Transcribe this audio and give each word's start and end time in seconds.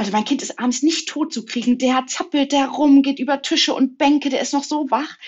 also 0.00 0.12
mein 0.12 0.24
Kind 0.24 0.40
ist 0.40 0.58
abends 0.58 0.82
nicht 0.82 1.10
tot 1.10 1.30
zu 1.30 1.44
kriegen. 1.44 1.76
Der 1.76 2.06
zappelt 2.06 2.52
der 2.52 2.68
rum, 2.68 3.02
geht 3.02 3.18
über 3.18 3.42
Tische 3.42 3.74
und 3.74 3.98
Bänke, 3.98 4.30
der 4.30 4.40
ist 4.40 4.54
noch 4.54 4.64
so 4.64 4.90
wach. 4.90 5.18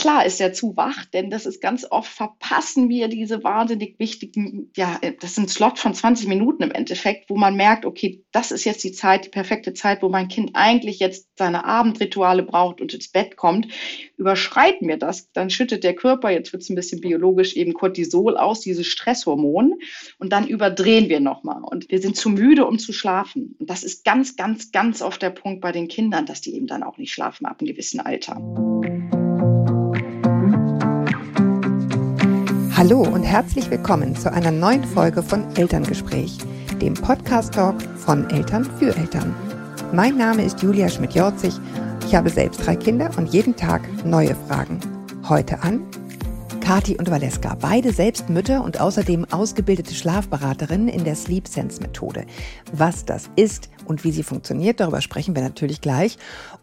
Klar 0.00 0.24
ist 0.24 0.40
er 0.40 0.54
zu 0.54 0.78
wach, 0.78 1.04
denn 1.04 1.28
das 1.28 1.44
ist 1.44 1.60
ganz 1.60 1.86
oft 1.90 2.10
verpassen 2.10 2.88
wir 2.88 3.08
diese 3.08 3.44
wahnsinnig 3.44 3.98
wichtigen, 3.98 4.70
ja, 4.74 4.98
das 5.20 5.34
sind 5.34 5.50
Slot 5.50 5.78
von 5.78 5.92
20 5.92 6.26
Minuten 6.26 6.62
im 6.62 6.70
Endeffekt, 6.70 7.28
wo 7.28 7.36
man 7.36 7.54
merkt, 7.54 7.84
okay, 7.84 8.24
das 8.32 8.50
ist 8.50 8.64
jetzt 8.64 8.82
die 8.82 8.92
Zeit, 8.92 9.26
die 9.26 9.28
perfekte 9.28 9.74
Zeit, 9.74 10.00
wo 10.00 10.08
mein 10.08 10.28
Kind 10.28 10.52
eigentlich 10.54 11.00
jetzt 11.00 11.28
seine 11.36 11.66
Abendrituale 11.66 12.42
braucht 12.44 12.80
und 12.80 12.94
ins 12.94 13.08
Bett 13.08 13.36
kommt. 13.36 13.68
Überschreiten 14.16 14.88
wir 14.88 14.96
das, 14.96 15.30
dann 15.32 15.50
schüttet 15.50 15.84
der 15.84 15.94
Körper, 15.94 16.30
jetzt 16.30 16.54
wird 16.54 16.62
es 16.62 16.70
ein 16.70 16.76
bisschen 16.76 17.02
biologisch, 17.02 17.54
eben 17.54 17.74
Cortisol 17.74 18.38
aus, 18.38 18.60
dieses 18.60 18.86
Stresshormon, 18.86 19.80
und 20.18 20.32
dann 20.32 20.48
überdrehen 20.48 21.10
wir 21.10 21.20
nochmal. 21.20 21.60
Und 21.62 21.90
wir 21.90 22.00
sind 22.00 22.16
zu 22.16 22.30
müde, 22.30 22.64
um 22.64 22.78
zu 22.78 22.94
schlafen. 22.94 23.54
Und 23.58 23.68
das 23.68 23.82
ist 23.82 24.02
ganz, 24.06 24.34
ganz, 24.34 24.72
ganz 24.72 25.02
oft 25.02 25.20
der 25.20 25.28
Punkt 25.28 25.60
bei 25.60 25.72
den 25.72 25.88
Kindern, 25.88 26.24
dass 26.24 26.40
die 26.40 26.54
eben 26.54 26.68
dann 26.68 26.82
auch 26.82 26.96
nicht 26.96 27.12
schlafen 27.12 27.44
ab 27.44 27.60
einem 27.60 27.68
gewissen 27.68 28.00
Alter. 28.00 28.40
Hallo 32.80 33.02
und 33.02 33.24
herzlich 33.24 33.70
willkommen 33.70 34.16
zu 34.16 34.32
einer 34.32 34.50
neuen 34.50 34.84
Folge 34.84 35.22
von 35.22 35.54
Elterngespräch, 35.54 36.38
dem 36.80 36.94
Podcast-Talk 36.94 37.74
von 37.98 38.30
Eltern 38.30 38.64
für 38.64 38.96
Eltern. 38.96 39.34
Mein 39.92 40.16
Name 40.16 40.46
ist 40.46 40.62
Julia 40.62 40.88
Schmidt-Jorzig. 40.88 41.52
Ich 42.06 42.14
habe 42.14 42.30
selbst 42.30 42.64
drei 42.64 42.76
Kinder 42.76 43.10
und 43.18 43.34
jeden 43.34 43.54
Tag 43.54 43.82
neue 44.06 44.34
Fragen. 44.34 44.80
Heute 45.28 45.62
an 45.62 45.82
Kati 46.62 46.96
und 46.96 47.10
Valeska, 47.10 47.56
beide 47.60 47.92
selbst 47.92 48.30
Mütter 48.30 48.64
und 48.64 48.80
außerdem 48.80 49.26
ausgebildete 49.30 49.92
Schlafberaterinnen 49.92 50.88
in 50.88 51.04
der 51.04 51.16
Sleep 51.16 51.48
Sense 51.48 51.82
Methode. 51.82 52.24
Was 52.72 53.04
das 53.04 53.28
ist 53.36 53.68
und 53.84 54.04
wie 54.04 54.12
sie 54.12 54.22
funktioniert, 54.22 54.80
darüber 54.80 55.00
sprechen 55.00 55.34
wir 55.34 55.42
natürlich 55.42 55.80
gleich. 55.82 56.16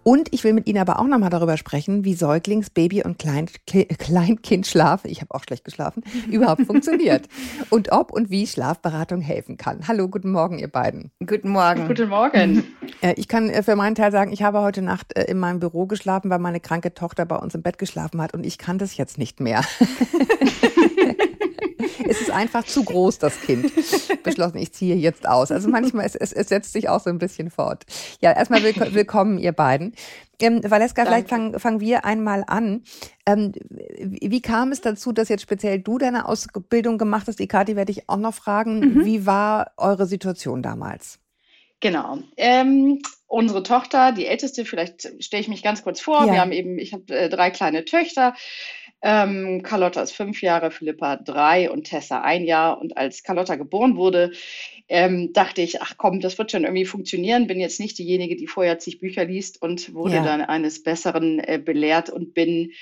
Und 0.07 0.33
ich 0.33 0.45
will 0.45 0.53
mit 0.53 0.67
Ihnen 0.67 0.77
aber 0.77 0.99
auch 0.99 1.05
nochmal 1.05 1.29
darüber 1.29 1.57
sprechen, 1.57 2.05
wie 2.05 2.13
Säuglings-, 2.13 2.69
Baby- 2.69 3.03
und 3.03 3.19
Klein 3.19 3.49
Kleinkindschlaf, 3.67 5.03
ich 5.03 5.19
habe 5.19 5.35
auch 5.35 5.43
schlecht 5.43 5.65
geschlafen, 5.65 6.01
überhaupt 6.31 6.61
funktioniert. 6.61 7.27
Und 7.71 7.91
ob 7.91 8.13
und 8.13 8.29
wie 8.29 8.47
Schlafberatung 8.47 9.19
helfen 9.19 9.57
kann. 9.57 9.85
Hallo, 9.85 10.07
guten 10.07 10.31
Morgen, 10.31 10.59
ihr 10.59 10.69
beiden. 10.69 11.11
Guten 11.25 11.49
Morgen. 11.49 11.89
Guten 11.89 12.07
Morgen. 12.07 12.63
Äh, 13.01 13.13
ich 13.17 13.27
kann 13.27 13.51
äh, 13.51 13.61
für 13.61 13.75
meinen 13.75 13.93
Teil 13.93 14.11
sagen, 14.11 14.31
ich 14.31 14.41
habe 14.41 14.61
heute 14.61 14.81
Nacht 14.81 15.15
äh, 15.15 15.25
in 15.25 15.37
meinem 15.37 15.59
Büro 15.59 15.85
geschlafen, 15.85 16.31
weil 16.31 16.39
meine 16.39 16.59
kranke 16.59 16.95
Tochter 16.95 17.25
bei 17.25 17.35
uns 17.35 17.53
im 17.53 17.61
Bett 17.61 17.77
geschlafen 17.77 18.21
hat 18.21 18.33
und 18.33 18.43
ich 18.43 18.57
kann 18.57 18.79
das 18.79 18.97
jetzt 18.97 19.19
nicht 19.19 19.39
mehr. 19.39 19.61
Es 22.07 22.21
ist 22.21 22.31
einfach 22.31 22.65
zu 22.65 22.83
groß, 22.83 23.19
das 23.19 23.39
Kind. 23.41 23.71
Beschlossen, 24.23 24.57
ich 24.57 24.73
ziehe 24.73 24.95
jetzt 24.95 25.27
aus. 25.27 25.51
Also 25.51 25.69
manchmal, 25.69 26.05
es, 26.05 26.15
es, 26.15 26.33
es 26.33 26.49
setzt 26.49 26.73
sich 26.73 26.89
auch 26.89 26.99
so 26.99 27.09
ein 27.09 27.17
bisschen 27.17 27.49
fort. 27.49 27.85
Ja, 28.21 28.31
erstmal 28.31 28.63
willk 28.63 28.93
willkommen, 28.93 29.37
ihr 29.37 29.51
beiden. 29.53 29.93
Ähm, 30.39 30.61
Valeska, 30.63 31.03
Danke. 31.03 31.09
vielleicht 31.09 31.29
fangen, 31.29 31.59
fangen 31.59 31.79
wir 31.79 32.05
einmal 32.05 32.43
an. 32.47 32.83
Ähm, 33.25 33.53
wie 33.99 34.41
kam 34.41 34.71
es 34.71 34.81
dazu, 34.81 35.11
dass 35.11 35.29
jetzt 35.29 35.41
speziell 35.41 35.79
du 35.79 35.97
deine 35.97 36.27
Ausbildung 36.27 36.97
gemacht 36.97 37.27
hast? 37.27 37.39
Die 37.39 37.47
Kathi 37.47 37.75
werde 37.75 37.91
ich 37.91 38.07
auch 38.09 38.17
noch 38.17 38.33
fragen. 38.33 38.79
Mhm. 38.79 39.05
Wie 39.05 39.25
war 39.25 39.71
eure 39.77 40.05
Situation 40.05 40.61
damals? 40.61 41.19
Genau. 41.79 42.19
Ähm, 42.37 43.01
unsere 43.27 43.61
Tochter, 43.63 44.11
die 44.11 44.25
älteste, 44.25 44.65
vielleicht 44.65 45.23
stelle 45.23 45.41
ich 45.41 45.47
mich 45.47 45.63
ganz 45.63 45.83
kurz 45.83 46.01
vor. 46.01 46.25
Ja. 46.25 46.33
Wir 46.33 46.41
haben 46.41 46.51
eben, 46.51 46.79
ich 46.79 46.93
habe 46.93 47.13
äh, 47.15 47.29
drei 47.29 47.51
kleine 47.51 47.85
Töchter. 47.85 48.33
Ähm, 49.09 49.63
Carlotta 49.63 50.01
ist 50.01 50.11
fünf 50.11 50.41
Jahre, 50.41 50.69
Philippa 50.69 51.15
drei 51.15 51.71
und 51.71 51.85
Tessa 51.85 52.23
ein 52.23 52.43
Jahr. 52.43 52.81
Und 52.81 52.97
als 52.97 53.23
Carlotta 53.23 53.55
geboren 53.55 53.95
wurde, 53.95 54.33
ähm, 54.89 55.31
dachte 55.31 55.61
ich, 55.61 55.81
ach 55.81 55.93
komm, 55.95 56.19
das 56.19 56.37
wird 56.37 56.51
schon 56.51 56.65
irgendwie 56.65 56.83
funktionieren. 56.83 57.47
Bin 57.47 57.61
jetzt 57.61 57.79
nicht 57.79 57.97
diejenige, 57.97 58.35
die 58.35 58.47
vorher 58.47 58.79
zig 58.79 58.99
Bücher 58.99 59.23
liest 59.23 59.61
und 59.61 59.93
wurde 59.93 60.15
ja. 60.15 60.23
dann 60.25 60.41
eines 60.41 60.83
Besseren 60.83 61.39
äh, 61.39 61.57
belehrt 61.57 62.09
und 62.09 62.33
bin 62.33 62.73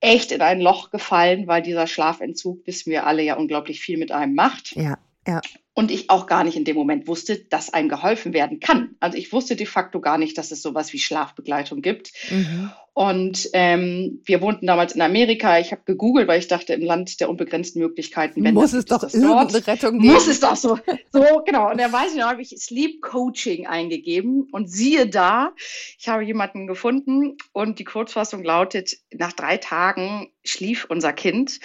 echt 0.00 0.32
in 0.32 0.40
ein 0.40 0.62
Loch 0.62 0.90
gefallen, 0.90 1.46
weil 1.46 1.60
dieser 1.60 1.86
Schlafentzug, 1.86 2.66
wissen 2.66 2.90
wir 2.90 3.06
alle, 3.06 3.22
ja 3.22 3.36
unglaublich 3.36 3.80
viel 3.80 3.98
mit 3.98 4.12
einem 4.12 4.34
macht. 4.34 4.74
Ja, 4.76 4.96
ja 5.26 5.42
und 5.74 5.90
ich 5.90 6.10
auch 6.10 6.26
gar 6.26 6.44
nicht 6.44 6.56
in 6.56 6.64
dem 6.64 6.76
Moment 6.76 7.06
wusste, 7.06 7.38
dass 7.38 7.72
einem 7.72 7.88
geholfen 7.88 8.32
werden 8.32 8.60
kann. 8.60 8.96
Also 9.00 9.16
ich 9.16 9.32
wusste 9.32 9.56
de 9.56 9.66
facto 9.66 10.00
gar 10.00 10.18
nicht, 10.18 10.36
dass 10.36 10.50
es 10.50 10.62
sowas 10.62 10.92
wie 10.92 10.98
Schlafbegleitung 10.98 11.80
gibt. 11.80 12.12
Mhm. 12.30 12.70
Und 12.92 13.48
ähm, 13.52 14.20
wir 14.24 14.42
wohnten 14.42 14.66
damals 14.66 14.94
in 14.94 15.00
Amerika. 15.00 15.58
Ich 15.58 15.70
habe 15.70 15.82
gegoogelt, 15.86 16.26
weil 16.26 16.40
ich 16.40 16.48
dachte, 16.48 16.74
im 16.74 16.82
Land 16.82 17.20
der 17.20 17.30
unbegrenzten 17.30 17.80
Möglichkeiten, 17.80 18.42
wenn 18.44 18.52
muss 18.52 18.72
das, 18.72 18.80
es 18.80 18.84
doch 18.86 19.00
das 19.00 19.12
dort, 19.12 19.66
Rettung 19.66 20.00
geben. 20.00 20.12
Muss 20.12 20.26
es 20.26 20.40
doch 20.40 20.56
so. 20.56 20.78
So, 21.12 21.42
genau. 21.46 21.70
Und 21.70 21.80
da 21.80 21.90
weiß 21.90 22.12
ich 22.12 22.18
noch, 22.18 22.26
habe 22.26 22.42
ich 22.42 22.50
Sleep 22.58 23.00
Coaching 23.00 23.66
eingegeben 23.66 24.48
und 24.52 24.68
siehe 24.68 25.08
da, 25.08 25.52
ich 25.98 26.08
habe 26.08 26.24
jemanden 26.24 26.66
gefunden 26.66 27.36
und 27.52 27.78
die 27.78 27.84
Kurzfassung 27.84 28.42
lautet, 28.44 28.96
nach 29.12 29.32
drei 29.32 29.56
Tagen 29.56 30.30
schlief 30.44 30.86
unser 30.88 31.12
Kind, 31.12 31.60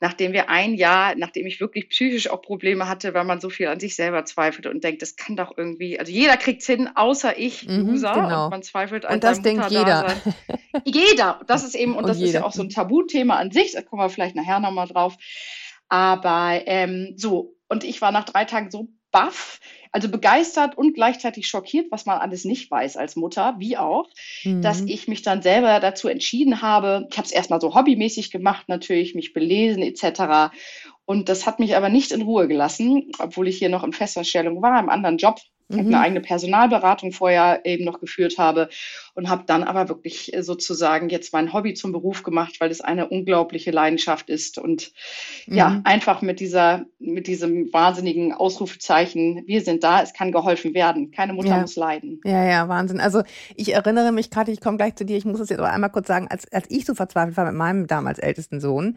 nachdem 0.00 0.32
wir 0.32 0.50
ein 0.50 0.74
Jahr, 0.74 1.14
nachdem 1.16 1.46
ich 1.46 1.60
wirklich 1.60 1.88
psychisch 1.88 2.28
auch 2.28 2.42
Probleme 2.42 2.88
hatte, 2.88 3.14
weil 3.14 3.24
man 3.24 3.40
so 3.40 3.45
viel 3.50 3.68
an 3.68 3.80
sich 3.80 3.96
selber 3.96 4.24
zweifelt 4.24 4.66
und 4.66 4.84
denkt, 4.84 5.02
das 5.02 5.16
kann 5.16 5.36
doch 5.36 5.56
irgendwie, 5.56 5.98
also 5.98 6.12
jeder 6.12 6.36
kriegt 6.36 6.62
es 6.62 6.66
hin, 6.66 6.90
außer 6.94 7.38
ich, 7.38 7.68
mhm, 7.68 7.90
User, 7.90 8.12
genau. 8.12 8.44
und 8.44 8.50
man 8.50 8.62
zweifelt 8.62 9.04
an 9.04 9.14
Und 9.14 9.24
das 9.24 9.42
denkt 9.42 9.70
jeder. 9.70 10.14
jeder. 10.84 11.40
Das 11.46 11.64
ist 11.64 11.74
eben, 11.74 11.92
und, 11.96 11.98
und 11.98 12.08
das 12.08 12.18
jeder. 12.18 12.28
ist 12.28 12.34
ja 12.34 12.44
auch 12.44 12.52
so 12.52 12.62
ein 12.62 12.70
Tabuthema 12.70 13.36
an 13.36 13.50
sich, 13.50 13.72
da 13.72 13.82
kommen 13.82 14.02
wir 14.02 14.10
vielleicht 14.10 14.36
nachher 14.36 14.60
nochmal 14.60 14.88
drauf. 14.88 15.16
Aber 15.88 16.60
ähm, 16.66 17.14
so, 17.16 17.54
und 17.68 17.84
ich 17.84 18.00
war 18.00 18.12
nach 18.12 18.24
drei 18.24 18.44
Tagen 18.44 18.70
so 18.70 18.88
baff, 19.12 19.60
also 19.92 20.10
begeistert 20.10 20.76
und 20.76 20.92
gleichzeitig 20.92 21.48
schockiert, 21.48 21.90
was 21.90 22.04
man 22.04 22.18
alles 22.18 22.44
nicht 22.44 22.70
weiß 22.70 22.98
als 22.98 23.16
Mutter, 23.16 23.54
wie 23.58 23.78
auch, 23.78 24.10
mhm. 24.44 24.60
dass 24.60 24.82
ich 24.82 25.08
mich 25.08 25.22
dann 25.22 25.40
selber 25.40 25.80
dazu 25.80 26.08
entschieden 26.08 26.60
habe. 26.60 27.06
Ich 27.10 27.16
habe 27.16 27.24
es 27.24 27.32
erstmal 27.32 27.60
so 27.60 27.74
hobbymäßig 27.74 28.30
gemacht, 28.30 28.68
natürlich, 28.68 29.14
mich 29.14 29.32
belesen 29.32 29.82
etc. 29.82 30.52
Und 31.06 31.28
das 31.28 31.46
hat 31.46 31.60
mich 31.60 31.76
aber 31.76 31.88
nicht 31.88 32.12
in 32.12 32.22
Ruhe 32.22 32.48
gelassen, 32.48 33.10
obwohl 33.18 33.48
ich 33.48 33.58
hier 33.58 33.68
noch 33.68 33.84
in 33.84 33.92
Festanstellung 33.92 34.60
war, 34.60 34.78
im 34.80 34.90
anderen 34.90 35.18
Job 35.18 35.40
mhm. 35.68 35.80
eine 35.80 36.00
eigene 36.00 36.20
Personalberatung 36.20 37.12
vorher 37.12 37.60
eben 37.64 37.84
noch 37.84 38.00
geführt 38.00 38.38
habe 38.38 38.68
und 39.14 39.28
habe 39.28 39.44
dann 39.46 39.64
aber 39.64 39.88
wirklich 39.88 40.34
äh, 40.34 40.42
sozusagen 40.42 41.08
jetzt 41.08 41.32
mein 41.32 41.52
Hobby 41.52 41.74
zum 41.74 41.92
Beruf 41.92 42.22
gemacht, 42.22 42.56
weil 42.60 42.70
es 42.70 42.80
eine 42.80 43.08
unglaubliche 43.08 43.70
Leidenschaft 43.70 44.28
ist 44.28 44.58
und 44.58 44.92
mhm. 45.46 45.56
ja, 45.56 45.80
einfach 45.84 46.22
mit 46.22 46.40
dieser, 46.40 46.86
mit 46.98 47.26
diesem 47.26 47.72
wahnsinnigen 47.72 48.32
Ausrufezeichen, 48.32 49.44
wir 49.46 49.62
sind 49.62 49.84
da, 49.84 50.02
es 50.02 50.12
kann 50.12 50.32
geholfen 50.32 50.74
werden, 50.74 51.10
keine 51.10 51.32
Mutter 51.32 51.48
ja. 51.48 51.60
muss 51.60 51.76
leiden. 51.76 52.20
Ja, 52.24 52.44
ja, 52.44 52.68
Wahnsinn. 52.68 53.00
Also 53.00 53.22
ich 53.54 53.74
erinnere 53.74 54.12
mich 54.12 54.30
gerade, 54.30 54.52
ich 54.52 54.60
komme 54.60 54.76
gleich 54.76 54.96
zu 54.96 55.04
dir, 55.04 55.16
ich 55.16 55.24
muss 55.24 55.40
es 55.40 55.48
jetzt 55.48 55.58
aber 55.58 55.70
einmal 55.70 55.90
kurz 55.90 56.06
sagen, 56.06 56.28
als, 56.28 56.50
als 56.52 56.70
ich 56.70 56.84
so 56.84 56.94
verzweifelt 56.94 57.36
war 57.36 57.46
mit 57.46 57.54
meinem 57.54 57.86
damals 57.86 58.18
ältesten 58.18 58.60
Sohn, 58.60 58.96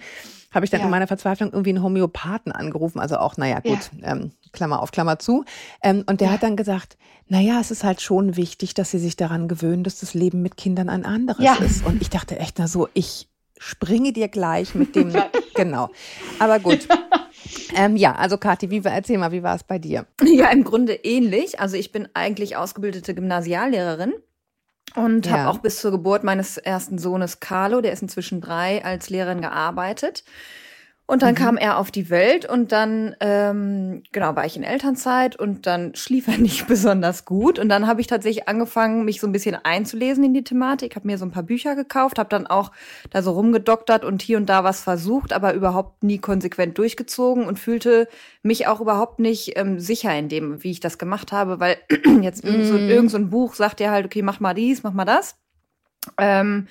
habe 0.52 0.66
ich 0.66 0.72
dann 0.72 0.80
ja. 0.80 0.86
in 0.86 0.92
meiner 0.92 1.08
Verzweiflung 1.08 1.52
irgendwie 1.52 1.70
einen 1.72 1.84
Homöopathen 1.84 2.52
angerufen, 2.52 3.00
also 3.00 3.18
auch, 3.18 3.38
naja, 3.38 3.60
gut, 3.60 3.92
ja. 4.02 4.12
ähm, 4.12 4.32
Klammer 4.52 4.82
auf 4.82 4.92
Klammer 4.92 5.20
zu. 5.20 5.46
Ähm, 5.84 6.04
und 6.08 6.22
der 6.22 6.32
hat 6.32 6.44
dann 6.44 6.56
gesagt, 6.56 6.98
naja, 7.28 7.60
es 7.60 7.72
ist 7.72 7.84
halt 7.84 8.02
schon 8.02 8.36
wichtig, 8.36 8.74
dass 8.74 8.92
sie 8.92 9.00
sich 9.00 9.16
daran 9.16 9.48
gewöhnen, 9.48 9.84
dass 9.84 10.00
das 10.00 10.14
Leben 10.14 10.42
mit 10.42 10.58
Kindern 10.58 10.90
ein 10.90 11.06
anderes 11.06 11.44
ja. 11.44 11.56
ist. 11.56 11.86
Und 11.86 12.02
ich 12.02 12.10
dachte 12.10 12.40
echt, 12.40 12.58
na 12.58 12.68
so, 12.68 12.88
ich 12.94 13.30
springe 13.60 14.14
dir 14.14 14.28
gleich 14.28 14.74
mit 14.74 14.96
dem, 14.96 15.14
genau. 15.54 15.90
Aber 16.40 16.60
gut. 16.60 16.88
Ähm, 17.76 17.96
ja, 17.96 18.16
also 18.16 18.38
Kathi, 18.38 18.70
wie, 18.70 18.82
erzähl 18.84 19.18
mal, 19.18 19.32
wie 19.32 19.44
war 19.44 19.56
es 19.56 19.64
bei 19.64 19.78
dir? 19.78 20.06
Ja, 20.24 20.50
im 20.50 20.64
Grunde 20.64 20.94
ähnlich. 20.94 21.60
Also 21.60 21.78
ich 21.78 21.92
bin 21.92 22.08
eigentlich 22.14 22.58
ausgebildete 22.58 23.14
Gymnasiallehrerin 23.14 24.14
und 24.96 25.26
ja. 25.26 25.32
habe 25.34 25.50
auch 25.50 25.60
bis 25.60 25.80
zur 25.80 25.92
Geburt 25.92 26.24
meines 26.24 26.58
ersten 26.58 26.98
Sohnes 26.98 27.40
Carlo, 27.40 27.82
der 27.82 27.94
ist 27.94 28.02
inzwischen 28.02 28.42
drei, 28.42 28.84
als 28.84 29.10
Lehrerin 29.10 29.42
gearbeitet. 29.42 30.24
Und 31.10 31.24
dann 31.24 31.32
mhm. 31.32 31.38
kam 31.40 31.58
er 31.58 31.80
auf 31.80 31.90
die 31.90 32.12
Welt 32.12 32.46
und 32.48 32.72
dann, 32.72 33.16
ähm, 33.20 34.04
genau, 34.12 34.36
war 34.36 34.46
ich 34.46 34.56
in 34.56 34.62
Elternzeit 34.62 35.36
und 35.36 35.66
dann 35.66 35.96
schlief 35.96 36.28
er 36.28 36.38
nicht 36.38 36.68
besonders 36.68 37.26
gut. 37.26 37.58
Und 37.58 37.68
dann 37.68 37.88
habe 37.88 38.00
ich 38.00 38.06
tatsächlich 38.06 38.48
angefangen, 38.48 39.06
mich 39.06 39.20
so 39.20 39.26
ein 39.26 39.32
bisschen 39.32 39.56
einzulesen 39.56 40.24
in 40.24 40.36
die 40.36 40.44
Thematik, 40.44 40.96
habe 40.96 41.08
mir 41.08 41.18
so 41.18 41.26
ein 41.26 41.32
paar 41.32 41.42
Bücher 41.42 41.76
gekauft, 41.76 42.20
habe 42.20 42.30
dann 42.30 42.46
auch 42.46 42.72
da 43.10 43.24
so 43.24 43.32
rumgedoktert 43.32 44.06
und 44.06 44.22
hier 44.22 44.38
und 44.38 44.46
da 44.46 44.64
was 44.64 44.84
versucht, 44.84 45.34
aber 45.34 45.56
überhaupt 45.56 46.04
nie 46.04 46.20
konsequent 46.20 46.78
durchgezogen 46.78 47.48
und 47.48 47.58
fühlte 47.58 48.08
mich 48.44 48.68
auch 48.68 48.80
überhaupt 48.80 49.18
nicht 49.18 49.58
ähm, 49.58 49.80
sicher 49.80 50.16
in 50.16 50.30
dem, 50.30 50.64
wie 50.64 50.70
ich 50.70 50.80
das 50.80 51.00
gemacht 51.00 51.32
habe, 51.32 51.60
weil 51.60 51.78
jetzt 52.22 52.44
irgend, 52.44 52.68
so, 52.68 52.76
mhm. 52.76 52.88
irgend 52.88 53.10
so 53.10 53.18
ein 53.18 53.32
Buch 53.32 53.56
sagt 53.56 53.80
ja 53.80 53.90
halt, 53.90 54.06
okay, 54.06 54.22
mach 54.22 54.40
mal 54.40 54.54
dies, 54.54 54.84
mach 54.84 54.94
mal 54.94 55.06
das. 55.06 55.40
Ähm, 56.18 56.68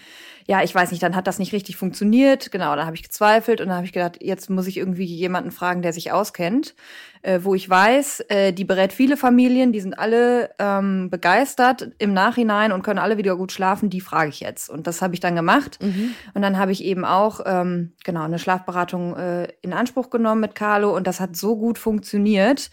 ja, 0.47 0.63
ich 0.63 0.75
weiß 0.75 0.91
nicht, 0.91 1.03
dann 1.03 1.15
hat 1.15 1.27
das 1.27 1.39
nicht 1.39 1.53
richtig 1.53 1.77
funktioniert. 1.77 2.51
Genau, 2.51 2.75
dann 2.75 2.87
habe 2.87 2.97
ich 2.97 3.03
gezweifelt 3.03 3.61
und 3.61 3.69
dann 3.69 3.77
habe 3.77 3.87
ich 3.87 3.93
gedacht, 3.93 4.17
jetzt 4.23 4.49
muss 4.49 4.67
ich 4.67 4.79
irgendwie 4.79 5.05
jemanden 5.05 5.51
fragen, 5.51 5.83
der 5.83 5.93
sich 5.93 6.11
auskennt, 6.11 6.75
äh, 7.21 7.41
wo 7.43 7.55
ich 7.55 7.69
weiß, 7.69 8.21
äh, 8.29 8.53
die 8.55 8.65
berät 8.65 8.95
viele 8.95 9.19
Familien, 9.19 9.73
die 9.73 9.81
sind 9.81 9.99
alle 9.99 10.51
ähm, 10.59 11.11
begeistert 11.11 11.91
im 11.99 12.15
Nachhinein 12.15 12.73
und 12.73 12.83
können 12.83 12.99
alle 12.99 13.19
wieder 13.19 13.37
gut 13.37 13.53
schlafen. 13.53 13.91
Die 13.91 14.01
frage 14.01 14.31
ich 14.31 14.41
jetzt 14.41 14.71
und 14.71 14.87
das 14.87 15.03
habe 15.03 15.13
ich 15.13 15.21
dann 15.21 15.37
gemacht. 15.37 15.79
Mhm. 15.83 16.15
Und 16.33 16.41
dann 16.41 16.57
habe 16.57 16.73
ich 16.73 16.83
eben 16.83 17.05
auch 17.05 17.41
ähm, 17.45 17.93
genau 18.05 18.23
eine 18.23 18.39
Schlafberatung 18.39 19.17
äh, 19.17 19.49
in 19.61 19.75
Anspruch 19.75 20.09
genommen 20.09 20.41
mit 20.41 20.55
Carlo 20.55 20.97
und 20.97 21.07
das 21.07 21.21
hat 21.21 21.37
so 21.37 21.57
gut 21.57 21.77
funktioniert 21.77 22.71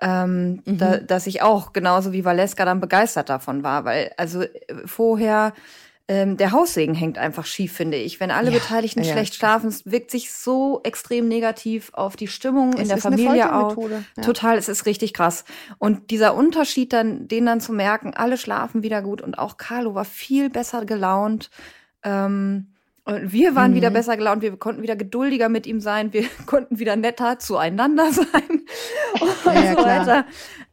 ähm, 0.00 0.62
mhm. 0.64 0.78
da, 0.78 0.96
dass 0.98 1.26
ich 1.26 1.42
auch 1.42 1.72
genauso 1.72 2.12
wie 2.12 2.24
Valeska 2.24 2.64
dann 2.64 2.80
begeistert 2.80 3.28
davon 3.28 3.62
war, 3.62 3.84
weil 3.84 4.12
also 4.16 4.42
äh, 4.42 4.48
vorher 4.84 5.52
ähm, 6.10 6.38
der 6.38 6.52
Haussegen 6.52 6.94
hängt 6.94 7.18
einfach 7.18 7.44
schief, 7.44 7.74
finde 7.74 7.98
ich. 7.98 8.18
Wenn 8.18 8.30
alle 8.30 8.50
ja, 8.50 8.58
Beteiligten 8.58 9.02
ja, 9.02 9.12
schlecht 9.12 9.34
schlafen, 9.34 9.68
es 9.68 9.84
wirkt 9.84 10.10
sich 10.10 10.32
so 10.32 10.80
extrem 10.82 11.28
negativ 11.28 11.90
auf 11.92 12.16
die 12.16 12.28
Stimmung 12.28 12.72
es 12.72 12.80
in 12.80 12.88
der 12.88 12.96
Familie 12.96 13.54
aus. 13.54 13.76
Ja. 14.16 14.22
Total, 14.22 14.56
es 14.56 14.70
ist 14.70 14.86
richtig 14.86 15.12
krass. 15.12 15.44
Und 15.76 16.10
dieser 16.10 16.34
Unterschied 16.34 16.94
dann, 16.94 17.28
den 17.28 17.44
dann 17.44 17.60
zu 17.60 17.74
merken, 17.74 18.14
alle 18.14 18.38
schlafen 18.38 18.82
wieder 18.82 19.02
gut 19.02 19.20
und 19.20 19.38
auch 19.38 19.58
Carlo 19.58 19.94
war 19.94 20.06
viel 20.06 20.48
besser 20.48 20.86
gelaunt. 20.86 21.50
Ähm, 22.02 22.68
und 23.04 23.32
wir 23.32 23.54
waren 23.54 23.72
mhm. 23.72 23.76
wieder 23.76 23.90
besser 23.90 24.16
gelaunt, 24.16 24.40
wir 24.40 24.56
konnten 24.58 24.82
wieder 24.82 24.96
geduldiger 24.96 25.48
mit 25.48 25.66
ihm 25.66 25.80
sein, 25.80 26.12
wir 26.14 26.24
konnten 26.46 26.78
wieder 26.78 26.96
netter 26.96 27.38
zueinander 27.38 28.12
sein 28.12 28.62
und 29.20 29.30
so 29.42 29.46
weiter. 29.84 30.24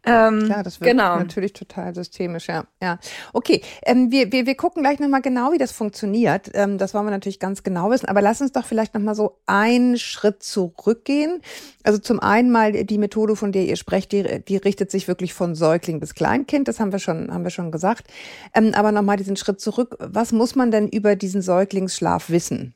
Ähm, 0.06 0.46
Klar, 0.46 0.64
das 0.64 0.80
wird 0.80 0.92
genau. 0.92 1.18
natürlich 1.18 1.54
total 1.54 1.96
systemisch, 1.96 2.48
ja. 2.48 2.66
ja. 2.82 3.00
Okay, 3.34 3.62
ähm, 3.84 4.12
wir, 4.12 4.32
wir, 4.32 4.46
wir 4.46 4.56
gucken 4.56 4.84
gleich 4.84 5.00
nochmal 5.00 5.22
genau, 5.22 5.52
wie 5.52 5.58
das 5.58 5.72
funktioniert. 5.72 6.52
Ähm, 6.54 6.78
das 6.78 6.94
wollen 6.94 7.06
wir 7.06 7.12
natürlich 7.12 7.40
ganz 7.40 7.64
genau 7.64 7.90
wissen. 7.90 8.08
Aber 8.08 8.22
lass 8.22 8.42
uns 8.42 8.52
doch 8.52 8.66
vielleicht 8.66 8.94
nochmal 8.94 9.16
so 9.16 9.40
einen 9.46 9.98
Schritt 9.98 10.44
zurückgehen. 10.44 11.42
Also 11.84 12.00
zum 12.00 12.20
einen 12.20 12.52
mal 12.52 12.72
die 12.72 12.98
Methode, 12.98 13.36
von 13.36 13.52
der 13.52 13.66
ihr 13.66 13.76
sprecht, 13.78 14.12
die, 14.12 14.44
die 14.44 14.58
richtet 14.58 14.92
sich 14.92 15.08
wirklich 15.08 15.34
von 15.34 15.56
Säugling 15.56 16.00
bis 16.00 16.14
Kleinkind. 16.14 16.68
Das 16.68 16.80
haben 16.80 16.92
wir 16.92 17.00
schon, 17.00 17.34
haben 17.34 17.44
wir 17.44 17.52
schon 17.52 17.72
gesagt. 17.72 18.08
Ähm, 18.54 18.74
aber 18.76 18.92
nochmal 18.92 19.18
diesen 19.18 19.36
Schritt 19.36 19.60
zurück. 19.60 19.98
Was 20.00 20.32
muss 20.32 20.56
man 20.56 20.72
denn 20.72 20.88
über 20.88 21.16
diesen 21.16 21.42
Säuglingsschlaf 21.42 22.30
wissen? 22.30 22.76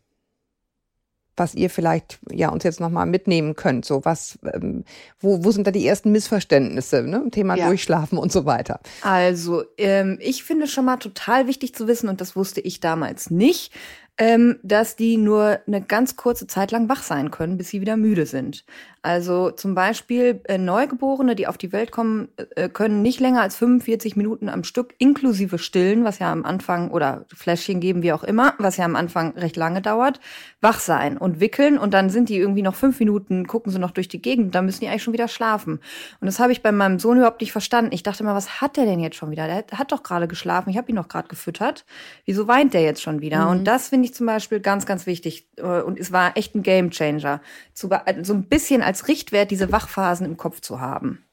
Was 1.40 1.56
ihr 1.56 1.70
vielleicht 1.70 2.20
ja 2.32 2.50
uns 2.50 2.64
jetzt 2.64 2.80
nochmal 2.80 3.06
mitnehmen 3.06 3.56
könnt. 3.56 3.86
So 3.86 4.06
was, 4.06 4.38
ähm, 4.54 4.84
wo, 5.20 5.44
wo 5.44 5.52
sind 5.52 5.66
da 5.66 5.72
die 5.72 5.88
ersten 5.88 6.12
Missverständnisse, 6.12 7.04
ne? 7.04 7.24
Thema 7.32 7.56
ja. 7.56 7.68
Durchschlafen 7.68 8.18
und 8.18 8.32
so 8.32 8.46
weiter. 8.46 8.80
Also, 9.02 9.64
ähm, 9.78 10.18
ich 10.22 10.44
finde 10.44 10.68
schon 10.68 10.86
mal 10.86 10.98
total 10.98 11.48
wichtig 11.48 11.74
zu 11.74 11.88
wissen, 11.88 12.10
und 12.10 12.22
das 12.22 12.36
wusste 12.36 12.62
ich 12.62 12.80
damals 12.80 13.32
nicht, 13.32 13.74
ähm, 14.20 14.60
dass 14.64 14.98
die 14.98 15.16
nur 15.16 15.60
eine 15.66 15.82
ganz 15.82 16.18
kurze 16.18 16.46
Zeit 16.46 16.72
lang 16.72 16.90
wach 16.90 17.04
sein 17.04 17.32
können, 17.32 17.58
bis 17.58 17.70
sie 17.70 17.80
wieder 17.80 17.96
müde 17.96 18.26
sind. 18.26 18.66
Also 19.02 19.52
zum 19.52 19.76
Beispiel 19.76 20.42
äh, 20.46 20.58
Neugeborene, 20.58 21.36
die 21.36 21.48
auf 21.48 21.58
die 21.58 21.72
Welt 21.72 21.92
kommen, 21.92 22.28
äh, 22.56 22.68
können 22.68 23.02
nicht 23.02 23.20
länger 23.20 23.42
als 23.42 23.56
45 23.56 24.18
Minuten 24.18 24.50
am 24.50 24.64
Stück, 24.64 24.94
inklusive 24.98 25.58
Stillen, 25.58 26.04
was 26.04 26.20
ja 26.20 26.32
am 26.32 26.46
Anfang, 26.46 26.92
oder 26.92 27.26
Fläschchen 27.34 27.80
geben, 27.80 28.04
wie 28.04 28.12
auch 28.12 28.24
immer, 28.24 28.56
was 28.58 28.78
ja 28.78 28.86
am 28.86 28.96
Anfang 28.98 29.38
recht 29.38 29.56
lange 29.56 29.82
dauert, 29.82 30.20
wach 30.60 30.80
sein 30.80 31.18
und 31.18 31.40
wickeln 31.40 31.78
und 31.78 31.94
dann 31.94 32.10
sind 32.10 32.28
die 32.28 32.38
irgendwie 32.38 32.62
noch 32.62 32.76
fünf 32.76 33.00
Minuten, 33.00 33.48
gucken 33.48 33.72
sie 33.72 33.80
noch 33.80 33.92
durch 33.92 34.10
die 34.10 34.22
Gegend, 34.22 34.54
dann 34.54 34.66
müssen 34.66 34.82
die 34.82 34.88
eigentlich 34.88 35.04
schon 35.04 35.14
wieder 35.14 35.30
schlafen. 35.30 35.80
Und 36.20 36.26
das 36.26 36.40
habe 36.40 36.52
ich 36.52 36.62
bei 36.62 36.72
meinem 36.74 37.00
Sohn 37.00 37.18
überhaupt 37.18 37.40
nicht 37.40 37.54
verstanden. 37.54 37.92
Ich 37.94 38.04
dachte 38.04 38.24
mal, 38.24 38.36
was 38.36 38.60
hat 38.60 38.76
der 38.76 38.86
denn 38.86 39.00
jetzt 39.00 39.16
schon 39.16 39.32
wieder? 39.32 39.48
Der 39.48 39.80
hat 39.80 39.92
doch 39.92 40.04
gerade 40.04 40.28
geschlafen, 40.28 40.70
ich 40.70 40.78
habe 40.78 40.90
ihn 40.90 40.96
noch 40.96 41.08
gerade 41.08 41.30
gefüttert. 41.30 41.86
Wieso 42.26 42.48
weint 42.48 42.74
der 42.74 42.82
jetzt 42.82 43.02
schon 43.02 43.22
wieder? 43.22 43.46
Mhm. 43.46 43.52
Und 43.52 43.64
das 43.66 43.90
finde 43.90 44.08
ich 44.08 44.14
zum 44.14 44.26
Beispiel 44.26 44.60
ganz, 44.60 44.86
ganz 44.86 45.06
wichtig. 45.06 45.48
Äh, 45.58 45.82
und 45.82 45.98
es 45.98 46.12
war 46.12 46.36
echt 46.36 46.56
ein 46.56 46.64
Gamechanger. 46.64 47.42
So 47.74 47.90
ein 47.90 48.44
bisschen 48.44 48.82
als 48.90 49.08
Richtwert 49.08 49.52
diese 49.52 49.72
Wachphasen 49.72 50.26
im 50.26 50.36
Kopf 50.36 50.62
zu 50.62 50.82
haben. 50.82 51.24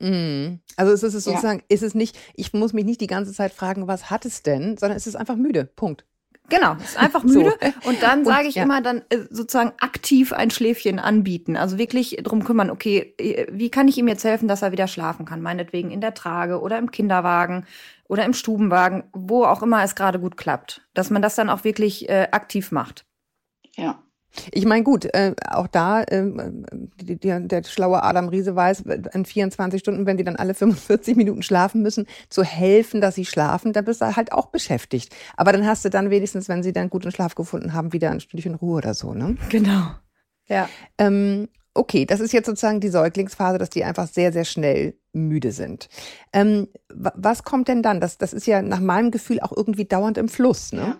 Mm. 0.00 0.58
Also 0.74 0.92
es 0.92 1.04
ist 1.04 1.12
sozusagen, 1.22 1.60
ja. 1.60 1.64
ist 1.68 1.84
es 1.84 1.94
nicht, 1.94 2.18
ich 2.34 2.52
muss 2.52 2.72
mich 2.72 2.84
nicht 2.84 3.00
die 3.00 3.06
ganze 3.06 3.32
Zeit 3.32 3.52
fragen, 3.52 3.86
was 3.86 4.10
hat 4.10 4.24
es 4.24 4.42
denn, 4.42 4.76
sondern 4.76 4.96
es 4.96 5.06
ist 5.06 5.14
einfach 5.14 5.36
müde. 5.36 5.64
Punkt. 5.64 6.04
Genau, 6.48 6.74
ist 6.74 6.98
einfach 6.98 7.22
müde. 7.24 7.54
So. 7.60 7.88
Und 7.88 8.02
dann 8.02 8.24
sage 8.24 8.48
ich 8.48 8.56
ja. 8.56 8.64
immer 8.64 8.82
dann 8.82 9.02
äh, 9.10 9.18
sozusagen 9.30 9.74
aktiv 9.78 10.32
ein 10.32 10.50
Schläfchen 10.50 10.98
anbieten. 10.98 11.56
Also 11.56 11.78
wirklich 11.78 12.18
drum 12.20 12.42
kümmern, 12.42 12.68
okay, 12.68 13.14
äh, 13.18 13.46
wie 13.52 13.70
kann 13.70 13.86
ich 13.86 13.96
ihm 13.96 14.08
jetzt 14.08 14.24
helfen, 14.24 14.48
dass 14.48 14.62
er 14.62 14.72
wieder 14.72 14.88
schlafen 14.88 15.24
kann? 15.24 15.40
Meinetwegen 15.40 15.92
in 15.92 16.00
der 16.00 16.14
Trage 16.14 16.60
oder 16.60 16.78
im 16.78 16.90
Kinderwagen 16.90 17.64
oder 18.08 18.24
im 18.24 18.34
Stubenwagen, 18.34 19.04
wo 19.12 19.44
auch 19.44 19.62
immer 19.62 19.84
es 19.84 19.94
gerade 19.94 20.18
gut 20.18 20.36
klappt. 20.36 20.82
Dass 20.94 21.10
man 21.10 21.22
das 21.22 21.36
dann 21.36 21.48
auch 21.48 21.62
wirklich 21.62 22.08
äh, 22.08 22.26
aktiv 22.32 22.72
macht. 22.72 23.06
Ja. 23.76 24.02
Ich 24.52 24.64
meine, 24.64 24.82
gut, 24.82 25.06
äh, 25.14 25.34
auch 25.48 25.66
da, 25.66 26.02
äh, 26.02 26.24
die, 27.00 27.16
die, 27.16 27.48
der 27.48 27.62
schlaue 27.64 28.02
Adam 28.02 28.28
Riese 28.28 28.56
weiß, 28.56 28.84
in 29.12 29.24
24 29.24 29.80
Stunden, 29.80 30.06
wenn 30.06 30.16
die 30.16 30.24
dann 30.24 30.36
alle 30.36 30.54
45 30.54 31.16
Minuten 31.16 31.42
schlafen 31.42 31.82
müssen, 31.82 32.06
zu 32.28 32.42
helfen, 32.42 33.00
dass 33.00 33.14
sie 33.14 33.24
schlafen, 33.24 33.72
da 33.72 33.82
bist 33.82 34.00
du 34.00 34.16
halt 34.16 34.32
auch 34.32 34.46
beschäftigt. 34.46 35.14
Aber 35.36 35.52
dann 35.52 35.66
hast 35.66 35.84
du 35.84 35.90
dann 35.90 36.10
wenigstens, 36.10 36.48
wenn 36.48 36.62
sie 36.62 36.72
dann 36.72 36.90
guten 36.90 37.10
Schlaf 37.10 37.34
gefunden 37.34 37.72
haben, 37.72 37.92
wieder 37.92 38.10
ein 38.10 38.20
Stündchen 38.20 38.54
Ruhe 38.54 38.78
oder 38.78 38.94
so, 38.94 39.14
ne? 39.14 39.36
Genau. 39.50 39.90
Ja. 40.46 40.68
Ähm, 40.98 41.48
okay, 41.74 42.06
das 42.06 42.20
ist 42.20 42.32
jetzt 42.32 42.46
sozusagen 42.46 42.80
die 42.80 42.88
Säuglingsphase, 42.88 43.58
dass 43.58 43.70
die 43.70 43.84
einfach 43.84 44.06
sehr, 44.08 44.32
sehr 44.32 44.44
schnell 44.44 44.94
müde 45.12 45.52
sind. 45.52 45.88
Ähm, 46.32 46.68
was 46.92 47.42
kommt 47.42 47.68
denn 47.68 47.82
dann? 47.82 48.00
Das, 48.00 48.18
das 48.18 48.32
ist 48.32 48.46
ja 48.46 48.62
nach 48.62 48.80
meinem 48.80 49.10
Gefühl 49.10 49.40
auch 49.40 49.52
irgendwie 49.56 49.84
dauernd 49.84 50.18
im 50.18 50.28
Fluss, 50.28 50.72
ne? 50.72 50.80
Ja. 50.80 50.96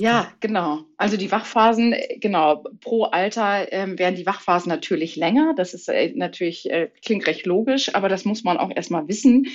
Ja, 0.00 0.32
genau. 0.40 0.80
Also 0.96 1.16
die 1.16 1.30
Wachphasen, 1.30 1.94
genau, 2.20 2.64
pro 2.80 3.04
Alter 3.04 3.72
ähm, 3.72 3.98
werden 3.98 4.16
die 4.16 4.26
Wachphasen 4.26 4.68
natürlich 4.68 5.16
länger. 5.16 5.54
Das 5.56 5.74
ist 5.74 5.88
äh, 5.88 6.12
natürlich, 6.14 6.70
äh, 6.70 6.90
klingt 7.04 7.26
recht 7.26 7.46
logisch, 7.46 7.94
aber 7.94 8.08
das 8.08 8.24
muss 8.24 8.44
man 8.44 8.56
auch 8.56 8.70
erstmal 8.74 9.08
wissen. 9.08 9.46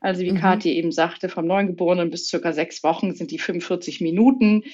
Also 0.00 0.22
wie 0.22 0.32
mhm. 0.32 0.38
Kathi 0.38 0.72
eben 0.72 0.92
sagte, 0.92 1.28
vom 1.28 1.46
Neugeborenen 1.46 2.10
bis 2.10 2.28
circa 2.28 2.52
sechs 2.52 2.82
Wochen 2.82 3.14
sind 3.14 3.30
die 3.30 3.38
45 3.38 4.00
Minuten. 4.00 4.64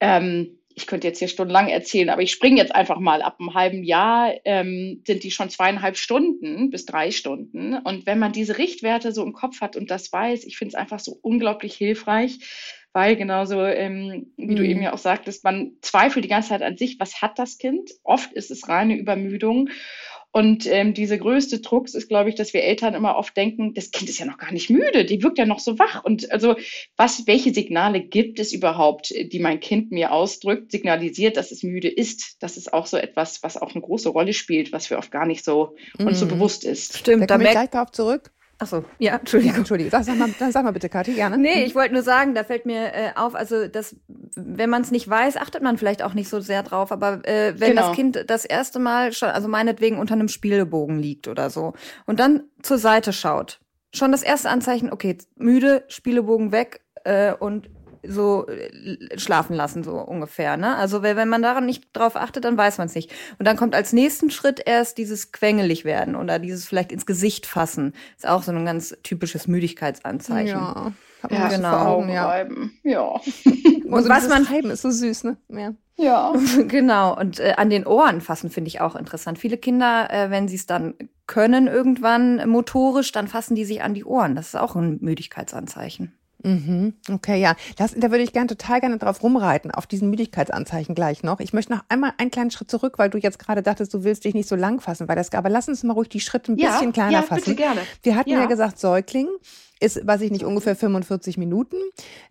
Ähm, 0.00 0.58
ich 0.76 0.86
könnte 0.86 1.06
jetzt 1.06 1.18
hier 1.18 1.28
stundenlang 1.28 1.68
erzählen, 1.68 2.10
aber 2.10 2.20
ich 2.20 2.30
springe 2.30 2.58
jetzt 2.58 2.74
einfach 2.74 2.98
mal 2.98 3.22
ab 3.22 3.36
einem 3.40 3.54
halben 3.54 3.82
Jahr, 3.82 4.34
ähm, 4.44 5.02
sind 5.06 5.24
die 5.24 5.30
schon 5.30 5.48
zweieinhalb 5.48 5.96
Stunden 5.96 6.68
bis 6.68 6.84
drei 6.84 7.10
Stunden. 7.10 7.74
Und 7.78 8.04
wenn 8.04 8.18
man 8.18 8.32
diese 8.32 8.58
Richtwerte 8.58 9.12
so 9.12 9.24
im 9.24 9.32
Kopf 9.32 9.62
hat 9.62 9.74
und 9.76 9.90
das 9.90 10.12
weiß, 10.12 10.44
ich 10.44 10.58
finde 10.58 10.72
es 10.72 10.74
einfach 10.74 11.00
so 11.00 11.18
unglaublich 11.22 11.74
hilfreich, 11.74 12.38
weil 12.96 13.14
genauso, 13.14 13.62
ähm, 13.62 14.32
wie 14.38 14.46
mhm. 14.46 14.56
du 14.56 14.66
eben 14.66 14.80
ja 14.80 14.94
auch 14.94 14.98
sagtest, 14.98 15.44
man 15.44 15.72
zweifelt 15.82 16.24
die 16.24 16.30
ganze 16.30 16.48
Zeit 16.48 16.62
an 16.62 16.78
sich, 16.78 16.98
was 16.98 17.20
hat 17.20 17.38
das 17.38 17.58
Kind? 17.58 17.90
Oft 18.04 18.32
ist 18.32 18.50
es 18.50 18.70
reine 18.70 18.96
Übermüdung. 18.96 19.68
Und 20.32 20.66
ähm, 20.66 20.94
diese 20.94 21.18
größte 21.18 21.60
Drucks 21.60 21.92
ist, 21.92 22.08
glaube 22.08 22.30
ich, 22.30 22.36
dass 22.36 22.54
wir 22.54 22.64
Eltern 22.64 22.94
immer 22.94 23.16
oft 23.16 23.36
denken, 23.36 23.74
das 23.74 23.90
Kind 23.90 24.08
ist 24.08 24.18
ja 24.18 24.24
noch 24.24 24.38
gar 24.38 24.50
nicht 24.50 24.70
müde, 24.70 25.04
die 25.04 25.22
wirkt 25.22 25.36
ja 25.36 25.44
noch 25.44 25.58
so 25.58 25.78
wach. 25.78 26.04
Und 26.04 26.32
also, 26.32 26.56
was, 26.96 27.26
welche 27.26 27.52
Signale 27.52 28.00
gibt 28.00 28.38
es 28.38 28.54
überhaupt, 28.54 29.10
die 29.10 29.40
mein 29.40 29.60
Kind 29.60 29.92
mir 29.92 30.10
ausdrückt, 30.10 30.72
signalisiert, 30.72 31.36
dass 31.36 31.52
es 31.52 31.62
müde 31.62 31.88
ist? 31.88 32.42
Das 32.42 32.56
ist 32.56 32.72
auch 32.72 32.86
so 32.86 32.96
etwas, 32.96 33.42
was 33.42 33.58
auch 33.58 33.74
eine 33.74 33.82
große 33.82 34.08
Rolle 34.08 34.32
spielt, 34.32 34.72
was 34.72 34.88
wir 34.88 34.96
oft 34.96 35.10
gar 35.10 35.26
nicht 35.26 35.44
so 35.44 35.76
uns 35.98 36.12
mhm. 36.12 36.14
so 36.14 36.26
bewusst 36.28 36.64
ist. 36.64 36.96
Stimmt, 36.96 37.24
da 37.24 37.34
kommen 37.34 37.44
wir 37.44 37.52
gleich 37.52 37.70
darauf 37.70 37.90
zurück. 37.90 38.30
Achso, 38.58 38.84
ja, 38.98 39.16
Entschuldigung. 39.16 39.52
Ja, 39.52 39.58
Entschuldigung. 39.58 39.90
Sag, 39.90 40.04
sag, 40.04 40.16
mal, 40.16 40.30
sag 40.50 40.64
mal 40.64 40.70
bitte, 40.70 40.88
Kathi, 40.88 41.12
gerne. 41.12 41.36
Nee, 41.36 41.64
ich 41.64 41.74
wollte 41.74 41.92
nur 41.92 42.02
sagen, 42.02 42.34
da 42.34 42.42
fällt 42.42 42.64
mir 42.64 42.94
äh, 42.94 43.10
auf, 43.14 43.34
also 43.34 43.68
das, 43.68 43.96
wenn 44.34 44.70
man 44.70 44.80
es 44.80 44.90
nicht 44.90 45.08
weiß, 45.08 45.36
achtet 45.36 45.62
man 45.62 45.76
vielleicht 45.76 46.02
auch 46.02 46.14
nicht 46.14 46.30
so 46.30 46.40
sehr 46.40 46.62
drauf, 46.62 46.90
aber 46.90 47.26
äh, 47.28 47.60
wenn 47.60 47.70
genau. 47.70 47.88
das 47.88 47.96
Kind 47.96 48.24
das 48.28 48.46
erste 48.46 48.78
Mal 48.78 49.12
schon, 49.12 49.28
also 49.28 49.46
meinetwegen 49.48 49.98
unter 49.98 50.14
einem 50.14 50.28
Spielbogen 50.28 50.98
liegt 50.98 51.28
oder 51.28 51.50
so 51.50 51.74
und 52.06 52.18
dann 52.18 52.44
zur 52.62 52.78
Seite 52.78 53.12
schaut, 53.12 53.60
schon 53.92 54.10
das 54.10 54.22
erste 54.22 54.48
Anzeichen, 54.48 54.90
okay, 54.90 55.18
müde, 55.36 55.84
Spielebogen 55.88 56.50
weg 56.50 56.80
äh, 57.04 57.34
und 57.34 57.68
so 58.08 58.46
äh, 58.48 59.18
schlafen 59.18 59.54
lassen, 59.54 59.84
so 59.84 59.98
ungefähr. 59.98 60.56
Ne? 60.56 60.76
Also 60.76 61.02
wenn 61.02 61.28
man 61.28 61.42
daran 61.42 61.66
nicht 61.66 61.84
drauf 61.92 62.16
achtet, 62.16 62.44
dann 62.44 62.56
weiß 62.56 62.78
man 62.78 62.86
es 62.86 62.94
nicht. 62.94 63.12
Und 63.38 63.46
dann 63.46 63.56
kommt 63.56 63.74
als 63.74 63.92
nächsten 63.92 64.30
Schritt 64.30 64.60
erst 64.64 64.98
dieses 64.98 65.32
quengelig 65.32 65.84
werden 65.84 66.16
oder 66.16 66.38
dieses 66.38 66.66
vielleicht 66.66 66.92
ins 66.92 67.06
Gesicht 67.06 67.46
fassen. 67.46 67.92
Ist 68.16 68.28
auch 68.28 68.42
so 68.42 68.52
ein 68.52 68.64
ganz 68.64 68.96
typisches 69.02 69.46
Müdigkeitsanzeichen. 69.46 70.58
Ja, 70.58 70.92
ja 71.30 71.48
genau. 71.48 71.76
Augen, 71.76 72.08
ja. 72.10 72.46
ja. 72.82 73.00
Und 73.86 73.94
also 73.94 74.08
was 74.08 74.28
man 74.28 74.44
Schreiben 74.44 74.70
ist 74.70 74.82
so 74.82 74.90
süß, 74.90 75.24
ne? 75.24 75.36
Ja. 75.48 75.74
Ja. 75.96 76.34
genau. 76.68 77.18
Und 77.18 77.40
äh, 77.40 77.54
an 77.56 77.70
den 77.70 77.86
Ohren 77.86 78.20
fassen 78.20 78.50
finde 78.50 78.68
ich 78.68 78.80
auch 78.80 78.96
interessant. 78.96 79.38
Viele 79.38 79.56
Kinder, 79.56 80.10
äh, 80.10 80.30
wenn 80.30 80.48
sie 80.48 80.56
es 80.56 80.66
dann 80.66 80.94
können 81.26 81.66
irgendwann 81.66 82.48
motorisch, 82.48 83.12
dann 83.12 83.28
fassen 83.28 83.54
die 83.54 83.64
sich 83.64 83.82
an 83.82 83.94
die 83.94 84.04
Ohren. 84.04 84.34
Das 84.36 84.48
ist 84.48 84.56
auch 84.56 84.76
ein 84.76 84.98
Müdigkeitsanzeichen. 85.00 86.12
Mhm. 86.46 86.94
Okay, 87.10 87.40
ja. 87.40 87.56
Das, 87.76 87.92
da 87.96 88.10
würde 88.10 88.22
ich 88.22 88.32
gerne 88.32 88.46
total 88.46 88.80
gerne 88.80 88.98
drauf 88.98 89.22
rumreiten, 89.22 89.72
auf 89.72 89.86
diesen 89.86 90.10
Müdigkeitsanzeichen 90.10 90.94
gleich 90.94 91.24
noch. 91.24 91.40
Ich 91.40 91.52
möchte 91.52 91.72
noch 91.72 91.82
einmal 91.88 92.12
einen 92.18 92.30
kleinen 92.30 92.52
Schritt 92.52 92.70
zurück, 92.70 92.98
weil 92.98 93.10
du 93.10 93.18
jetzt 93.18 93.40
gerade 93.40 93.62
dachtest, 93.62 93.92
du 93.92 94.04
willst 94.04 94.24
dich 94.24 94.34
nicht 94.34 94.48
so 94.48 94.54
lang 94.54 94.80
fassen, 94.80 95.08
weil 95.08 95.16
das, 95.16 95.32
aber 95.32 95.48
lass 95.48 95.68
uns 95.68 95.82
mal 95.82 95.94
ruhig 95.94 96.08
die 96.08 96.20
Schritte 96.20 96.52
ein 96.52 96.56
bisschen 96.56 96.92
kleiner 96.92 97.10
ja, 97.10 97.22
fassen. 97.22 97.42
Bitte 97.44 97.56
gerne. 97.56 97.80
Wir 98.02 98.14
hatten 98.14 98.30
ja, 98.30 98.40
ja 98.40 98.46
gesagt, 98.46 98.78
Säugling 98.78 99.28
ist, 99.80 100.06
weiß 100.06 100.20
ich 100.20 100.30
nicht, 100.30 100.44
ungefähr 100.44 100.76
45 100.76 101.36
Minuten. 101.36 101.76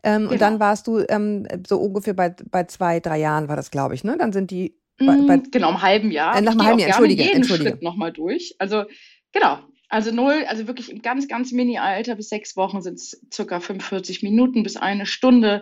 Ähm, 0.01 0.21
genau. 0.21 0.31
Und 0.31 0.41
dann 0.41 0.59
warst 0.61 0.87
du 0.87 1.03
ähm, 1.09 1.45
so 1.67 1.79
ungefähr 1.79 2.13
bei, 2.13 2.33
bei 2.49 2.63
zwei, 2.63 3.01
drei 3.01 3.19
Jahren 3.19 3.49
war 3.49 3.57
das, 3.57 3.69
glaube 3.69 3.95
ich, 3.95 4.03
ne? 4.03 4.15
Dann 4.17 4.31
sind 4.31 4.49
die 4.49 4.77
bei, 4.97 5.17
bei, 5.27 5.37
mm, 5.37 5.51
genau, 5.51 5.71
im 5.71 5.81
halben 5.81 6.09
Jahr. 6.09 6.37
Äh, 6.37 6.41
nach 6.41 6.53
einem 6.53 6.63
halben 6.63 6.79
Jahr, 6.79 6.87
entschuldige, 6.87 7.23
jeden 7.23 7.35
entschuldige. 7.37 7.71
Schritt 7.71 7.83
nochmal 7.83 8.13
durch. 8.13 8.55
Also, 8.59 8.85
genau, 9.33 9.59
Also 9.95 10.11
null, 10.11 10.43
also 10.49 10.67
wirklich 10.67 10.91
im 10.91 11.01
ganz, 11.01 11.29
ganz 11.29 11.53
Mini-Alter 11.53 12.15
bis 12.15 12.27
sechs 12.27 12.57
Wochen 12.57 12.81
sind 12.81 12.95
es 12.95 13.25
circa 13.31 13.61
45 13.61 14.23
Minuten 14.23 14.61
bis 14.61 14.75
eine 14.75 15.05
Stunde. 15.05 15.61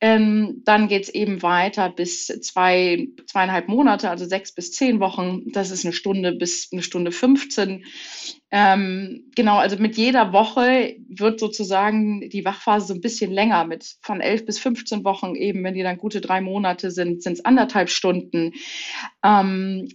Ähm, 0.00 0.62
dann 0.64 0.88
geht 0.88 1.04
es 1.04 1.08
eben 1.10 1.44
weiter 1.44 1.88
bis 1.88 2.26
zwei, 2.26 3.06
zweieinhalb 3.28 3.68
Monate, 3.68 4.10
also 4.10 4.24
sechs 4.24 4.52
bis 4.52 4.72
zehn 4.72 4.98
Wochen. 4.98 5.52
Das 5.52 5.70
ist 5.70 5.84
eine 5.84 5.92
Stunde 5.92 6.32
bis 6.32 6.70
eine 6.72 6.82
Stunde 6.82 7.12
15. 7.12 7.84
Ähm, 8.50 9.30
genau, 9.36 9.58
also 9.58 9.76
mit 9.76 9.96
jeder 9.96 10.32
Woche 10.32 10.96
wird 11.08 11.38
sozusagen 11.38 12.28
die 12.30 12.44
Wachphase 12.44 12.88
so 12.88 12.94
ein 12.94 13.00
bisschen 13.00 13.30
länger, 13.30 13.64
mit 13.64 13.98
von 14.02 14.20
elf 14.20 14.44
bis 14.44 14.58
15 14.58 15.04
Wochen 15.04 15.36
eben, 15.36 15.62
wenn 15.62 15.74
die 15.74 15.84
dann 15.84 15.98
gute 15.98 16.20
drei 16.20 16.40
Monate 16.40 16.90
sind, 16.90 17.22
sind 17.22 17.34
es 17.34 17.44
anderthalb 17.44 17.90
Stunden. 17.90 18.54
Ähm, 19.22 19.86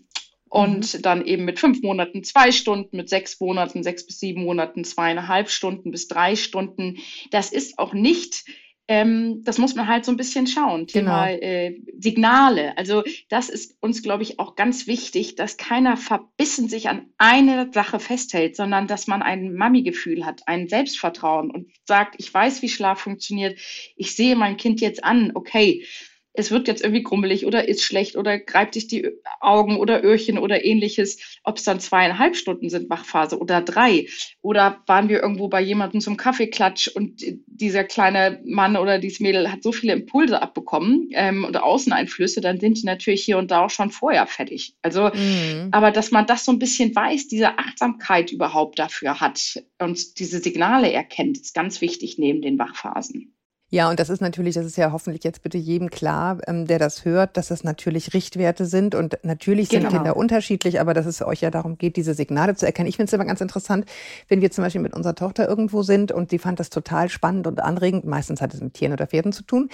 und 0.54 0.94
mhm. 0.94 1.02
dann 1.02 1.26
eben 1.26 1.46
mit 1.46 1.60
fünf 1.60 1.82
Monaten 1.82 2.24
zwei 2.24 2.52
Stunden, 2.52 2.96
mit 2.96 3.10
sechs 3.10 3.40
Monaten, 3.40 3.82
sechs 3.82 4.06
bis 4.06 4.20
sieben 4.20 4.44
Monaten 4.44 4.84
zweieinhalb 4.84 5.50
Stunden 5.50 5.90
bis 5.90 6.08
drei 6.08 6.36
Stunden. 6.36 7.00
Das 7.32 7.52
ist 7.52 7.80
auch 7.80 7.94
nicht 7.94 8.46
ähm, 8.90 9.44
das 9.46 9.60
muss 9.60 9.76
man 9.76 9.88
halt 9.88 10.04
so 10.04 10.12
ein 10.12 10.18
bisschen 10.18 10.46
schauen. 10.46 10.88
Thema 10.88 11.28
genau. 11.28 11.42
äh, 11.42 11.80
Signale. 11.98 12.78
Also 12.78 13.04
das 13.30 13.48
ist 13.48 13.78
uns, 13.80 14.04
glaube 14.04 14.24
ich, 14.24 14.40
auch 14.40 14.56
ganz 14.58 14.88
wichtig, 14.88 15.36
dass 15.36 15.56
keiner 15.56 15.96
verbissen 15.96 16.68
sich 16.68 16.90
an 16.90 17.08
eine 17.18 17.70
Sache 17.72 18.00
festhält, 18.00 18.58
sondern 18.58 18.88
dass 18.88 19.08
man 19.08 19.22
ein 19.22 19.54
Mami-Gefühl 19.54 20.26
hat, 20.26 20.42
ein 20.48 20.68
Selbstvertrauen 20.68 21.50
und 21.50 21.72
sagt, 21.86 22.16
ich 22.18 22.32
weiß, 22.34 22.62
wie 22.62 22.68
Schlaf 22.68 23.00
funktioniert. 23.00 23.58
Ich 23.96 24.18
sehe 24.18 24.36
mein 24.36 24.58
Kind 24.58 24.82
jetzt 24.82 25.02
an. 25.02 25.32
Okay, 25.34 25.86
es 26.34 26.52
wird 26.52 26.68
jetzt 26.68 26.84
irgendwie 26.84 27.04
krummelig 27.04 27.46
oder 27.46 27.68
ist 27.68 27.84
schlecht 27.84 28.16
oder 28.16 28.40
greift 28.40 28.74
sich 28.74 28.88
die 28.88 29.10
Augen 29.40 29.78
oder 29.78 30.04
Öhrchen 30.04 30.38
oder 30.38 30.66
ähnliches, 30.66 31.40
ob 31.44 31.58
es 31.58 31.64
dann 31.64 31.80
zweieinhalb 31.80 32.36
Stunden 32.36 32.70
sind 32.70 32.90
Wachphase 32.90 33.38
oder 33.40 33.62
drei. 33.62 34.08
Oder 34.42 34.82
waren 34.88 35.10
wir 35.10 35.22
irgendwo 35.22 35.48
bei 35.48 35.62
jemandem 35.62 36.02
zum 36.02 36.18
Kaffeeklatsch 36.18 36.88
und 36.88 37.24
dieser 37.46 37.84
kleine 37.84 38.42
Mann 38.46 38.76
oder 38.76 38.98
dieses 38.98 39.20
Mädel 39.20 39.52
hat 39.52 39.62
so 39.64 39.72
viele 39.72 39.94
Impulse 39.94 40.42
abbekommen 40.42 41.10
ähm, 41.14 41.46
oder 41.46 41.64
Außeneinflüsse, 41.64 42.42
dann 42.42 42.60
sind 42.60 42.82
die 42.82 42.86
natürlich 42.86 43.24
hier 43.24 43.38
und 43.38 43.52
da 43.52 43.66
auch 43.66 43.70
schon 43.70 43.92
vorher 43.92 44.26
fertig. 44.26 44.76
Also, 44.82 45.12
mhm. 45.14 45.70
aber 45.72 45.92
dass 45.92 46.12
man 46.12 46.26
das 46.26 46.46
so 46.46 46.52
ein 46.52 46.60
bisschen 46.60 46.96
weiß, 46.96 47.28
diese 47.28 47.60
Achtsamkeit 47.60 48.32
überhaupt 48.32 48.80
dafür 48.80 49.20
hat 49.20 49.64
und 49.80 50.20
diese 50.20 50.40
Signale 50.40 50.92
erkennt, 50.92 51.38
ist 51.38 51.54
ganz 51.54 51.82
wichtig 51.82 52.18
neben 52.18 52.42
den 52.42 52.58
Wachphasen. 52.58 53.33
Ja, 53.74 53.90
und 53.90 54.00
das 54.00 54.12
ist 54.12 54.22
natürlich, 54.22 54.54
das 54.54 54.68
ist 54.68 54.78
ja 54.78 54.92
hoffentlich 54.92 55.24
jetzt 55.24 55.42
bitte 55.42 55.58
jedem 55.58 55.90
klar, 55.90 56.38
ähm, 56.46 56.68
der 56.68 56.78
das 56.78 57.06
hört, 57.06 57.38
dass 57.38 57.48
das 57.48 57.64
natürlich 57.64 58.14
Richtwerte 58.14 58.68
sind. 58.68 58.94
Und 58.94 59.18
natürlich 59.24 59.70
sind 59.70 59.80
genau. 59.80 59.94
Kinder 59.94 60.16
unterschiedlich, 60.16 60.80
aber 60.80 60.94
dass 60.94 61.08
es 61.08 61.24
euch 61.24 61.42
ja 61.42 61.50
darum 61.50 61.80
geht, 61.80 61.96
diese 61.96 62.14
Signale 62.14 62.54
zu 62.54 62.68
erkennen. 62.68 62.88
Ich 62.88 62.98
finde 62.98 63.08
es 63.08 63.14
immer 63.14 63.26
ganz 63.26 63.42
interessant, 63.42 63.90
wenn 64.28 64.42
wir 64.42 64.52
zum 64.52 64.64
Beispiel 64.64 64.80
mit 64.80 64.94
unserer 64.94 65.16
Tochter 65.16 65.50
irgendwo 65.50 65.82
sind 65.82 66.12
und 66.12 66.32
die 66.32 66.38
fand 66.38 66.60
das 66.60 66.70
total 66.70 67.10
spannend 67.10 67.48
und 67.48 67.64
anregend, 67.64 68.06
meistens 68.06 68.42
hat 68.42 68.54
es 68.54 68.62
mit 68.62 68.76
Tieren 68.76 68.94
oder 68.94 69.08
Pferden 69.08 69.34
zu 69.34 69.42
tun, 69.42 69.70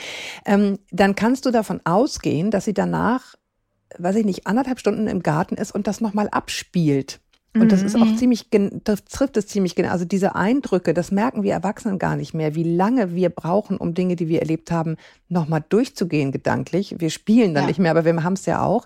ähm, 0.46 0.80
dann 0.92 1.16
kannst 1.16 1.46
du 1.46 1.52
davon 1.52 1.82
ausgehen, 1.84 2.52
dass 2.52 2.64
sie 2.64 2.74
danach, 2.74 3.36
weiß 3.98 4.16
ich 4.16 4.24
nicht, 4.24 4.48
anderthalb 4.48 4.80
Stunden 4.80 5.08
im 5.08 5.24
Garten 5.24 5.56
ist 5.56 5.76
und 5.76 5.88
das 5.88 6.00
nochmal 6.00 6.30
abspielt. 6.32 7.20
Und 7.56 7.72
das 7.72 7.82
ist 7.82 7.96
auch 7.96 8.06
mhm. 8.06 8.18
ziemlich, 8.18 8.48
das 8.84 9.06
trifft 9.06 9.36
es 9.36 9.48
ziemlich 9.48 9.74
genau. 9.74 9.90
Also 9.90 10.06
diese 10.06 10.36
Eindrücke, 10.36 10.94
das 10.94 11.12
merken 11.12 11.42
wir 11.42 11.54
Erwachsenen 11.54 11.98
gar 11.98 12.16
nicht 12.16 12.36
mehr, 12.36 12.54
wie 12.54 12.64
lange 12.64 13.16
wir 13.16 13.30
brauchen, 13.30 13.78
um 13.78 13.96
Dinge, 13.96 14.16
die 14.16 14.28
wir 14.28 14.40
erlebt 14.40 14.72
haben, 14.72 14.98
nochmal 15.30 15.64
durchzugehen 15.68 16.32
gedanklich. 16.32 16.96
Wir 17.00 17.10
spielen 17.10 17.56
dann 17.56 17.64
ja. 17.64 17.68
nicht 17.70 17.80
mehr, 17.80 17.90
aber 17.92 18.06
wir 18.06 18.24
haben 18.24 18.34
es 18.34 18.46
ja 18.46 18.64
auch. 18.64 18.86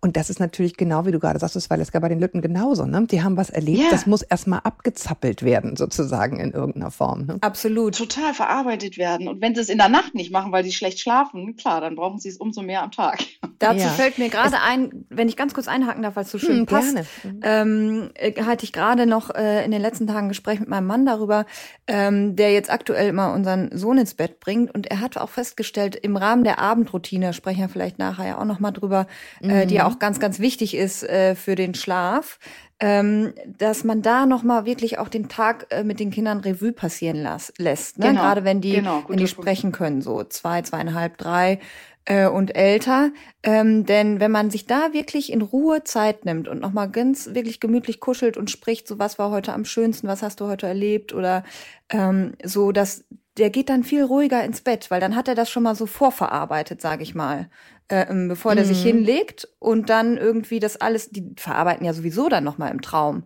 Und 0.00 0.16
das 0.16 0.28
ist 0.28 0.40
natürlich 0.40 0.76
genau, 0.76 1.06
wie 1.06 1.12
du 1.12 1.20
gerade 1.20 1.38
sagst, 1.38 1.54
das 1.54 1.70
war 1.70 1.76
das 1.76 1.92
bei 1.92 2.08
den 2.08 2.18
Lütten 2.18 2.40
genauso. 2.42 2.84
Ne? 2.84 3.06
Die 3.08 3.22
haben 3.22 3.36
was 3.36 3.50
erlebt, 3.50 3.80
ja. 3.80 3.90
das 3.90 4.06
muss 4.06 4.22
erstmal 4.22 4.60
abgezappelt 4.60 5.44
werden, 5.44 5.76
sozusagen 5.76 6.40
in 6.40 6.50
irgendeiner 6.50 6.90
Form. 6.90 7.26
Ne? 7.26 7.38
Absolut. 7.42 7.96
Total 7.96 8.34
verarbeitet 8.34 8.98
werden. 8.98 9.28
Und 9.28 9.40
wenn 9.40 9.54
sie 9.54 9.60
es 9.60 9.68
in 9.68 9.78
der 9.78 9.88
Nacht 9.88 10.14
nicht 10.14 10.32
machen, 10.32 10.50
weil 10.50 10.64
sie 10.64 10.72
schlecht 10.72 10.98
schlafen, 10.98 11.56
klar, 11.56 11.80
dann 11.80 11.94
brauchen 11.94 12.18
sie 12.18 12.28
es 12.28 12.38
umso 12.38 12.62
mehr 12.62 12.82
am 12.82 12.90
Tag. 12.90 13.20
Dazu 13.60 13.80
ja. 13.80 13.88
fällt 13.88 14.18
mir 14.18 14.30
gerade 14.30 14.56
ein, 14.60 15.04
wenn 15.10 15.28
ich 15.28 15.36
ganz 15.36 15.54
kurz 15.54 15.68
einhaken 15.68 16.02
darf, 16.02 16.16
weil 16.16 16.24
es 16.24 16.30
so 16.30 16.38
schön 16.38 16.60
hm, 16.60 16.66
passt. 16.66 16.94
Gerne. 16.94 17.06
Ähm, 17.42 17.99
äh, 18.14 18.42
hatte 18.42 18.64
ich 18.64 18.72
gerade 18.72 19.06
noch 19.06 19.34
äh, 19.34 19.64
in 19.64 19.70
den 19.70 19.82
letzten 19.82 20.06
Tagen 20.06 20.26
ein 20.26 20.28
Gespräch 20.28 20.60
mit 20.60 20.68
meinem 20.68 20.86
Mann 20.86 21.06
darüber, 21.06 21.46
ähm, 21.86 22.36
der 22.36 22.52
jetzt 22.52 22.70
aktuell 22.70 23.08
immer 23.08 23.32
unseren 23.32 23.76
Sohn 23.76 23.98
ins 23.98 24.14
Bett 24.14 24.40
bringt. 24.40 24.74
Und 24.74 24.90
er 24.90 25.00
hat 25.00 25.16
auch 25.16 25.30
festgestellt, 25.30 25.96
im 25.96 26.16
Rahmen 26.16 26.44
der 26.44 26.58
Abendroutine, 26.58 27.32
sprechen 27.32 27.60
wir 27.60 27.68
vielleicht 27.68 27.98
nachher 27.98 28.26
ja 28.26 28.38
auch 28.38 28.44
nochmal 28.44 28.72
drüber, 28.72 29.06
mhm. 29.40 29.50
äh, 29.50 29.66
die 29.66 29.74
ja 29.74 29.86
auch 29.86 29.98
ganz, 29.98 30.20
ganz 30.20 30.38
wichtig 30.38 30.74
ist 30.74 31.02
äh, 31.02 31.34
für 31.34 31.54
den 31.54 31.74
Schlaf, 31.74 32.38
ähm, 32.80 33.34
dass 33.46 33.84
man 33.84 34.00
da 34.00 34.24
nochmal 34.24 34.64
wirklich 34.64 34.98
auch 34.98 35.08
den 35.08 35.28
Tag 35.28 35.66
äh, 35.70 35.84
mit 35.84 36.00
den 36.00 36.10
Kindern 36.10 36.40
Revue 36.40 36.72
passieren 36.72 37.22
las 37.22 37.52
lässt. 37.58 37.98
Ne? 37.98 38.08
Genau. 38.08 38.22
Gerade 38.22 38.44
wenn 38.44 38.62
die, 38.62 38.72
genau, 38.72 39.04
wenn 39.06 39.18
die 39.18 39.28
sprechen 39.28 39.70
können, 39.70 40.00
so 40.00 40.24
zwei, 40.24 40.62
zweieinhalb, 40.62 41.18
drei 41.18 41.58
äh, 42.04 42.26
und 42.26 42.56
älter. 42.56 43.10
Ähm, 43.42 43.86
denn 43.86 44.20
wenn 44.20 44.30
man 44.30 44.50
sich 44.50 44.66
da 44.66 44.92
wirklich 44.92 45.32
in 45.32 45.42
Ruhe 45.42 45.84
Zeit 45.84 46.24
nimmt 46.24 46.48
und 46.48 46.60
nochmal 46.60 46.90
ganz 46.90 47.34
wirklich 47.34 47.60
gemütlich 47.60 48.00
kuschelt 48.00 48.36
und 48.36 48.50
spricht, 48.50 48.88
so 48.88 48.98
was 48.98 49.18
war 49.18 49.30
heute 49.30 49.52
am 49.52 49.64
schönsten, 49.64 50.08
was 50.08 50.22
hast 50.22 50.40
du 50.40 50.46
heute 50.46 50.66
erlebt 50.66 51.14
oder 51.14 51.44
ähm, 51.90 52.34
so, 52.42 52.72
dass 52.72 53.04
der 53.36 53.50
geht 53.50 53.70
dann 53.70 53.84
viel 53.84 54.02
ruhiger 54.02 54.44
ins 54.44 54.60
Bett, 54.60 54.90
weil 54.90 55.00
dann 55.00 55.16
hat 55.16 55.28
er 55.28 55.34
das 55.34 55.50
schon 55.50 55.62
mal 55.62 55.74
so 55.74 55.86
vorverarbeitet, 55.86 56.80
sage 56.80 57.02
ich 57.02 57.14
mal. 57.14 57.48
Äh, 57.88 58.06
ähm, 58.08 58.28
bevor 58.28 58.54
der 58.54 58.64
mhm. 58.64 58.68
sich 58.68 58.82
hinlegt 58.82 59.48
und 59.58 59.90
dann 59.90 60.16
irgendwie 60.16 60.60
das 60.60 60.76
alles, 60.76 61.10
die 61.10 61.34
verarbeiten 61.36 61.84
ja 61.84 61.92
sowieso 61.92 62.28
dann 62.28 62.44
nochmal 62.44 62.70
im 62.70 62.82
Traum. 62.82 63.24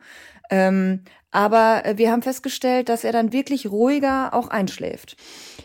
Ähm, 0.51 1.03
aber 1.35 1.85
äh, 1.85 1.99
wir 1.99 2.13
haben 2.13 2.23
festgestellt, 2.23 2.89
dass 2.89 3.03
er 3.03 3.13
dann 3.13 3.33
wirklich 3.33 3.71
ruhiger 3.71 4.33
auch 4.33 4.49
einschläft. 4.49 5.17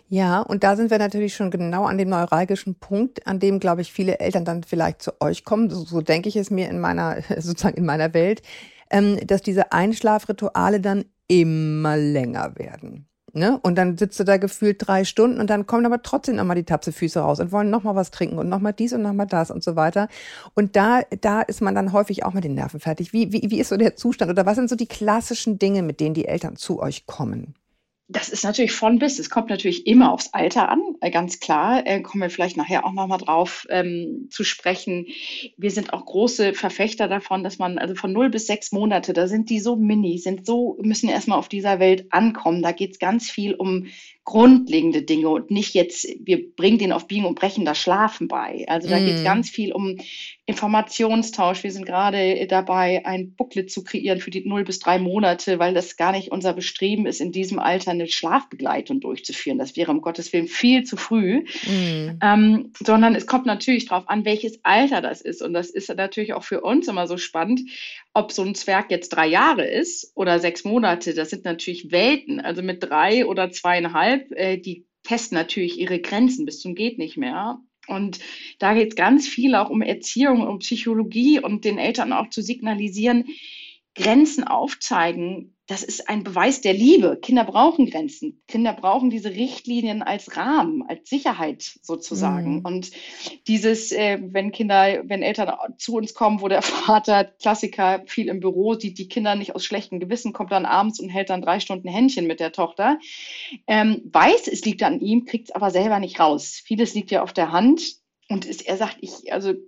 Ja, 0.09 0.41
und 0.41 0.63
da 0.63 0.75
sind 0.75 0.89
wir 0.89 0.97
natürlich 0.97 1.35
schon 1.35 1.51
genau 1.51 1.85
an 1.85 1.99
dem 1.99 2.09
neuralgischen 2.09 2.75
Punkt, 2.75 3.27
an 3.27 3.39
dem, 3.39 3.59
glaube 3.59 3.81
ich, 3.81 3.93
viele 3.93 4.19
Eltern 4.19 4.45
dann 4.45 4.63
vielleicht 4.63 5.03
zu 5.03 5.21
euch 5.21 5.43
kommen. 5.43 5.69
So, 5.69 5.85
so 5.85 6.01
denke 6.01 6.27
ich 6.27 6.35
es 6.35 6.49
mir 6.49 6.69
in 6.69 6.79
meiner, 6.79 7.17
sozusagen 7.37 7.77
in 7.77 7.85
meiner 7.85 8.15
Welt, 8.15 8.41
ähm, 8.89 9.19
dass 9.25 9.43
diese 9.43 9.71
Einschlafrituale 9.71 10.81
dann 10.81 11.05
immer 11.27 11.95
länger 11.97 12.57
werden. 12.57 13.08
Ne? 13.39 13.57
Und 13.63 13.77
dann 13.77 13.97
sitzt 13.97 14.19
du 14.19 14.25
da 14.25 14.35
gefühlt 14.35 14.85
drei 14.85 15.05
Stunden 15.05 15.39
und 15.39 15.49
dann 15.49 15.65
kommen 15.65 15.85
aber 15.85 16.03
trotzdem 16.03 16.35
nochmal 16.35 16.57
die 16.57 16.65
Tapsefüße 16.65 17.21
raus 17.21 17.39
und 17.39 17.53
wollen 17.53 17.69
nochmal 17.69 17.95
was 17.95 18.11
trinken 18.11 18.37
und 18.37 18.49
nochmal 18.49 18.73
dies 18.73 18.91
und 18.91 19.01
nochmal 19.01 19.27
das 19.27 19.49
und 19.49 19.63
so 19.63 19.77
weiter. 19.77 20.09
Und 20.55 20.75
da, 20.75 21.01
da 21.21 21.41
ist 21.41 21.61
man 21.61 21.73
dann 21.73 21.93
häufig 21.93 22.25
auch 22.25 22.33
mit 22.33 22.43
den 22.43 22.53
Nerven 22.53 22.81
fertig. 22.81 23.13
Wie, 23.13 23.31
wie, 23.31 23.49
wie 23.49 23.59
ist 23.59 23.69
so 23.69 23.77
der 23.77 23.95
Zustand 23.95 24.29
oder 24.29 24.45
was 24.45 24.55
sind 24.55 24.69
so 24.69 24.75
die 24.75 24.87
klassischen 24.87 25.57
Dinge, 25.57 25.83
mit 25.83 26.01
denen 26.01 26.13
die 26.13 26.27
Eltern 26.27 26.57
zu 26.57 26.81
euch 26.81 27.07
kommen? 27.07 27.55
Das 28.11 28.29
ist 28.29 28.43
natürlich 28.43 28.71
von 28.71 28.97
bis. 28.97 29.19
Es 29.19 29.29
kommt 29.29 29.51
natürlich 29.51 29.85
immer 29.85 30.11
aufs 30.11 30.33
Alter 30.33 30.69
an, 30.69 30.81
äh, 30.99 31.11
ganz 31.11 31.39
klar. 31.39 31.85
Äh, 31.85 32.01
kommen 32.01 32.23
wir 32.23 32.31
vielleicht 32.31 32.57
nachher 32.57 32.83
auch 32.83 32.91
nochmal 32.91 33.19
drauf 33.19 33.67
ähm, 33.69 34.27
zu 34.31 34.43
sprechen. 34.43 35.05
Wir 35.57 35.69
sind 35.69 35.93
auch 35.93 36.05
große 36.05 36.55
Verfechter 36.55 37.07
davon, 37.07 37.43
dass 37.43 37.59
man 37.59 37.77
also 37.77 37.93
von 37.93 38.11
null 38.11 38.31
bis 38.31 38.47
sechs 38.47 38.71
Monate, 38.71 39.13
da 39.13 39.27
sind 39.27 39.51
die 39.51 39.59
so 39.59 39.75
mini, 39.75 40.17
sind 40.17 40.47
so, 40.47 40.75
müssen 40.81 41.07
erstmal 41.07 41.37
auf 41.37 41.49
dieser 41.49 41.79
Welt 41.79 42.07
ankommen. 42.09 42.63
Da 42.63 42.71
geht 42.71 42.93
es 42.93 42.99
ganz 42.99 43.29
viel 43.29 43.53
um 43.53 43.85
grundlegende 44.29 45.01
Dinge 45.01 45.27
und 45.29 45.49
nicht 45.49 45.73
jetzt, 45.73 46.07
wir 46.19 46.53
bringen 46.55 46.77
den 46.77 46.91
auf 46.91 47.07
Biegen 47.07 47.25
und 47.25 47.33
Brechen 47.33 47.65
das 47.65 47.79
Schlafen 47.79 48.27
bei. 48.27 48.63
Also 48.67 48.87
da 48.87 48.99
mm. 48.99 49.05
geht 49.05 49.15
es 49.15 49.23
ganz 49.23 49.49
viel 49.49 49.71
um 49.71 49.97
Informationstausch. 50.45 51.63
Wir 51.63 51.71
sind 51.71 51.87
gerade 51.87 52.45
dabei, 52.45 53.03
ein 53.07 53.33
Booklet 53.33 53.71
zu 53.71 53.83
kreieren 53.83 54.19
für 54.19 54.29
die 54.29 54.47
null 54.47 54.65
bis 54.65 54.77
drei 54.77 54.99
Monate, 54.99 55.57
weil 55.57 55.73
das 55.73 55.97
gar 55.97 56.11
nicht 56.11 56.31
unser 56.31 56.53
Bestreben 56.53 57.07
ist, 57.07 57.21
in 57.21 57.31
diesem 57.31 57.57
Alter 57.57 57.89
eine 57.89 58.05
Schlafbegleitung 58.05 58.99
durchzuführen. 58.99 59.57
Das 59.57 59.75
wäre 59.75 59.91
um 59.91 60.01
Gottes 60.01 60.31
Willen 60.31 60.47
viel 60.47 60.83
zu 60.83 60.95
früh. 60.95 61.45
Mm. 61.65 62.19
Ähm, 62.21 62.71
sondern 62.85 63.15
es 63.15 63.25
kommt 63.25 63.47
natürlich 63.47 63.87
darauf 63.87 64.07
an, 64.09 64.25
welches 64.25 64.59
Alter 64.61 65.01
das 65.01 65.21
ist. 65.21 65.41
Und 65.41 65.53
das 65.53 65.71
ist 65.71 65.89
natürlich 65.89 66.33
auch 66.33 66.43
für 66.43 66.61
uns 66.61 66.87
immer 66.87 67.07
so 67.07 67.17
spannend, 67.17 67.61
ob 68.13 68.31
so 68.31 68.43
ein 68.43 68.55
Zwerg 68.55 68.91
jetzt 68.91 69.09
drei 69.09 69.27
Jahre 69.27 69.65
ist 69.65 70.11
oder 70.15 70.39
sechs 70.39 70.63
Monate. 70.63 71.13
Das 71.13 71.29
sind 71.29 71.45
natürlich 71.45 71.91
Welten. 71.91 72.39
Also 72.39 72.61
mit 72.61 72.83
drei 72.83 73.25
oder 73.25 73.51
zweieinhalb, 73.51 74.31
äh, 74.31 74.57
die 74.57 74.85
testen 75.03 75.37
natürlich 75.37 75.79
ihre 75.79 75.99
Grenzen 75.99 76.45
bis 76.45 76.59
zum 76.59 76.75
geht 76.75 76.97
nicht 76.97 77.17
mehr. 77.17 77.59
Und 77.87 78.19
da 78.59 78.73
geht 78.73 78.89
es 78.89 78.95
ganz 78.95 79.27
viel 79.27 79.55
auch 79.55 79.69
um 79.69 79.81
Erziehung, 79.81 80.45
um 80.45 80.59
Psychologie 80.59 81.39
und 81.39 81.65
den 81.65 81.79
Eltern 81.79 82.13
auch 82.13 82.29
zu 82.29 82.41
signalisieren, 82.41 83.25
Grenzen 83.95 84.43
aufzeigen, 84.43 85.55
das 85.69 85.83
ist 85.83 86.09
ein 86.09 86.23
Beweis 86.23 86.61
der 86.61 86.73
Liebe. 86.73 87.19
Kinder 87.21 87.43
brauchen 87.43 87.87
Grenzen. 87.87 88.41
Kinder 88.47 88.73
brauchen 88.73 89.11
diese 89.11 89.29
Richtlinien 89.29 90.01
als 90.01 90.35
Rahmen, 90.35 90.81
als 90.87 91.07
Sicherheit 91.07 91.61
sozusagen. 91.83 92.55
Mhm. 92.55 92.65
Und 92.65 92.91
dieses, 93.45 93.91
äh, 93.91 94.17
wenn 94.19 94.51
Kinder, 94.51 95.03
wenn 95.03 95.21
Eltern 95.21 95.55
zu 95.77 95.93
uns 95.93 96.15
kommen, 96.15 96.41
wo 96.41 96.47
der 96.47 96.61
Vater, 96.63 97.23
Klassiker, 97.23 98.01
viel 98.07 98.29
im 98.29 98.39
Büro, 98.39 98.73
sieht 98.73 98.97
die 98.97 99.07
Kinder 99.07 99.35
nicht 99.35 99.53
aus 99.53 99.63
schlechtem 99.63 99.99
Gewissen, 99.99 100.33
kommt 100.33 100.51
dann 100.51 100.65
abends 100.65 100.99
und 100.99 101.09
hält 101.09 101.29
dann 101.29 101.43
drei 101.43 101.59
Stunden 101.59 101.87
Händchen 101.87 102.25
mit 102.25 102.39
der 102.39 102.51
Tochter, 102.51 102.97
ähm, 103.67 104.01
weiß, 104.11 104.47
es 104.47 104.65
liegt 104.65 104.81
an 104.81 104.99
ihm, 104.99 105.25
kriegt 105.25 105.49
es 105.49 105.55
aber 105.55 105.69
selber 105.69 105.99
nicht 105.99 106.19
raus. 106.19 106.59
Vieles 106.65 106.95
liegt 106.95 107.11
ja 107.11 107.21
auf 107.21 107.31
der 107.31 107.51
Hand. 107.51 107.99
Und 108.27 108.45
ist, 108.45 108.67
er 108.67 108.77
sagt, 108.77 108.97
ich, 109.01 109.31
also 109.31 109.53
mhm. 109.53 109.59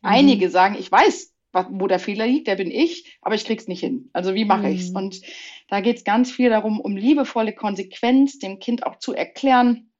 einige 0.00 0.48
sagen, 0.48 0.74
ich 0.78 0.90
weiß, 0.90 1.34
wo 1.52 1.86
der 1.86 1.98
Fehler 1.98 2.26
liegt, 2.26 2.46
der 2.46 2.56
bin 2.56 2.70
ich, 2.70 3.18
aber 3.22 3.34
ich 3.34 3.44
krieg's 3.44 3.68
nicht 3.68 3.80
hin. 3.80 4.10
Also 4.12 4.34
wie 4.34 4.44
mache 4.44 4.66
mhm. 4.68 4.74
ich's? 4.74 4.90
Und 4.90 5.20
Da 5.68 5.80
geht 5.80 5.98
es 5.98 6.04
ganz 6.04 6.30
viel 6.30 6.50
darum, 6.50 6.80
um 6.80 6.96
liebevolle 6.96 7.54
Konsequenz, 7.54 8.38
dem 8.38 8.58
Kind 8.58 8.86
auch 8.86 8.98
zu 8.98 9.14
erklären, 9.14 9.90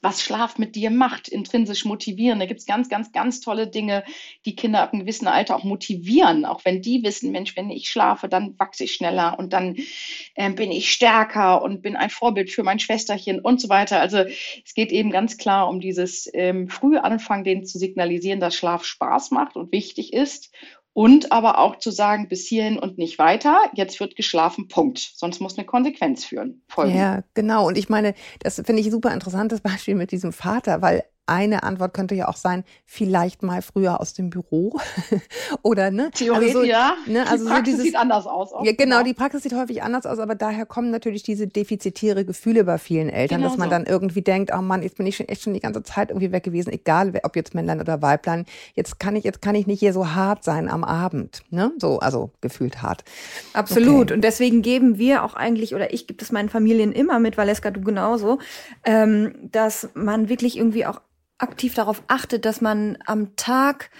was 0.00 0.22
Schlaf 0.22 0.58
mit 0.58 0.76
dir 0.76 0.90
macht, 0.90 1.28
intrinsisch 1.28 1.84
motivieren. 1.84 2.38
Da 2.38 2.46
gibt 2.46 2.60
es 2.60 2.66
ganz, 2.66 2.88
ganz, 2.88 3.10
ganz 3.10 3.40
tolle 3.40 3.66
Dinge, 3.66 4.04
die 4.44 4.54
Kinder 4.54 4.82
ab 4.82 4.92
einem 4.92 5.00
gewissen 5.00 5.26
Alter 5.26 5.56
auch 5.56 5.64
motivieren. 5.64 6.44
Auch 6.44 6.64
wenn 6.64 6.82
die 6.82 7.02
wissen, 7.02 7.32
Mensch, 7.32 7.56
wenn 7.56 7.70
ich 7.70 7.88
schlafe, 7.88 8.28
dann 8.28 8.54
wachse 8.58 8.84
ich 8.84 8.94
schneller 8.94 9.38
und 9.38 9.52
dann 9.52 9.76
äh, 10.34 10.50
bin 10.52 10.70
ich 10.70 10.92
stärker 10.92 11.62
und 11.62 11.82
bin 11.82 11.96
ein 11.96 12.10
Vorbild 12.10 12.50
für 12.50 12.62
mein 12.62 12.78
Schwesterchen 12.78 13.40
und 13.40 13.60
so 13.60 13.68
weiter. 13.68 14.00
Also 14.00 14.18
es 14.18 14.74
geht 14.74 14.92
eben 14.92 15.10
ganz 15.10 15.36
klar 15.36 15.68
um 15.68 15.80
dieses 15.80 16.30
ähm, 16.32 16.68
frühe 16.68 17.02
Anfangen, 17.02 17.44
denen 17.44 17.64
zu 17.64 17.78
signalisieren, 17.78 18.40
dass 18.40 18.54
Schlaf 18.54 18.84
Spaß 18.84 19.30
macht 19.32 19.56
und 19.56 19.72
wichtig 19.72 20.12
ist 20.12 20.52
und 20.92 21.32
aber 21.32 21.58
auch 21.58 21.78
zu 21.78 21.90
sagen, 21.90 22.28
bis 22.28 22.46
hierhin 22.46 22.78
und 22.78 22.98
nicht 22.98 23.18
weiter, 23.18 23.70
jetzt 23.74 24.00
wird 24.00 24.16
geschlafen, 24.16 24.68
Punkt. 24.68 24.98
Sonst 25.14 25.40
muss 25.40 25.56
eine 25.56 25.66
Konsequenz 25.66 26.24
führen. 26.24 26.62
Folgen. 26.68 26.96
Ja, 26.96 27.22
genau. 27.34 27.66
Und 27.66 27.78
ich 27.78 27.88
meine, 27.88 28.14
das 28.40 28.56
finde 28.56 28.80
ich 28.80 28.90
super 28.90 29.12
interessantes 29.12 29.60
Beispiel 29.60 29.94
mit 29.94 30.10
diesem 30.10 30.32
Vater, 30.32 30.82
weil 30.82 31.04
eine 31.28 31.62
Antwort 31.62 31.94
könnte 31.94 32.14
ja 32.14 32.28
auch 32.28 32.36
sein, 32.36 32.64
vielleicht 32.84 33.42
mal 33.42 33.62
früher 33.62 34.00
aus 34.00 34.14
dem 34.14 34.30
Büro 34.30 34.78
oder 35.62 35.90
ne? 35.90 36.10
Theoretisch 36.12 36.48
also 36.48 36.60
so, 36.60 36.64
ja. 36.64 36.94
Ne? 37.06 37.26
Also 37.28 37.44
die 37.44 37.50
Praxis 37.50 37.54
so 37.54 37.62
dieses, 37.62 37.84
sieht 37.84 37.96
anders 37.96 38.26
aus. 38.26 38.52
Auch, 38.52 38.64
ja, 38.64 38.72
genau, 38.72 38.98
genau, 38.98 39.02
die 39.02 39.14
Praxis 39.14 39.42
sieht 39.42 39.54
häufig 39.54 39.82
anders 39.82 40.06
aus, 40.06 40.18
aber 40.18 40.34
daher 40.34 40.66
kommen 40.66 40.90
natürlich 40.90 41.22
diese 41.22 41.46
defizitäre 41.46 42.24
Gefühle 42.24 42.64
bei 42.64 42.78
vielen 42.78 43.08
Eltern, 43.08 43.38
genau 43.38 43.50
dass 43.50 43.58
man 43.58 43.68
so. 43.68 43.70
dann 43.70 43.86
irgendwie 43.86 44.22
denkt, 44.22 44.50
oh 44.56 44.62
Mann, 44.62 44.82
jetzt 44.82 44.96
bin 44.96 45.06
ich 45.06 45.16
schon 45.16 45.28
echt 45.28 45.42
schon 45.42 45.54
die 45.54 45.60
ganze 45.60 45.82
Zeit 45.82 46.10
irgendwie 46.10 46.32
weg 46.32 46.42
gewesen, 46.42 46.72
egal 46.72 47.12
ob 47.22 47.36
jetzt 47.36 47.54
Männlein 47.54 47.80
oder 47.80 48.02
Weiblein. 48.02 48.46
Jetzt 48.74 48.98
kann 48.98 49.16
ich 49.16 49.24
jetzt 49.24 49.42
kann 49.42 49.54
ich 49.54 49.66
nicht 49.66 49.80
hier 49.80 49.92
so 49.92 50.14
hart 50.14 50.44
sein 50.44 50.68
am 50.68 50.84
Abend, 50.84 51.42
ne? 51.50 51.72
So, 51.78 51.98
also 51.98 52.30
gefühlt 52.40 52.82
hart. 52.82 53.04
Absolut. 53.52 54.06
Okay. 54.06 54.14
Und 54.14 54.22
deswegen 54.22 54.62
geben 54.62 54.98
wir 54.98 55.24
auch 55.24 55.34
eigentlich 55.34 55.74
oder 55.74 55.92
ich 55.92 56.06
gebe 56.06 56.22
es 56.22 56.32
meinen 56.32 56.48
Familien 56.48 56.92
immer 56.92 57.18
mit, 57.18 57.36
Valeska, 57.36 57.70
du 57.70 57.80
genauso, 57.80 58.38
ähm, 58.84 59.34
dass 59.42 59.88
man 59.94 60.28
wirklich 60.28 60.56
irgendwie 60.56 60.86
auch 60.86 61.00
aktiv 61.38 61.74
darauf 61.74 62.02
achtet, 62.08 62.44
dass 62.44 62.60
man 62.60 62.98
am 63.06 63.36
Tag 63.36 63.90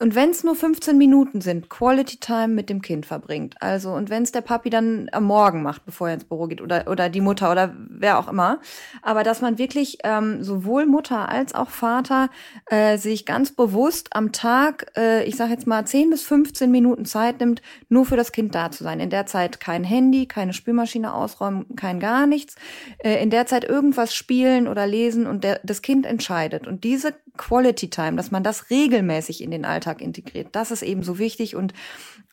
und 0.00 0.16
wenn 0.16 0.30
es 0.30 0.42
nur 0.42 0.56
15 0.56 0.98
Minuten 0.98 1.40
sind, 1.40 1.70
Quality 1.70 2.18
Time 2.18 2.48
mit 2.48 2.68
dem 2.68 2.82
Kind 2.82 3.06
verbringt. 3.06 3.54
Also, 3.60 3.92
und 3.92 4.10
wenn 4.10 4.24
es 4.24 4.32
der 4.32 4.40
Papi 4.40 4.68
dann 4.68 5.08
am 5.12 5.22
Morgen 5.22 5.62
macht, 5.62 5.86
bevor 5.86 6.08
er 6.08 6.14
ins 6.14 6.24
Büro 6.24 6.48
geht, 6.48 6.60
oder, 6.60 6.88
oder 6.88 7.08
die 7.08 7.20
Mutter 7.20 7.52
oder 7.52 7.76
wer 7.88 8.18
auch 8.18 8.26
immer. 8.26 8.60
Aber 9.02 9.22
dass 9.22 9.40
man 9.40 9.56
wirklich 9.56 9.98
ähm, 10.02 10.42
sowohl 10.42 10.86
Mutter 10.86 11.28
als 11.28 11.54
auch 11.54 11.70
Vater 11.70 12.28
äh, 12.66 12.98
sich 12.98 13.24
ganz 13.24 13.52
bewusst 13.52 14.08
am 14.16 14.32
Tag, 14.32 14.90
äh, 14.96 15.22
ich 15.24 15.36
sage 15.36 15.52
jetzt 15.52 15.68
mal 15.68 15.86
10 15.86 16.10
bis 16.10 16.22
15 16.24 16.72
Minuten 16.72 17.04
Zeit 17.04 17.38
nimmt, 17.38 17.62
nur 17.88 18.04
für 18.04 18.16
das 18.16 18.32
Kind 18.32 18.56
da 18.56 18.72
zu 18.72 18.82
sein. 18.82 18.98
In 18.98 19.10
der 19.10 19.26
Zeit 19.26 19.60
kein 19.60 19.84
Handy, 19.84 20.26
keine 20.26 20.54
Spülmaschine 20.54 21.14
ausräumen, 21.14 21.76
kein 21.76 22.00
gar 22.00 22.26
nichts. 22.26 22.56
Äh, 22.98 23.22
in 23.22 23.30
der 23.30 23.46
Zeit 23.46 23.62
irgendwas 23.62 24.12
spielen 24.12 24.66
oder 24.66 24.88
lesen 24.88 25.28
und 25.28 25.44
der, 25.44 25.60
das 25.62 25.82
Kind 25.82 26.04
entscheidet. 26.04 26.66
Und 26.66 26.82
diese 26.82 27.14
Quality 27.36 27.90
Time, 27.90 28.16
dass 28.16 28.30
man 28.30 28.44
das 28.44 28.70
regelmäßig 28.70 29.42
in 29.42 29.50
den 29.50 29.64
Alltag 29.64 30.00
integriert, 30.00 30.48
das 30.52 30.70
ist 30.70 30.82
eben 30.82 31.02
so 31.02 31.18
wichtig 31.18 31.56
und 31.56 31.72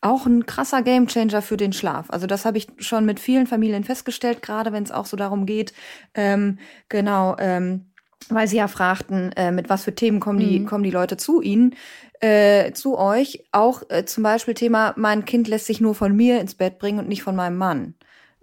auch 0.00 0.26
ein 0.26 0.46
krasser 0.46 0.82
Gamechanger 0.82 1.42
für 1.42 1.56
den 1.56 1.72
Schlaf. 1.72 2.06
Also 2.10 2.26
das 2.26 2.44
habe 2.44 2.58
ich 2.58 2.68
schon 2.78 3.04
mit 3.04 3.20
vielen 3.20 3.46
Familien 3.46 3.84
festgestellt, 3.84 4.42
gerade 4.42 4.72
wenn 4.72 4.82
es 4.82 4.92
auch 4.92 5.06
so 5.06 5.16
darum 5.16 5.46
geht, 5.46 5.72
ähm, 6.14 6.58
genau, 6.88 7.36
ähm, 7.38 7.86
weil 8.28 8.46
sie 8.46 8.58
ja 8.58 8.68
fragten, 8.68 9.32
äh, 9.32 9.50
mit 9.50 9.68
was 9.68 9.84
für 9.84 9.94
Themen 9.94 10.20
kommen 10.20 10.38
die, 10.38 10.60
mhm. 10.60 10.66
kommen 10.66 10.84
die 10.84 10.90
Leute 10.90 11.16
zu 11.16 11.40
ihnen, 11.42 11.74
äh, 12.20 12.72
zu 12.72 12.96
euch. 12.98 13.44
Auch 13.52 13.82
äh, 13.88 14.04
zum 14.04 14.22
Beispiel 14.22 14.54
Thema, 14.54 14.94
mein 14.96 15.24
Kind 15.24 15.48
lässt 15.48 15.66
sich 15.66 15.80
nur 15.80 15.94
von 15.94 16.14
mir 16.14 16.40
ins 16.40 16.54
Bett 16.54 16.78
bringen 16.78 17.00
und 17.00 17.08
nicht 17.08 17.22
von 17.22 17.36
meinem 17.36 17.58
Mann. 17.58 17.94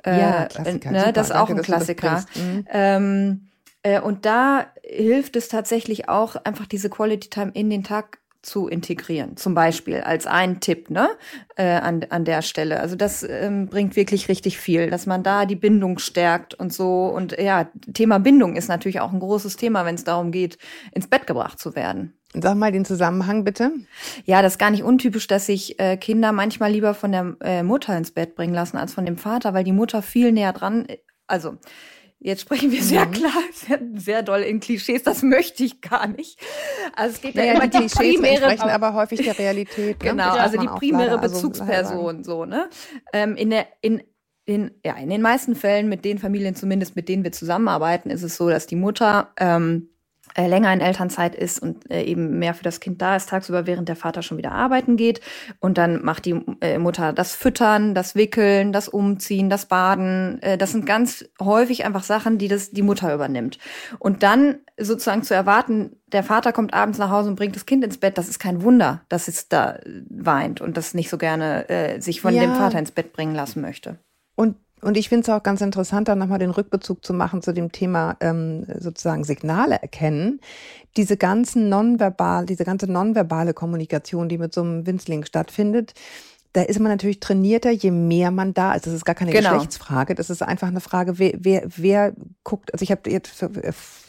Äh, 0.03 0.19
ja, 0.19 0.45
Klassiker. 0.45 0.91
Ne, 0.91 1.13
das 1.13 1.27
ist 1.27 1.35
auch 1.35 1.47
Danke, 1.47 1.61
ein 1.61 1.65
Klassiker. 1.65 2.25
Mhm. 2.35 2.65
Ähm, 2.69 3.47
äh, 3.83 3.99
und 4.01 4.25
da 4.25 4.67
hilft 4.89 5.35
es 5.35 5.47
tatsächlich 5.47 6.09
auch, 6.09 6.35
einfach 6.35 6.65
diese 6.65 6.89
Quality 6.89 7.29
Time 7.29 7.51
in 7.53 7.69
den 7.69 7.83
Tag 7.83 8.19
zu 8.41 8.67
integrieren, 8.67 9.35
zum 9.35 9.53
Beispiel 9.53 9.99
als 9.99 10.25
ein 10.25 10.61
Tipp 10.61 10.89
ne, 10.89 11.09
äh, 11.57 11.65
an, 11.65 12.05
an 12.09 12.23
der 12.23 12.41
Stelle. 12.41 12.79
Also 12.79 12.95
das 12.95 13.21
ähm, 13.23 13.67
bringt 13.67 13.97
wirklich 13.97 14.29
richtig 14.29 14.57
viel, 14.57 14.89
dass 14.89 15.05
man 15.05 15.23
da 15.23 15.45
die 15.45 15.57
Bindung 15.57 15.99
stärkt 15.99 16.53
und 16.53 16.71
so. 16.71 17.07
Und 17.07 17.37
ja, 17.37 17.69
Thema 17.93 18.19
Bindung 18.19 18.55
ist 18.55 18.69
natürlich 18.69 19.01
auch 19.01 19.11
ein 19.11 19.19
großes 19.19 19.57
Thema, 19.57 19.85
wenn 19.85 19.95
es 19.95 20.05
darum 20.05 20.31
geht, 20.31 20.57
ins 20.93 21.07
Bett 21.07 21.27
gebracht 21.27 21.59
zu 21.59 21.75
werden. 21.75 22.13
Sag 22.33 22.55
mal 22.55 22.71
den 22.71 22.85
Zusammenhang 22.85 23.43
bitte. 23.43 23.71
Ja, 24.23 24.41
das 24.41 24.53
ist 24.53 24.59
gar 24.59 24.71
nicht 24.71 24.83
untypisch, 24.83 25.27
dass 25.27 25.47
sich 25.47 25.77
äh, 25.79 25.97
Kinder 25.97 26.31
manchmal 26.31 26.71
lieber 26.71 26.93
von 26.93 27.11
der 27.11 27.35
äh, 27.41 27.63
Mutter 27.63 27.97
ins 27.97 28.11
Bett 28.11 28.35
bringen 28.35 28.53
lassen 28.53 28.77
als 28.77 28.93
von 28.93 29.05
dem 29.05 29.17
Vater, 29.17 29.53
weil 29.53 29.65
die 29.65 29.73
Mutter 29.73 30.01
viel 30.01 30.31
näher 30.31 30.53
dran, 30.53 30.87
also 31.27 31.57
Jetzt 32.21 32.41
sprechen 32.41 32.71
wir 32.71 32.83
sehr 32.83 33.05
mhm. 33.05 33.11
klar, 33.11 33.41
sehr, 33.53 33.79
sehr 33.95 34.23
doll 34.23 34.41
in 34.41 34.59
Klischees. 34.59 35.03
Das 35.03 35.23
möchte 35.23 35.63
ich 35.63 35.79
gar 35.81 36.07
nicht. 36.07 36.37
Also 36.95 37.15
es 37.15 37.21
geht 37.21 37.35
ja, 37.35 37.45
ja 37.45 37.53
immer 37.53 37.67
die 37.67 37.77
Klischees 37.77 37.97
primäre, 37.97 38.45
entsprechen 38.45 38.69
aber 38.69 38.93
häufig 38.93 39.21
der 39.21 39.39
Realität. 39.39 40.03
Ne? 40.03 40.09
Genau, 40.09 40.31
also 40.31 40.59
die 40.59 40.67
primäre 40.67 41.11
leider, 41.11 41.21
also 41.21 41.35
Bezugsperson, 41.35 42.17
also 42.17 42.23
so 42.23 42.45
ne. 42.45 42.69
Ähm, 43.13 43.35
in 43.35 43.49
der 43.49 43.67
in 43.81 44.03
in, 44.45 44.71
ja, 44.83 44.95
in 44.95 45.11
den 45.11 45.21
meisten 45.21 45.55
Fällen 45.55 45.89
mit 45.89 46.03
den 46.03 46.17
Familien, 46.17 46.55
zumindest 46.55 46.95
mit 46.95 47.07
denen 47.07 47.23
wir 47.23 47.31
zusammenarbeiten, 47.31 48.09
ist 48.09 48.23
es 48.23 48.35
so, 48.35 48.49
dass 48.49 48.65
die 48.65 48.75
Mutter 48.75 49.31
ähm, 49.37 49.89
äh, 50.39 50.47
länger 50.47 50.71
in 50.71 50.79
Elternzeit 50.79 51.35
ist 51.35 51.61
und 51.61 51.91
äh, 51.91 52.03
eben 52.03 52.39
mehr 52.39 52.53
für 52.53 52.63
das 52.63 52.79
Kind 52.79 53.01
da 53.01 53.17
ist, 53.17 53.27
tagsüber, 53.27 53.67
während 53.67 53.89
der 53.89 53.97
Vater 53.97 54.21
schon 54.21 54.37
wieder 54.37 54.53
arbeiten 54.53 54.95
geht. 54.95 55.19
Und 55.59 55.77
dann 55.77 56.01
macht 56.01 56.23
die 56.23 56.39
äh, 56.61 56.77
Mutter 56.77 57.11
das 57.11 57.35
Füttern, 57.35 57.93
das 57.93 58.15
Wickeln, 58.15 58.71
das 58.71 58.87
Umziehen, 58.87 59.49
das 59.49 59.65
Baden. 59.65 60.41
Äh, 60.41 60.57
das 60.57 60.71
sind 60.71 60.85
ganz 60.85 61.25
häufig 61.41 61.83
einfach 61.83 62.03
Sachen, 62.03 62.37
die 62.37 62.47
das 62.47 62.71
die 62.71 62.83
Mutter 62.83 63.13
übernimmt. 63.13 63.59
Und 63.97 64.23
dann 64.23 64.59
sozusagen 64.77 65.23
zu 65.23 65.33
erwarten, 65.33 65.97
der 66.07 66.23
Vater 66.23 66.53
kommt 66.53 66.73
abends 66.73 66.99
nach 66.99 67.09
Hause 67.09 67.29
und 67.29 67.35
bringt 67.35 67.57
das 67.57 67.65
Kind 67.65 67.83
ins 67.83 67.97
Bett, 67.97 68.17
das 68.17 68.29
ist 68.29 68.39
kein 68.39 68.63
Wunder, 68.63 69.01
dass 69.09 69.27
es 69.27 69.49
da 69.49 69.79
weint 70.09 70.61
und 70.61 70.77
das 70.77 70.93
nicht 70.93 71.09
so 71.09 71.17
gerne 71.17 71.67
äh, 71.67 71.99
sich 71.99 72.21
von 72.21 72.33
ja. 72.33 72.41
dem 72.41 72.55
Vater 72.55 72.79
ins 72.79 72.91
Bett 72.91 73.11
bringen 73.11 73.35
lassen 73.35 73.59
möchte. 73.59 73.97
Und 74.81 74.97
ich 74.97 75.09
finde 75.09 75.23
es 75.23 75.29
auch 75.29 75.43
ganz 75.43 75.61
interessant, 75.61 76.07
da 76.07 76.15
nochmal 76.15 76.39
den 76.39 76.51
Rückbezug 76.51 77.03
zu 77.03 77.13
machen 77.13 77.41
zu 77.41 77.53
dem 77.53 77.71
Thema 77.71 78.17
ähm, 78.19 78.65
sozusagen 78.79 79.23
Signale 79.23 79.81
erkennen. 79.81 80.39
Diese 80.97 81.17
ganzen 81.17 81.69
nonverbal, 81.69 82.45
diese 82.45 82.65
ganze 82.65 82.91
nonverbale 82.91 83.53
Kommunikation, 83.53 84.29
die 84.29 84.37
mit 84.37 84.53
so 84.53 84.61
einem 84.61 84.85
Winzling 84.85 85.25
stattfindet, 85.25 85.93
da 86.53 86.63
ist 86.63 86.79
man 86.79 86.91
natürlich 86.91 87.19
trainierter, 87.19 87.69
je 87.69 87.91
mehr 87.91 88.31
man 88.31 88.55
da 88.55 88.73
ist. 88.73 88.87
Das 88.87 88.93
ist 88.93 89.05
gar 89.05 89.13
keine 89.13 89.31
genau. 89.31 89.51
Geschlechtsfrage. 89.51 90.15
Das 90.15 90.31
ist 90.31 90.41
einfach 90.41 90.67
eine 90.67 90.81
Frage, 90.81 91.19
wer, 91.19 91.33
wer, 91.37 91.63
wer 91.75 92.13
guckt. 92.43 92.73
Also 92.73 92.81
ich 92.81 92.91
habe 92.91 93.09
jetzt 93.09 93.45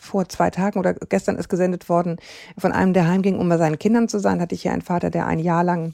vor 0.00 0.28
zwei 0.28 0.48
Tagen 0.50 0.78
oder 0.78 0.94
gestern 0.94 1.36
ist 1.36 1.50
gesendet 1.50 1.90
worden 1.90 2.16
von 2.56 2.72
einem, 2.72 2.94
der 2.94 3.06
heimging, 3.06 3.38
um 3.38 3.48
bei 3.48 3.58
seinen 3.58 3.78
Kindern 3.78 4.08
zu 4.08 4.18
sein, 4.18 4.40
hatte 4.40 4.54
ich 4.54 4.62
hier 4.62 4.72
einen 4.72 4.80
Vater, 4.80 5.10
der 5.10 5.26
ein 5.26 5.38
Jahr 5.38 5.64
lang 5.64 5.88
äh, 5.88 5.92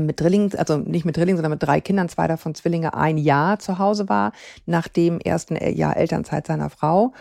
mit 0.00 0.20
Drillingen, 0.20 0.54
also 0.56 0.76
nicht 0.76 1.04
mit 1.04 1.16
Drillingen, 1.16 1.36
sondern 1.36 1.52
mit 1.52 1.62
drei 1.62 1.80
Kindern, 1.80 2.08
zwei 2.08 2.26
davon 2.26 2.54
Zwillinge, 2.54 2.94
ein 2.94 3.18
Jahr 3.18 3.58
zu 3.58 3.78
Hause 3.78 4.08
war, 4.08 4.32
nach 4.66 4.88
dem 4.88 5.20
ersten 5.20 5.56
Jahr 5.56 5.96
Elternzeit 5.96 6.46
seiner 6.46 6.70
Frau. 6.70 7.12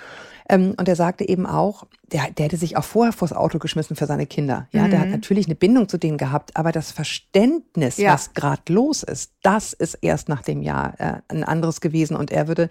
Ähm, 0.50 0.74
und 0.78 0.90
er 0.90 0.96
sagte 0.96 1.28
eben 1.30 1.46
auch, 1.46 1.86
der, 2.12 2.32
der 2.32 2.46
hätte 2.46 2.58
sich 2.58 2.76
auch 2.76 2.84
vorher 2.84 3.14
vors 3.14 3.34
Auto 3.34 3.60
geschmissen 3.60 3.96
für 3.96 4.08
seine 4.08 4.26
Kinder. 4.26 4.68
Ja, 4.72 4.84
mhm. 4.84 4.90
der 4.90 5.00
hat 5.00 5.06
mhm. 5.08 5.14
natürlich 5.14 5.46
eine 5.46 5.56
Bindung 5.56 5.88
zu 5.88 5.98
denen 5.98 6.18
gehabt, 6.18 6.58
aber 6.58 6.72
das 6.72 6.92
Verständnis, 6.92 7.98
ja. 7.98 8.14
was 8.14 8.34
gerade 8.34 8.62
los 8.70 9.04
ist, 9.04 9.32
das 9.44 9.74
ist 9.74 9.94
erst 10.02 10.28
nach 10.28 10.42
dem 10.42 10.64
Jahr 10.64 10.96
äh, 11.00 11.14
ein 11.28 11.44
anderes 11.44 11.82
gewesen. 11.82 12.18
Und 12.18 12.32
er 12.32 12.48
würde 12.48 12.70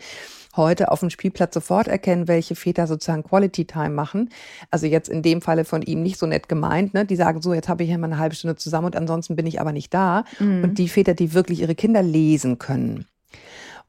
heute 0.59 0.93
auf 0.93 1.01
dem 1.01 1.09
Spielplatz 1.09 1.55
sofort 1.55 1.89
erkennen, 1.89 2.29
welche 2.29 2.55
Väter 2.55 2.87
sozusagen 2.87 3.23
Quality 3.23 3.65
Time 3.65 3.91
machen. 3.91 4.29
Also 4.71 4.87
jetzt 4.87 5.09
in 5.09 5.23
dem 5.23 5.41
Falle 5.41 5.65
von 5.65 5.81
ihm 5.81 6.03
nicht 6.03 6.19
so 6.19 6.27
nett 6.27 6.51
gemeint, 6.51 6.93
ne? 6.93 7.07
Die 7.07 7.17
sagen 7.17 7.41
so, 7.41 7.55
jetzt 7.55 7.71
habe 7.71 7.83
ich 7.83 7.89
hier 7.89 7.97
mal 7.97 8.09
eine 8.09 8.19
halbe 8.19 8.35
Stunde 8.35 8.57
zusammen 8.57 8.87
und 8.87 8.97
ansonsten 8.97 9.37
bin 9.37 9.47
ich 9.47 9.63
aber 9.63 9.73
nicht 9.73 9.95
da. 9.95 10.25
Mhm. 10.39 10.65
Und 10.65 10.79
die 10.79 10.91
Väter, 10.91 11.15
die 11.15 11.33
wirklich 11.33 11.63
ihre 11.63 11.75
Kinder 11.75 12.03
lesen 12.03 12.59
können. 12.59 13.07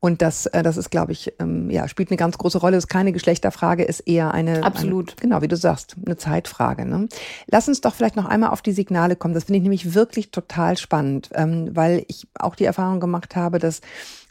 Und 0.01 0.21
das, 0.21 0.45
äh, 0.45 0.63
das 0.63 0.77
ist, 0.77 0.91
glaube 0.91 1.11
ich, 1.11 1.33
ähm, 1.39 1.69
ja, 1.69 1.87
spielt 1.87 2.09
eine 2.09 2.17
ganz 2.17 2.37
große 2.37 2.57
Rolle. 2.59 2.77
Das 2.77 2.85
ist 2.85 2.89
keine 2.89 3.11
Geschlechterfrage, 3.11 3.83
ist 3.83 4.01
eher 4.01 4.33
eine. 4.33 4.63
Absolut. 4.63 5.11
Eine, 5.11 5.21
genau, 5.21 5.41
wie 5.41 5.47
du 5.49 5.57
sagst, 5.57 5.97
eine 6.05 6.15
Zeitfrage. 6.15 6.85
Ne? 6.85 7.09
Lass 7.47 7.67
uns 7.67 7.81
doch 7.81 7.93
vielleicht 7.93 8.15
noch 8.15 8.25
einmal 8.25 8.51
auf 8.51 8.61
die 8.61 8.71
Signale 8.71 9.15
kommen. 9.17 9.33
Das 9.33 9.45
finde 9.45 9.57
ich 9.57 9.63
nämlich 9.63 9.93
wirklich 9.93 10.31
total 10.31 10.77
spannend, 10.77 11.29
ähm, 11.33 11.71
weil 11.73 12.05
ich 12.07 12.27
auch 12.35 12.55
die 12.55 12.65
Erfahrung 12.65 13.01
gemacht 13.01 13.35
habe, 13.35 13.59
dass 13.59 13.81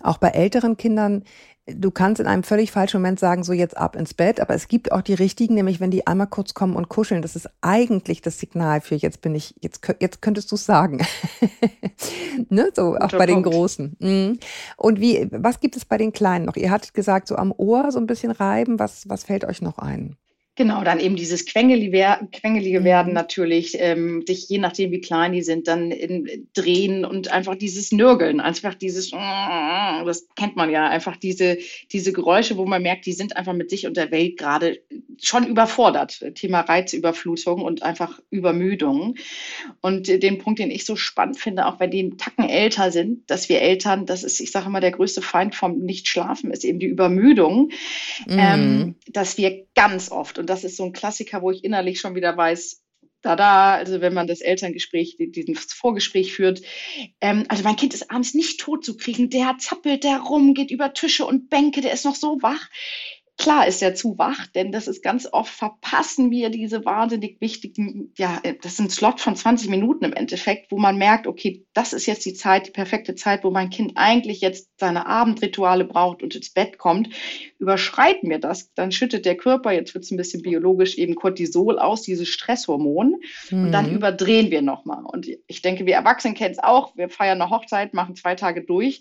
auch 0.01 0.17
bei 0.17 0.29
älteren 0.29 0.77
Kindern 0.79 1.25
du 1.75 1.91
kannst 1.91 2.21
in 2.21 2.27
einem 2.27 2.43
völlig 2.43 2.71
falschen 2.71 3.01
Moment 3.01 3.21
sagen, 3.21 3.45
so 3.45 3.53
jetzt 3.53 3.77
ab 3.77 3.97
ins 3.97 4.15
Bett, 4.15 4.41
aber 4.41 4.55
es 4.55 4.69
gibt 4.69 4.93
auch 4.93 5.03
die 5.03 5.15
richtigen, 5.15 5.55
nämlich 5.55 5.81
wenn 5.81 5.91
die 5.91 6.07
einmal 6.07 6.27
kurz 6.27 6.55
kommen 6.55 6.77
und 6.77 6.89
kuscheln, 6.89 7.23
das 7.23 7.37
ist 7.37 7.49
eigentlich 7.61 8.23
das 8.23 8.39
Signal 8.39 8.81
für 8.81 8.95
jetzt 8.95 9.21
bin 9.21 9.35
ich, 9.35 9.55
jetzt, 9.61 9.81
jetzt 10.01 10.23
könntest 10.23 10.51
du 10.51 10.57
es 10.57 10.65
sagen. 10.65 11.05
ne? 12.49 12.71
So 12.75 12.97
auch 12.97 13.11
bei 13.11 13.27
den 13.27 13.43
Großen. 13.43 13.97
Mhm. 13.99 14.39
Und 14.77 15.01
wie, 15.01 15.29
was 15.31 15.61
gibt 15.61 15.77
es 15.77 15.85
bei 15.85 15.99
den 15.99 16.13
Kleinen 16.13 16.47
noch? 16.47 16.57
Ihr 16.57 16.71
hattet 16.71 16.95
gesagt, 16.95 17.29
so 17.29 17.37
am 17.37 17.53
Ohr 17.57 17.91
so 17.93 17.99
ein 17.99 18.07
bisschen 18.07 18.31
reiben, 18.31 18.79
was, 18.79 19.09
was 19.09 19.25
fällt 19.25 19.45
euch 19.45 19.63
noch 19.63 19.79
ein? 19.79 20.17
Genau, 20.59 20.83
dann 20.83 20.99
eben 20.99 21.15
dieses 21.15 21.47
Quengelige, 21.47 22.19
Quengelige 22.33 22.83
werden 22.83 23.11
mhm. 23.11 23.15
natürlich, 23.15 23.77
ähm, 23.79 24.25
sich 24.27 24.49
je 24.49 24.59
nachdem, 24.59 24.91
wie 24.91 25.01
klein 25.01 25.31
die 25.31 25.43
sind, 25.43 25.69
dann 25.69 25.93
in, 25.93 26.49
drehen 26.53 27.05
und 27.05 27.31
einfach 27.31 27.55
dieses 27.55 27.93
Nörgeln, 27.93 28.41
einfach 28.41 28.75
dieses, 28.75 29.13
das 29.13 30.27
kennt 30.35 30.57
man 30.57 30.69
ja, 30.69 30.89
einfach 30.89 31.17
diese, 31.17 31.59
diese 31.93 32.13
Geräusche, 32.13 32.57
wo 32.57 32.67
man 32.67 32.83
merkt, 32.83 33.07
die 33.07 33.13
sind 33.13 33.37
einfach 33.37 33.53
mit 33.53 33.71
sich 33.71 33.87
und 33.87 33.97
der 33.97 34.11
Welt 34.11 34.37
gerade 34.37 34.81
schon 35.21 35.47
überfordert. 35.47 36.25
Thema 36.35 36.63
Reizüberflutung 36.63 37.63
und 37.63 37.85
einfach 37.85 38.19
Übermüdung. 38.31 39.15
Und 39.81 40.09
den 40.09 40.39
Punkt, 40.39 40.59
den 40.59 40.73
ich 40.73 40.85
so 40.85 40.97
spannend 40.97 41.39
finde, 41.39 41.67
auch 41.67 41.79
wenn 41.79 41.93
die 41.93 42.11
Tacken 42.17 42.49
älter 42.49 42.91
sind, 42.91 43.31
dass 43.31 43.49
wir 43.49 43.61
Eltern, 43.61 44.07
das 44.07 44.25
ist, 44.25 44.41
ich 44.41 44.51
sage 44.51 44.67
immer, 44.67 44.81
der 44.81 44.91
größte 44.91 45.23
Feind 45.23 45.55
vom 45.55 45.79
Nichtschlafen 45.79 46.51
ist 46.51 46.65
eben 46.65 46.81
die 46.81 46.87
Übermüdung, 46.87 47.71
mhm. 48.27 48.39
ähm, 48.39 48.95
dass 49.07 49.39
wir 49.39 49.67
ganz 49.75 50.11
oft, 50.11 50.41
und 50.41 50.48
das 50.49 50.65
ist 50.65 50.77
so 50.77 50.85
ein 50.85 50.93
Klassiker, 50.93 51.43
wo 51.43 51.51
ich 51.51 51.65
innerlich 51.65 52.01
schon 52.01 52.15
wieder 52.15 52.37
weiß, 52.37 52.83
da 53.23 53.35
da, 53.37 53.75
also 53.75 54.01
wenn 54.01 54.15
man 54.15 54.27
das 54.27 54.41
Elterngespräch, 54.41 55.17
diesen 55.19 55.55
Vorgespräch 55.57 56.33
führt, 56.33 56.63
ähm, 57.21 57.45
also 57.49 57.65
mein 57.65 57.77
Kind 57.77 57.95
ist 57.95 58.11
abends 58.11 58.35
nicht 58.35 58.61
tot 58.61 58.85
zu 58.85 58.97
kriegen, 58.97 59.29
der 59.31 59.57
zappelt, 59.59 60.05
der 60.05 60.21
rum, 60.21 60.55
geht 60.55 60.71
über 60.71 60.93
Tische 60.95 61.27
und 61.27 61.51
Bänke, 61.51 61.81
der 61.81 61.93
ist 61.93 62.05
noch 62.05 62.15
so 62.15 62.39
wach. 62.43 62.69
Klar 63.39 63.69
ist 63.69 63.81
er 63.83 63.95
zu 63.95 64.19
wach, 64.19 64.49
denn 64.49 64.73
das 64.73 64.89
ist 64.89 65.01
ganz 65.01 65.29
oft 65.31 65.53
verpassen 65.53 66.33
wir 66.33 66.51
diese 66.51 66.85
wahnsinnig 66.85 67.41
wichtigen, 67.41 68.13
ja, 68.19 68.43
das 68.63 68.73
ist 68.73 68.81
ein 68.81 68.91
Slot 68.91 69.21
von 69.21 69.37
20 69.37 69.71
Minuten 69.71 70.05
im 70.05 70.13
Endeffekt, 70.13 70.73
wo 70.73 70.79
man 70.79 70.99
merkt, 70.99 71.29
okay, 71.29 71.65
das 71.73 71.93
ist 71.93 72.07
jetzt 72.07 72.27
die 72.27 72.35
Zeit, 72.35 72.67
die 72.67 72.73
perfekte 72.73 73.15
Zeit, 73.15 73.45
wo 73.45 73.53
mein 73.53 73.71
Kind 73.71 73.93
eigentlich 73.95 74.41
jetzt 74.41 74.71
seine 74.77 75.07
Abendrituale 75.07 75.85
braucht 75.85 76.25
und 76.25 76.35
ins 76.35 76.51
Bett 76.51 76.79
kommt. 76.79 77.11
Überschreiten 77.61 78.29
wir 78.29 78.41
das, 78.41 78.75
dann 78.75 78.91
schüttet 78.91 79.25
der 79.25 79.37
Körper, 79.37 79.71
jetzt 79.71 79.95
wird 79.95 80.03
es 80.03 80.11
ein 80.11 80.17
bisschen 80.17 80.43
biologisch, 80.43 80.99
eben 80.99 81.15
Cortisol 81.15 81.79
aus, 81.79 82.03
dieses 82.03 82.29
Stresshormon, 82.29 83.21
mhm. 83.51 83.63
und 83.67 83.71
dann 83.71 83.91
mhm. 83.91 83.99
überdrehen 83.99 84.51
wir 84.51 84.63
nochmal. 84.63 85.05
Und 85.05 85.29
ich 85.47 85.63
denke, 85.63 85.87
wir 85.87 85.95
Erwachsenen 85.95 86.35
kennen 86.35 86.55
es 86.55 86.63
auch, 86.63 86.97
wir 86.97 87.09
feiern 87.09 87.41
eine 87.41 87.51
Hochzeit, 87.51 87.95
machen 87.95 88.17
zwei 88.17 88.35
Tage 88.35 88.65
durch 88.65 89.01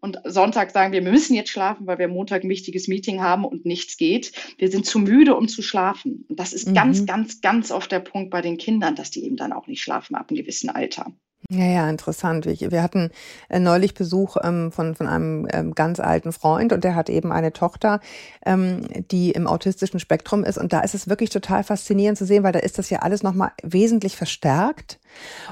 und 0.00 0.18
Sonntag 0.24 0.70
sagen 0.70 0.92
wir, 0.92 1.04
wir 1.04 1.10
müssen 1.10 1.34
jetzt 1.34 1.50
schlafen, 1.50 1.86
weil 1.86 1.98
wir 1.98 2.08
Montag 2.08 2.44
ein 2.44 2.48
wichtiges 2.48 2.88
Meeting 2.88 3.20
haben 3.20 3.44
und 3.44 3.64
nichts 3.64 3.96
geht. 3.96 4.32
Wir 4.58 4.70
sind 4.70 4.86
zu 4.86 4.98
müde, 4.98 5.34
um 5.36 5.48
zu 5.48 5.62
schlafen. 5.62 6.24
Und 6.28 6.38
das 6.38 6.52
ist 6.52 6.68
mhm. 6.68 6.74
ganz, 6.74 7.06
ganz, 7.06 7.40
ganz 7.40 7.70
oft 7.70 7.90
der 7.90 8.00
Punkt 8.00 8.30
bei 8.30 8.40
den 8.40 8.58
Kindern, 8.58 8.94
dass 8.94 9.10
die 9.10 9.24
eben 9.24 9.36
dann 9.36 9.52
auch 9.52 9.66
nicht 9.66 9.82
schlafen 9.82 10.14
ab 10.14 10.30
einem 10.30 10.38
gewissen 10.38 10.70
Alter. 10.70 11.12
Ja, 11.50 11.64
ja, 11.64 11.88
interessant. 11.88 12.44
Wir 12.44 12.82
hatten 12.82 13.10
äh, 13.48 13.58
neulich 13.58 13.94
Besuch 13.94 14.36
ähm, 14.42 14.70
von, 14.70 14.94
von 14.94 15.06
einem 15.06 15.48
ähm, 15.50 15.74
ganz 15.74 15.98
alten 15.98 16.32
Freund 16.32 16.74
und 16.74 16.84
der 16.84 16.94
hat 16.94 17.08
eben 17.08 17.32
eine 17.32 17.54
Tochter, 17.54 18.00
ähm, 18.44 18.86
die 19.10 19.30
im 19.30 19.46
autistischen 19.46 19.98
Spektrum 19.98 20.44
ist. 20.44 20.58
Und 20.58 20.74
da 20.74 20.80
ist 20.80 20.94
es 20.94 21.08
wirklich 21.08 21.30
total 21.30 21.64
faszinierend 21.64 22.18
zu 22.18 22.26
sehen, 22.26 22.42
weil 22.42 22.52
da 22.52 22.58
ist 22.58 22.76
das 22.78 22.90
ja 22.90 22.98
alles 22.98 23.22
nochmal 23.22 23.52
wesentlich 23.62 24.16
verstärkt. 24.16 24.98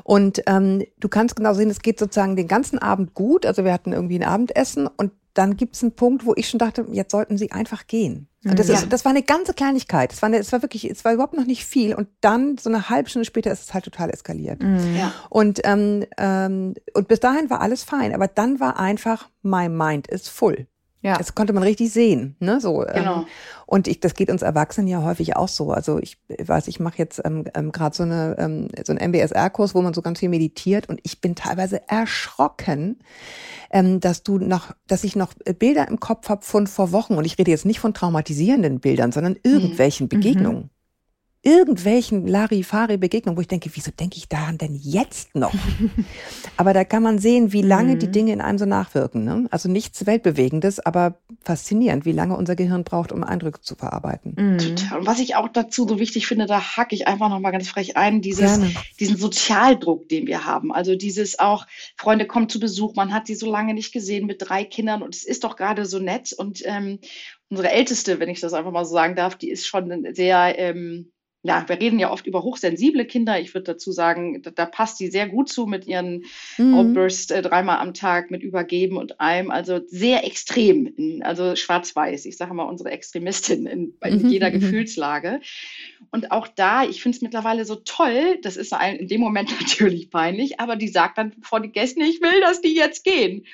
Und 0.04 0.42
du 0.46 1.08
kannst 1.08 1.36
genau 1.36 1.54
sehen, 1.54 1.70
es 1.70 1.80
geht 1.80 1.98
sozusagen 1.98 2.36
den 2.36 2.48
ganzen 2.48 2.78
Abend 2.78 3.14
gut. 3.14 3.46
Also 3.46 3.64
wir 3.64 3.72
hatten 3.72 3.92
irgendwie 3.92 4.18
ein 4.18 4.24
Abendessen 4.28 4.86
und 4.86 5.12
dann 5.36 5.56
gibt 5.56 5.76
es 5.76 5.82
einen 5.82 5.92
Punkt, 5.92 6.24
wo 6.24 6.32
ich 6.36 6.48
schon 6.48 6.58
dachte, 6.58 6.86
jetzt 6.92 7.12
sollten 7.12 7.36
sie 7.36 7.52
einfach 7.52 7.86
gehen. 7.86 8.28
Und 8.44 8.58
das, 8.58 8.68
ja. 8.68 8.74
ist, 8.74 8.92
das 8.92 9.04
war 9.04 9.10
eine 9.10 9.22
ganze 9.22 9.54
Kleinigkeit. 9.54 10.12
Es 10.12 10.22
war, 10.22 10.28
eine, 10.28 10.38
es 10.38 10.52
war 10.52 10.62
wirklich, 10.62 10.88
es 10.88 11.04
war 11.04 11.12
überhaupt 11.12 11.34
noch 11.34 11.46
nicht 11.46 11.64
viel. 11.64 11.94
Und 11.94 12.08
dann, 12.20 12.58
so 12.58 12.70
eine 12.70 12.88
halbe 12.88 13.10
Stunde 13.10 13.26
später, 13.26 13.50
ist 13.50 13.64
es 13.64 13.74
halt 13.74 13.84
total 13.84 14.10
eskaliert. 14.10 14.62
Mhm. 14.62 14.96
Ja. 14.96 15.12
Und, 15.28 15.60
ähm, 15.64 16.04
ähm, 16.16 16.74
und 16.94 17.08
bis 17.08 17.20
dahin 17.20 17.50
war 17.50 17.60
alles 17.60 17.82
fein. 17.82 18.14
Aber 18.14 18.28
dann 18.28 18.60
war 18.60 18.78
einfach, 18.78 19.28
my 19.42 19.68
mind 19.68 20.06
is 20.06 20.28
full. 20.28 20.66
Ja. 21.06 21.18
Das 21.18 21.36
konnte 21.36 21.52
man 21.52 21.62
richtig 21.62 21.92
sehen, 21.92 22.34
ne? 22.40 22.60
So. 22.60 22.84
Ähm, 22.84 22.94
genau. 22.94 23.16
Ähm, 23.20 23.26
und 23.64 23.86
ich, 23.86 24.00
das 24.00 24.14
geht 24.14 24.28
uns 24.28 24.42
Erwachsenen 24.42 24.88
ja 24.88 25.04
häufig 25.04 25.36
auch 25.36 25.46
so. 25.46 25.70
Also 25.70 26.00
ich 26.00 26.18
weiß, 26.28 26.66
ich 26.66 26.80
mache 26.80 26.98
jetzt 26.98 27.22
ähm, 27.24 27.44
ähm, 27.54 27.70
gerade 27.70 27.94
so 27.94 28.02
eine 28.02 28.34
ähm, 28.40 28.68
so 28.84 28.92
einen 28.92 29.12
MBSR-Kurs, 29.12 29.76
wo 29.76 29.82
man 29.82 29.94
so 29.94 30.02
ganz 30.02 30.18
viel 30.18 30.28
meditiert, 30.28 30.88
und 30.88 30.98
ich 31.04 31.20
bin 31.20 31.36
teilweise 31.36 31.88
erschrocken, 31.88 32.98
ähm, 33.70 34.00
dass 34.00 34.24
du 34.24 34.38
noch, 34.38 34.72
dass 34.88 35.04
ich 35.04 35.14
noch 35.14 35.32
Bilder 35.60 35.86
im 35.86 36.00
Kopf 36.00 36.28
habe 36.28 36.44
von 36.44 36.66
vor 36.66 36.90
Wochen. 36.90 37.14
Und 37.14 37.24
ich 37.24 37.38
rede 37.38 37.52
jetzt 37.52 37.66
nicht 37.66 37.78
von 37.78 37.94
traumatisierenden 37.94 38.80
Bildern, 38.80 39.12
sondern 39.12 39.34
mhm. 39.34 39.38
irgendwelchen 39.44 40.06
mhm. 40.06 40.08
Begegnungen 40.08 40.70
irgendwelchen 41.46 42.26
Larifari-Begegnungen, 42.26 43.36
wo 43.36 43.40
ich 43.40 43.46
denke, 43.46 43.70
wieso 43.72 43.92
denke 43.92 44.16
ich 44.16 44.28
daran 44.28 44.58
denn 44.58 44.74
jetzt 44.74 45.36
noch? 45.36 45.54
aber 46.56 46.74
da 46.74 46.82
kann 46.82 47.04
man 47.04 47.20
sehen, 47.20 47.52
wie 47.52 47.62
lange 47.62 47.94
mhm. 47.94 47.98
die 48.00 48.10
Dinge 48.10 48.32
in 48.32 48.40
einem 48.40 48.58
so 48.58 48.66
nachwirken. 48.66 49.22
Ne? 49.22 49.46
Also 49.52 49.68
nichts 49.68 50.06
Weltbewegendes, 50.06 50.80
aber 50.80 51.20
faszinierend, 51.44 52.04
wie 52.04 52.12
lange 52.12 52.36
unser 52.36 52.56
Gehirn 52.56 52.82
braucht, 52.82 53.12
um 53.12 53.22
Eindrücke 53.22 53.60
zu 53.60 53.76
verarbeiten. 53.76 54.34
Mhm. 54.36 54.58
Total. 54.58 54.98
Und 54.98 55.06
was 55.06 55.20
ich 55.20 55.36
auch 55.36 55.48
dazu 55.48 55.86
so 55.86 56.00
wichtig 56.00 56.26
finde, 56.26 56.46
da 56.46 56.76
hacke 56.76 56.96
ich 56.96 57.06
einfach 57.06 57.28
nochmal 57.28 57.52
ganz 57.52 57.68
frech 57.68 57.96
ein, 57.96 58.22
dieses, 58.22 58.58
diesen 58.98 59.16
Sozialdruck, 59.16 60.08
den 60.08 60.26
wir 60.26 60.46
haben. 60.46 60.72
Also 60.72 60.96
dieses 60.96 61.38
auch, 61.38 61.68
Freunde 61.96 62.26
kommen 62.26 62.48
zu 62.48 62.58
Besuch, 62.58 62.96
man 62.96 63.14
hat 63.14 63.28
die 63.28 63.36
so 63.36 63.48
lange 63.48 63.72
nicht 63.72 63.92
gesehen 63.92 64.26
mit 64.26 64.38
drei 64.40 64.64
Kindern 64.64 65.00
und 65.00 65.14
es 65.14 65.24
ist 65.24 65.44
doch 65.44 65.54
gerade 65.54 65.86
so 65.86 66.00
nett. 66.00 66.32
Und 66.32 66.62
ähm, 66.64 66.98
unsere 67.50 67.70
Älteste, 67.70 68.18
wenn 68.18 68.30
ich 68.30 68.40
das 68.40 68.52
einfach 68.52 68.72
mal 68.72 68.84
so 68.84 68.94
sagen 68.94 69.14
darf, 69.14 69.36
die 69.36 69.50
ist 69.50 69.68
schon 69.68 70.08
sehr... 70.12 70.58
Ähm, 70.58 71.12
ja, 71.46 71.64
wir 71.68 71.80
reden 71.80 71.98
ja 71.98 72.10
oft 72.10 72.26
über 72.26 72.42
hochsensible 72.42 73.04
Kinder. 73.04 73.38
Ich 73.38 73.54
würde 73.54 73.72
dazu 73.72 73.92
sagen, 73.92 74.42
da, 74.42 74.50
da, 74.50 74.66
passt 74.66 74.98
die 74.98 75.08
sehr 75.08 75.28
gut 75.28 75.48
zu 75.48 75.66
mit 75.66 75.86
ihren 75.86 76.24
mhm. 76.58 76.74
Outbursts 76.74 77.30
äh, 77.30 77.40
dreimal 77.40 77.78
am 77.78 77.94
Tag 77.94 78.30
mit 78.30 78.42
Übergeben 78.42 78.96
und 78.96 79.20
allem. 79.20 79.50
Also 79.50 79.80
sehr 79.86 80.26
extrem, 80.26 80.86
in, 80.86 81.22
also 81.22 81.54
schwarz-weiß. 81.54 82.26
Ich 82.26 82.36
sage 82.36 82.52
mal, 82.52 82.64
unsere 82.64 82.90
Extremistin 82.90 83.66
in, 83.66 83.94
in 84.02 84.22
mhm. 84.22 84.28
jeder 84.28 84.50
mhm. 84.50 84.54
Gefühlslage. 84.54 85.40
Und 86.10 86.32
auch 86.32 86.48
da, 86.48 86.84
ich 86.84 87.02
finde 87.02 87.16
es 87.16 87.22
mittlerweile 87.22 87.64
so 87.64 87.76
toll, 87.76 88.38
das 88.42 88.56
ist 88.56 88.72
in 88.72 89.08
dem 89.08 89.20
Moment 89.20 89.50
natürlich 89.60 90.10
peinlich, 90.10 90.60
aber 90.60 90.76
die 90.76 90.88
sagt 90.88 91.18
dann 91.18 91.32
vor 91.42 91.60
die 91.60 91.72
Gäste, 91.72 92.02
ich 92.02 92.20
will, 92.20 92.40
dass 92.40 92.60
die 92.60 92.74
jetzt 92.74 93.04
gehen. 93.04 93.46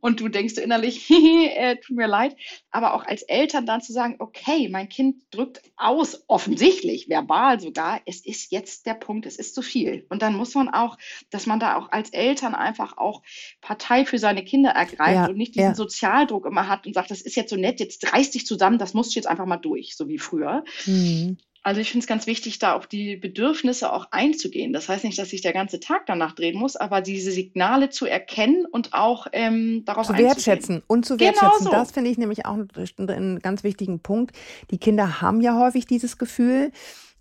Und 0.00 0.20
du 0.20 0.28
denkst 0.28 0.54
innerlich, 0.54 1.10
äh, 1.10 1.76
tut 1.76 1.96
mir 1.96 2.08
leid. 2.08 2.36
Aber 2.70 2.94
auch 2.94 3.04
als 3.04 3.22
Eltern 3.22 3.66
dann 3.66 3.80
zu 3.80 3.92
sagen, 3.92 4.16
okay, 4.18 4.68
mein 4.68 4.88
Kind 4.88 5.22
drückt 5.30 5.62
aus, 5.76 6.24
offensichtlich, 6.28 7.08
verbal 7.08 7.36
verbal 7.36 7.60
sogar, 7.60 8.00
es 8.06 8.24
ist 8.24 8.52
jetzt 8.52 8.86
der 8.86 8.94
Punkt, 8.94 9.26
es 9.26 9.36
ist 9.36 9.54
zu 9.54 9.62
viel. 9.62 10.06
Und 10.08 10.22
dann 10.22 10.34
muss 10.34 10.54
man 10.54 10.68
auch, 10.68 10.96
dass 11.30 11.46
man 11.46 11.60
da 11.60 11.76
auch 11.76 11.90
als 11.90 12.10
Eltern 12.10 12.54
einfach 12.54 12.98
auch 12.98 13.22
Partei 13.60 14.04
für 14.04 14.18
seine 14.18 14.44
Kinder 14.44 14.70
ergreift 14.70 15.14
ja, 15.14 15.26
und 15.26 15.36
nicht 15.36 15.54
diesen 15.54 15.68
ja. 15.68 15.74
Sozialdruck 15.74 16.46
immer 16.46 16.68
hat 16.68 16.86
und 16.86 16.94
sagt, 16.94 17.10
das 17.10 17.20
ist 17.20 17.36
jetzt 17.36 17.50
so 17.50 17.56
nett, 17.56 17.80
jetzt 17.80 18.12
reiß 18.12 18.30
dich 18.30 18.46
zusammen, 18.46 18.78
das 18.78 18.94
musst 18.94 19.14
du 19.14 19.18
jetzt 19.18 19.26
einfach 19.26 19.46
mal 19.46 19.56
durch, 19.56 19.96
so 19.96 20.08
wie 20.08 20.18
früher. 20.18 20.64
Mhm. 20.86 21.38
Also 21.66 21.80
ich 21.80 21.90
finde 21.90 22.04
es 22.04 22.06
ganz 22.06 22.28
wichtig, 22.28 22.60
da 22.60 22.74
auf 22.74 22.86
die 22.86 23.16
Bedürfnisse 23.16 23.92
auch 23.92 24.06
einzugehen. 24.12 24.72
Das 24.72 24.88
heißt 24.88 25.02
nicht, 25.02 25.18
dass 25.18 25.30
sich 25.30 25.40
der 25.40 25.52
ganze 25.52 25.80
Tag 25.80 26.06
danach 26.06 26.32
drehen 26.32 26.56
muss, 26.56 26.76
aber 26.76 27.00
diese 27.00 27.32
Signale 27.32 27.90
zu 27.90 28.06
erkennen 28.06 28.66
und 28.70 28.92
auch 28.92 29.26
ähm, 29.32 29.84
darauf 29.84 30.06
zu 30.06 30.16
wertschätzen 30.16 30.84
und 30.86 31.04
zu 31.04 31.16
genau 31.16 31.32
wertschätzen. 31.32 31.58
Genau 31.58 31.70
so. 31.72 31.76
Das 31.76 31.90
finde 31.90 32.10
ich 32.12 32.18
nämlich 32.18 32.46
auch 32.46 32.56
einen 32.56 33.40
ganz 33.40 33.64
wichtigen 33.64 33.98
Punkt. 33.98 34.36
Die 34.70 34.78
Kinder 34.78 35.20
haben 35.20 35.40
ja 35.40 35.58
häufig 35.58 35.86
dieses 35.86 36.18
Gefühl, 36.18 36.70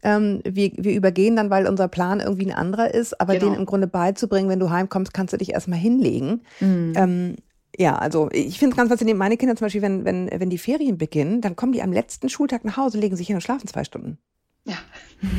ähm, 0.03 0.41
wir, 0.47 0.73
wir 0.77 0.93
übergehen 0.93 1.35
dann, 1.35 1.49
weil 1.49 1.65
unser 1.65 1.87
Plan 1.87 2.19
irgendwie 2.19 2.45
ein 2.45 2.55
anderer 2.55 2.93
ist, 2.93 3.19
aber 3.19 3.33
genau. 3.33 3.53
den 3.53 3.61
im 3.61 3.65
Grunde 3.65 3.87
beizubringen, 3.87 4.47
wenn 4.47 4.59
du 4.59 4.69
heimkommst, 4.69 5.11
kannst 5.11 5.33
du 5.33 5.37
dich 5.37 5.53
erstmal 5.53 5.79
hinlegen. 5.79 6.43
Mhm. 6.59 6.93
Ähm, 6.95 7.35
ja, 7.79 7.95
also 7.95 8.29
ich 8.31 8.59
finde 8.59 8.73
es 8.73 8.77
ganz 8.77 8.89
faszinierend. 8.89 9.17
Meine 9.17 9.37
Kinder 9.37 9.55
zum 9.55 9.65
Beispiel, 9.65 9.81
wenn, 9.81 10.05
wenn, 10.05 10.29
wenn 10.31 10.51
die 10.51 10.59
Ferien 10.59 10.99
beginnen, 10.99 11.41
dann 11.41 11.55
kommen 11.55 11.71
die 11.71 11.81
am 11.81 11.91
letzten 11.91 12.29
Schultag 12.29 12.63
nach 12.63 12.77
Hause, 12.77 12.99
legen 12.99 13.15
sich 13.15 13.25
hin 13.25 13.37
und 13.37 13.41
schlafen 13.41 13.67
zwei 13.67 13.83
Stunden. 13.83 14.19
Ja. 14.65 14.77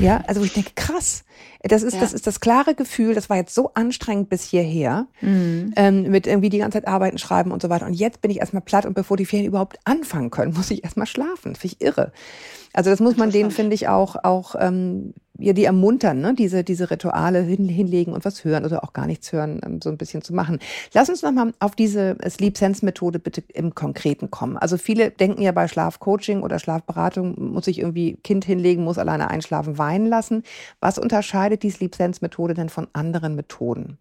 Ja, 0.00 0.22
also 0.26 0.42
ich 0.42 0.52
denke, 0.52 0.70
krass. 0.74 1.24
Das 1.62 1.82
ist, 1.82 1.94
ja. 1.94 2.00
das 2.00 2.12
ist 2.12 2.26
das 2.26 2.40
klare 2.40 2.74
Gefühl, 2.74 3.14
das 3.14 3.28
war 3.28 3.36
jetzt 3.36 3.54
so 3.54 3.72
anstrengend 3.74 4.28
bis 4.28 4.44
hierher, 4.44 5.06
mhm. 5.20 5.72
ähm, 5.76 6.02
mit 6.10 6.26
irgendwie 6.26 6.48
die 6.48 6.58
ganze 6.58 6.78
Zeit 6.78 6.88
arbeiten, 6.88 7.18
schreiben 7.18 7.50
und 7.50 7.60
so 7.60 7.68
weiter. 7.68 7.86
Und 7.86 7.94
jetzt 7.94 8.20
bin 8.20 8.30
ich 8.30 8.38
erstmal 8.38 8.62
platt 8.62 8.86
und 8.86 8.94
bevor 8.94 9.16
die 9.16 9.26
Ferien 9.26 9.48
überhaupt 9.48 9.78
anfangen 9.84 10.30
können, 10.30 10.52
muss 10.56 10.70
ich 10.70 10.84
erstmal 10.84 11.06
schlafen. 11.06 11.54
Finde 11.54 11.74
ich 11.74 11.80
irre. 11.80 12.12
Also 12.72 12.90
das 12.90 13.00
muss 13.00 13.16
man 13.16 13.30
denen, 13.30 13.50
finde 13.50 13.74
ich, 13.74 13.88
auch, 13.88 14.16
auch 14.22 14.54
ähm, 14.58 15.14
ja, 15.38 15.52
die 15.52 15.64
ermuntern, 15.64 16.20
ne? 16.20 16.34
diese, 16.34 16.64
diese 16.64 16.90
Rituale 16.90 17.42
hin, 17.42 17.68
hinlegen 17.68 18.12
und 18.12 18.24
was 18.24 18.44
hören 18.44 18.64
oder 18.64 18.84
auch 18.84 18.92
gar 18.92 19.06
nichts 19.06 19.32
hören, 19.32 19.60
ähm, 19.64 19.80
so 19.82 19.90
ein 19.90 19.98
bisschen 19.98 20.22
zu 20.22 20.34
machen. 20.34 20.58
Lass 20.94 21.08
uns 21.08 21.22
nochmal 21.22 21.52
auf 21.58 21.74
diese 21.74 22.16
Sleep 22.28 22.56
Sense 22.56 22.84
Methode 22.84 23.18
bitte 23.18 23.42
im 23.52 23.74
Konkreten 23.74 24.30
kommen. 24.30 24.56
Also 24.56 24.76
viele 24.76 25.10
denken 25.10 25.42
ja 25.42 25.52
bei 25.52 25.68
Schlafcoaching 25.68 26.42
oder 26.42 26.58
Schlafberatung, 26.58 27.52
muss 27.52 27.66
ich 27.66 27.78
irgendwie 27.78 28.16
Kind 28.22 28.44
hinlegen, 28.44 28.84
muss 28.84 28.98
alleine 28.98 29.30
einschlafen, 29.30 29.78
weinen 29.78 30.06
lassen. 30.06 30.42
Was 30.80 30.98
unterscheidet 30.98 31.62
die 31.62 31.70
Sleep 31.70 31.94
Sense 31.94 32.20
Methode 32.22 32.54
denn 32.54 32.68
von 32.68 32.88
anderen 32.92 33.34
Methoden? 33.34 33.98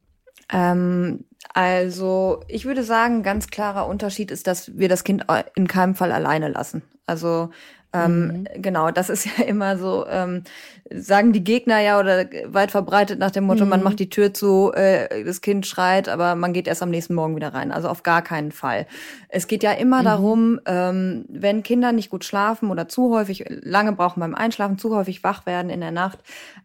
Ähm, 0.51 1.25
also 1.53 2.43
ich 2.47 2.65
würde 2.65 2.83
sagen, 2.83 3.23
ganz 3.23 3.47
klarer 3.47 3.87
Unterschied 3.87 4.31
ist, 4.31 4.47
dass 4.47 4.77
wir 4.77 4.89
das 4.89 5.03
Kind 5.03 5.25
in 5.55 5.67
keinem 5.67 5.95
Fall 5.95 6.11
alleine 6.11 6.49
lassen. 6.49 6.81
Also 7.05 7.49
ähm, 7.95 8.27
mhm. 8.27 8.61
Genau, 8.61 8.91
das 8.91 9.09
ist 9.09 9.25
ja 9.37 9.45
immer 9.45 9.77
so, 9.77 10.05
ähm, 10.07 10.43
sagen 10.91 11.33
die 11.33 11.43
Gegner 11.43 11.79
ja 11.79 11.99
oder 11.99 12.25
weit 12.45 12.71
verbreitet 12.71 13.19
nach 13.19 13.31
dem 13.31 13.45
Motto, 13.45 13.63
mhm. 13.63 13.69
man 13.69 13.83
macht 13.83 13.99
die 13.99 14.09
Tür 14.09 14.33
zu, 14.33 14.71
äh, 14.73 15.23
das 15.23 15.41
Kind 15.41 15.65
schreit, 15.65 16.09
aber 16.09 16.35
man 16.35 16.53
geht 16.53 16.67
erst 16.67 16.83
am 16.83 16.89
nächsten 16.89 17.15
Morgen 17.15 17.35
wieder 17.35 17.53
rein. 17.53 17.71
Also 17.71 17.87
auf 17.87 18.03
gar 18.03 18.21
keinen 18.21 18.51
Fall. 18.51 18.85
Es 19.29 19.47
geht 19.47 19.63
ja 19.63 19.71
immer 19.71 20.01
mhm. 20.01 20.05
darum, 20.05 20.59
ähm, 20.65 21.25
wenn 21.29 21.63
Kinder 21.63 21.91
nicht 21.91 22.09
gut 22.09 22.23
schlafen 22.23 22.69
oder 22.69 22.87
zu 22.87 23.13
häufig 23.13 23.45
lange 23.47 23.93
brauchen 23.93 24.19
beim 24.19 24.35
Einschlafen, 24.35 24.77
zu 24.77 24.95
häufig 24.95 25.23
wach 25.23 25.45
werden 25.45 25.69
in 25.69 25.81
der 25.81 25.91
Nacht, 25.91 26.19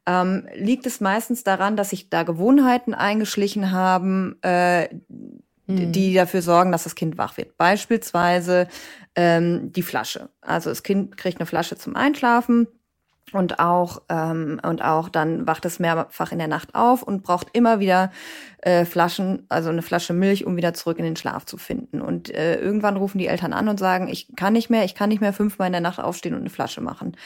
ähm, 0.06 0.46
liegt 0.54 0.86
es 0.86 1.00
meistens 1.00 1.44
daran, 1.44 1.76
dass 1.76 1.90
sich 1.90 2.10
da 2.10 2.24
Gewohnheiten 2.24 2.94
eingeschlichen 2.94 3.70
haben, 3.70 4.36
äh, 4.42 4.48
die 5.66 6.10
mhm. 6.10 6.14
dafür 6.14 6.42
sorgen, 6.42 6.72
dass 6.72 6.84
das 6.84 6.94
Kind 6.94 7.18
wach 7.18 7.36
wird. 7.36 7.56
Beispielsweise 7.56 8.68
ähm, 9.14 9.72
die 9.72 9.82
Flasche. 9.82 10.28
Also 10.40 10.70
das 10.70 10.82
Kind 10.82 11.16
kriegt 11.16 11.38
eine 11.38 11.46
Flasche 11.46 11.76
zum 11.76 11.96
Einschlafen 11.96 12.66
und 13.32 13.60
auch 13.60 14.02
ähm, 14.08 14.60
und 14.62 14.82
auch 14.82 15.08
dann 15.08 15.46
wacht 15.46 15.64
es 15.64 15.78
mehrfach 15.78 16.32
in 16.32 16.38
der 16.38 16.48
Nacht 16.48 16.74
auf 16.74 17.02
und 17.02 17.22
braucht 17.22 17.48
immer 17.52 17.78
wieder 17.78 18.10
äh, 18.58 18.84
Flaschen, 18.84 19.46
also 19.48 19.70
eine 19.70 19.82
Flasche 19.82 20.12
Milch, 20.12 20.44
um 20.46 20.56
wieder 20.56 20.74
zurück 20.74 20.98
in 20.98 21.04
den 21.04 21.16
Schlaf 21.16 21.46
zu 21.46 21.56
finden. 21.56 22.00
Und 22.00 22.34
äh, 22.34 22.60
irgendwann 22.60 22.96
rufen 22.96 23.18
die 23.18 23.28
Eltern 23.28 23.52
an 23.52 23.68
und 23.68 23.78
sagen, 23.78 24.08
ich 24.08 24.34
kann 24.36 24.52
nicht 24.52 24.70
mehr, 24.70 24.84
ich 24.84 24.94
kann 24.94 25.08
nicht 25.08 25.20
mehr 25.20 25.32
fünfmal 25.32 25.66
in 25.66 25.72
der 25.72 25.80
Nacht 25.80 26.00
aufstehen 26.00 26.34
und 26.34 26.40
eine 26.40 26.50
Flasche 26.50 26.80
machen. 26.80 27.16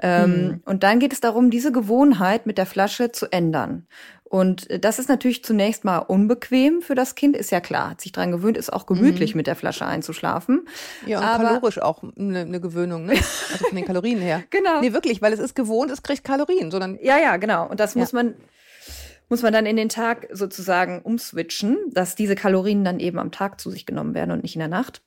Ähm, 0.00 0.30
mhm. 0.30 0.62
Und 0.64 0.82
dann 0.82 0.98
geht 0.98 1.12
es 1.12 1.20
darum, 1.20 1.50
diese 1.50 1.72
Gewohnheit 1.72 2.46
mit 2.46 2.58
der 2.58 2.66
Flasche 2.66 3.12
zu 3.12 3.30
ändern. 3.30 3.86
Und 4.34 4.68
äh, 4.68 4.80
das 4.80 4.98
ist 4.98 5.08
natürlich 5.08 5.44
zunächst 5.44 5.84
mal 5.84 5.98
unbequem 5.98 6.82
für 6.82 6.96
das 6.96 7.14
Kind, 7.14 7.36
ist 7.36 7.52
ja 7.52 7.60
klar. 7.60 7.90
Hat 7.90 8.00
sich 8.00 8.10
dran 8.10 8.32
gewöhnt, 8.32 8.56
ist 8.56 8.72
auch 8.72 8.84
gemütlich 8.84 9.32
mhm. 9.32 9.38
mit 9.38 9.46
der 9.46 9.54
Flasche 9.54 9.86
einzuschlafen. 9.86 10.66
Ja, 11.06 11.18
und 11.20 11.24
Aber 11.24 11.44
kalorisch 11.44 11.78
auch 11.78 12.02
eine, 12.18 12.40
eine 12.40 12.60
Gewöhnung, 12.60 13.06
ne? 13.06 13.12
Also 13.12 13.66
von 13.66 13.76
den 13.76 13.84
Kalorien 13.84 14.18
her. 14.18 14.42
genau. 14.50 14.80
Nee, 14.80 14.92
wirklich, 14.92 15.22
weil 15.22 15.32
es 15.32 15.38
ist 15.38 15.54
gewohnt, 15.54 15.92
es 15.92 16.02
kriegt 16.02 16.24
Kalorien, 16.24 16.72
sondern. 16.72 16.98
Ja, 17.00 17.16
ja, 17.16 17.36
genau. 17.36 17.68
Und 17.68 17.78
das 17.78 17.94
ja. 17.94 18.00
muss 18.00 18.12
man 18.12 18.34
muss 19.28 19.42
man 19.42 19.52
dann 19.52 19.66
in 19.66 19.76
den 19.76 19.88
Tag 19.88 20.26
sozusagen 20.32 21.00
umswitchen, 21.02 21.78
dass 21.92 22.16
diese 22.16 22.34
Kalorien 22.34 22.82
dann 22.82 22.98
eben 22.98 23.20
am 23.20 23.30
Tag 23.30 23.60
zu 23.60 23.70
sich 23.70 23.86
genommen 23.86 24.14
werden 24.14 24.32
und 24.32 24.42
nicht 24.42 24.56
in 24.56 24.60
der 24.60 24.68
Nacht. 24.68 25.00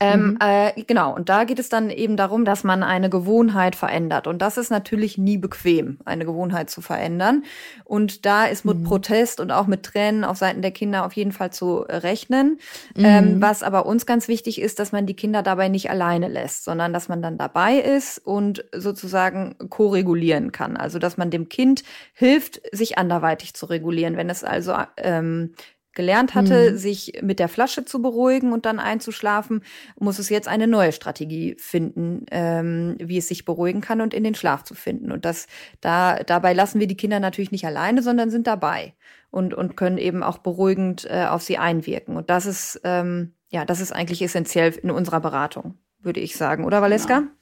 Ähm, 0.00 0.30
mhm. 0.30 0.38
äh, 0.40 0.82
genau, 0.82 1.14
und 1.14 1.28
da 1.28 1.44
geht 1.44 1.60
es 1.60 1.68
dann 1.68 1.88
eben 1.88 2.16
darum, 2.16 2.44
dass 2.44 2.64
man 2.64 2.82
eine 2.82 3.08
Gewohnheit 3.08 3.76
verändert. 3.76 4.26
Und 4.26 4.42
das 4.42 4.56
ist 4.56 4.70
natürlich 4.70 5.16
nie 5.16 5.38
bequem, 5.38 5.98
eine 6.04 6.24
Gewohnheit 6.24 6.70
zu 6.70 6.80
verändern. 6.80 7.44
Und 7.84 8.26
da 8.26 8.46
ist 8.46 8.64
mit 8.64 8.78
mhm. 8.78 8.84
Protest 8.84 9.38
und 9.38 9.52
auch 9.52 9.68
mit 9.68 9.84
Tränen 9.84 10.24
auf 10.24 10.38
Seiten 10.38 10.60
der 10.60 10.72
Kinder 10.72 11.06
auf 11.06 11.12
jeden 11.12 11.30
Fall 11.30 11.52
zu 11.52 11.78
rechnen. 11.88 12.58
Mhm. 12.96 13.04
Ähm, 13.04 13.42
was 13.42 13.62
aber 13.62 13.86
uns 13.86 14.04
ganz 14.04 14.26
wichtig 14.26 14.60
ist, 14.60 14.80
dass 14.80 14.90
man 14.90 15.06
die 15.06 15.14
Kinder 15.14 15.42
dabei 15.42 15.68
nicht 15.68 15.88
alleine 15.88 16.26
lässt, 16.26 16.64
sondern 16.64 16.92
dass 16.92 17.08
man 17.08 17.22
dann 17.22 17.38
dabei 17.38 17.76
ist 17.76 18.18
und 18.18 18.64
sozusagen 18.74 19.54
ko-regulieren 19.70 20.50
kann. 20.50 20.76
Also 20.76 20.98
dass 20.98 21.16
man 21.16 21.30
dem 21.30 21.48
Kind 21.48 21.84
hilft, 22.12 22.60
sich 22.72 22.98
anderweitig 22.98 23.54
zu 23.54 23.66
regulieren. 23.66 24.16
Wenn 24.16 24.30
es 24.30 24.42
also 24.42 24.74
ähm, 24.96 25.54
gelernt 25.94 26.34
hatte, 26.34 26.72
mhm. 26.72 26.76
sich 26.76 27.20
mit 27.22 27.38
der 27.38 27.48
Flasche 27.48 27.84
zu 27.84 28.00
beruhigen 28.00 28.52
und 28.52 28.66
dann 28.66 28.78
einzuschlafen, 28.78 29.62
muss 29.98 30.18
es 30.18 30.28
jetzt 30.28 30.48
eine 30.48 30.66
neue 30.66 30.92
Strategie 30.92 31.54
finden, 31.58 32.26
ähm, 32.30 32.96
wie 32.98 33.18
es 33.18 33.28
sich 33.28 33.44
beruhigen 33.44 33.80
kann 33.80 34.00
und 34.00 34.14
in 34.14 34.24
den 34.24 34.34
Schlaf 34.34 34.64
zu 34.64 34.74
finden. 34.74 35.12
Und 35.12 35.24
das, 35.24 35.46
da, 35.80 36.22
dabei 36.22 36.52
lassen 36.52 36.80
wir 36.80 36.86
die 36.86 36.96
Kinder 36.96 37.20
natürlich 37.20 37.52
nicht 37.52 37.66
alleine, 37.66 38.02
sondern 38.02 38.30
sind 38.30 38.46
dabei 38.46 38.94
und, 39.30 39.54
und 39.54 39.76
können 39.76 39.98
eben 39.98 40.22
auch 40.22 40.38
beruhigend 40.38 41.06
äh, 41.10 41.26
auf 41.28 41.42
sie 41.42 41.58
einwirken. 41.58 42.16
Und 42.16 42.30
das 42.30 42.46
ist, 42.46 42.80
ähm, 42.84 43.34
ja, 43.50 43.64
das 43.64 43.80
ist 43.80 43.92
eigentlich 43.92 44.22
essentiell 44.22 44.72
in 44.82 44.90
unserer 44.90 45.20
Beratung, 45.20 45.78
würde 46.00 46.20
ich 46.20 46.36
sagen, 46.36 46.64
oder 46.64 46.80
Valeska? 46.80 47.18
Genau. 47.20 47.32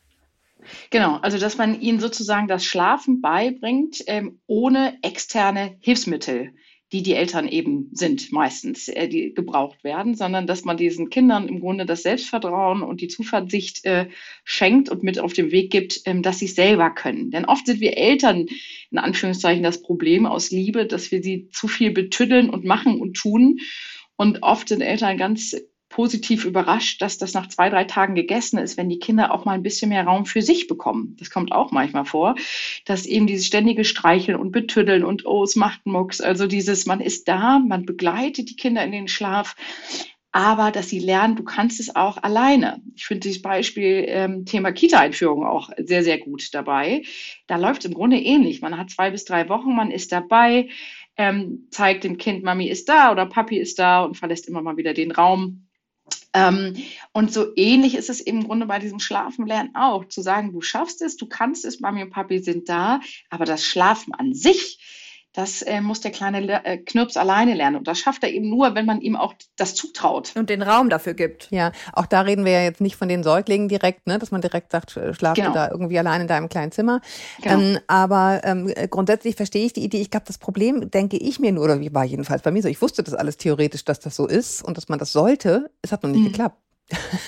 Genau, 0.91 1.17
also 1.23 1.39
dass 1.39 1.57
man 1.57 1.81
ihnen 1.81 2.01
sozusagen 2.01 2.49
das 2.49 2.65
Schlafen 2.65 3.21
beibringt, 3.21 4.03
ähm, 4.07 4.41
ohne 4.47 4.99
externe 5.03 5.77
Hilfsmittel 5.81 6.53
die 6.92 7.03
die 7.03 7.14
Eltern 7.14 7.46
eben 7.46 7.90
sind 7.92 8.33
meistens, 8.33 8.88
äh, 8.88 9.09
die 9.09 9.33
gebraucht 9.33 9.85
werden, 9.85 10.14
sondern 10.14 10.46
dass 10.46 10.64
man 10.64 10.76
diesen 10.76 11.09
Kindern 11.09 11.48
im 11.48 11.61
Grunde 11.61 11.87
das 11.87 12.03
Selbstvertrauen 12.03 12.83
und 12.83 13.00
die 13.00 13.09
Zuversicht 13.09 13.85
äh, 13.85 14.09
schenkt 14.44 14.88
und 14.88 15.03
mit 15.03 15.18
auf 15.18 15.33
den 15.33 15.53
Weg 15.53 15.70
gibt, 15.70 16.00
ähm, 16.05 16.22
dass 16.22 16.40
sie 16.40 16.46
es 16.46 16.57
selber 16.57 16.90
können. 16.90 17.31
Denn 17.31 17.44
oft 17.44 17.66
sind 17.66 17.81
wir 17.81 17.96
Eltern 17.96 18.46
in 18.90 18.98
Anführungszeichen 18.98 19.62
das 19.62 19.83
Problem 19.83 20.26
aus 20.26 20.50
Liebe, 20.50 20.87
dass 20.87 21.12
wir 21.12 21.22
sie 21.22 21.48
zu 21.50 21.68
viel 21.68 21.92
betüddeln 21.92 22.50
und 22.50 22.64
machen 22.64 23.00
und 23.00 23.16
tun. 23.16 23.61
Und 24.16 24.42
oft 24.42 24.68
sind 24.68 24.81
Eltern 24.81 25.16
ganz 25.16 25.57
positiv 25.90 26.46
überrascht, 26.46 27.03
dass 27.03 27.18
das 27.18 27.35
nach 27.35 27.48
zwei, 27.48 27.68
drei 27.68 27.85
Tagen 27.85 28.14
gegessen 28.14 28.59
ist, 28.59 28.79
wenn 28.79 28.88
die 28.88 29.00
Kinder 29.00 29.35
auch 29.35 29.44
mal 29.44 29.53
ein 29.53 29.62
bisschen 29.62 29.90
mehr 29.90 30.05
Raum 30.05 30.24
für 30.24 30.40
sich 30.40 30.66
bekommen. 30.68 31.16
Das 31.18 31.31
kommt 31.31 31.53
auch 31.53 31.72
manchmal 31.72 32.07
vor, 32.07 32.37
dass 32.87 33.05
eben 33.05 33.26
dieses 33.26 33.46
ständige 33.46 33.85
Streicheln 33.85 34.38
und 34.38 34.53
Betüddeln 34.53 35.05
und 35.05 35.26
oh, 35.26 35.42
es 35.42 35.57
macht 35.57 35.85
Mucks, 35.85 36.20
also 36.20 36.46
dieses, 36.46 36.87
man 36.87 37.00
ist 37.00 37.29
da, 37.29 37.59
man 37.59 37.85
begleitet 37.85 38.48
die 38.48 38.57
Kinder 38.57 38.83
in 38.85 38.92
den 38.92 39.09
Schlaf, 39.09 39.57
aber 40.33 40.70
dass 40.70 40.88
sie 40.88 41.00
lernen, 41.00 41.35
du 41.35 41.42
kannst 41.42 41.81
es 41.81 41.96
auch 41.96 42.22
alleine. 42.22 42.81
Ich 42.94 43.05
finde 43.05 43.22
dieses 43.22 43.42
Beispiel 43.42 44.05
ähm, 44.07 44.44
Thema 44.44 44.70
Kita-Einführung 44.70 45.44
auch 45.44 45.70
sehr, 45.76 46.05
sehr 46.05 46.18
gut 46.18 46.55
dabei. 46.55 47.03
Da 47.48 47.57
läuft 47.57 47.81
es 47.81 47.90
im 47.90 47.94
Grunde 47.94 48.16
ähnlich. 48.16 48.61
Man 48.61 48.79
hat 48.79 48.90
zwei 48.90 49.11
bis 49.11 49.24
drei 49.24 49.48
Wochen, 49.48 49.74
man 49.74 49.90
ist 49.90 50.12
dabei, 50.12 50.68
ähm, 51.16 51.66
zeigt 51.72 52.05
dem 52.05 52.16
Kind, 52.16 52.44
Mami 52.44 52.68
ist 52.68 52.88
da 52.88 53.11
oder 53.11 53.26
Papi 53.26 53.59
ist 53.59 53.81
da 53.81 54.05
und 54.05 54.16
verlässt 54.16 54.46
immer 54.46 54.62
mal 54.62 54.76
wieder 54.76 54.94
den 54.94 55.11
Raum. 55.11 55.66
Ähm, 56.33 56.77
und 57.12 57.33
so 57.33 57.49
ähnlich 57.57 57.97
ist 57.97 58.11
es 58.11 58.21
im 58.21 58.45
Grunde 58.45 58.66
bei 58.66 58.79
diesem 58.79 59.01
Schlafenlernen 59.01 59.75
auch, 59.75 60.05
zu 60.07 60.23
sagen, 60.23 60.53
du 60.53 60.61
schaffst 60.61 61.03
es, 61.03 61.16
du 61.16 61.27
kannst 61.27 61.64
es, 61.64 61.81
Mami 61.81 62.03
und 62.03 62.11
Papi 62.11 62.38
sind 62.38 62.69
da, 62.69 63.01
aber 63.31 63.45
das 63.45 63.64
Schlafen 63.64 64.14
an 64.14 64.35
sich, 64.35 64.79
das 65.33 65.62
äh, 65.62 65.81
muss 65.81 66.01
der 66.01 66.11
kleine 66.11 66.64
äh, 66.64 66.79
Knirps 66.79 67.16
alleine 67.16 67.55
lernen. 67.55 67.77
Und 67.77 67.87
das 67.87 68.01
schafft 68.01 68.25
er 68.25 68.31
eben 68.31 68.49
nur, 68.49 68.75
wenn 68.75 68.85
man 68.85 69.01
ihm 69.01 69.14
auch 69.14 69.35
das 69.57 69.75
zutraut. 69.75 70.33
Und 70.35 70.51
den 70.51 70.62
Raum 70.62 70.90
dafür 70.90 71.14
gibt. 71.14 71.49
Ja, 71.51 71.71
auch 71.93 72.07
da 72.07 72.23
reden 72.23 72.45
wir 72.45 72.53
ja 72.53 72.62
jetzt 72.62 72.81
nicht 72.81 72.97
von 72.97 73.09
den 73.09 73.23
Säuglingen 73.23 73.69
direkt, 73.69 74.07
ne, 74.09 74.19
dass 74.19 74.33
man 74.33 74.40
direkt 74.40 74.73
sagt, 74.73 74.90
schlaf 74.90 75.35
genau. 75.35 75.49
du 75.49 75.55
da 75.55 75.71
irgendwie 75.71 75.99
allein 75.99 76.23
in 76.23 76.27
deinem 76.27 76.49
kleinen 76.49 76.73
Zimmer. 76.73 77.01
Genau. 77.43 77.61
Ähm, 77.61 77.79
aber 77.87 78.40
ähm, 78.45 78.73
grundsätzlich 78.90 79.37
verstehe 79.37 79.64
ich 79.64 79.73
die 79.73 79.85
Idee. 79.85 80.01
Ich 80.01 80.11
glaube, 80.11 80.27
das 80.27 80.38
Problem, 80.38 80.90
denke 80.90 81.16
ich 81.16 81.38
mir 81.38 81.53
nur, 81.53 81.64
oder 81.64 81.81
wie 81.81 81.95
war 81.95 82.05
jedenfalls 82.05 82.43
bei 82.43 82.51
mir 82.51 82.62
so, 82.62 82.69
ich 82.69 82.83
wusste 82.83 83.05
das 83.05 83.14
alles 83.14 83.37
theoretisch, 83.37 83.85
dass 83.85 84.01
das 84.01 84.16
so 84.16 84.27
ist 84.27 84.62
und 84.64 84.77
dass 84.77 84.88
man 84.88 84.99
das 84.99 85.12
sollte. 85.12 85.71
Es 85.83 85.93
hat 85.93 86.03
noch 86.03 86.11
nicht 86.11 86.21
mhm. 86.21 86.29
geklappt. 86.29 86.57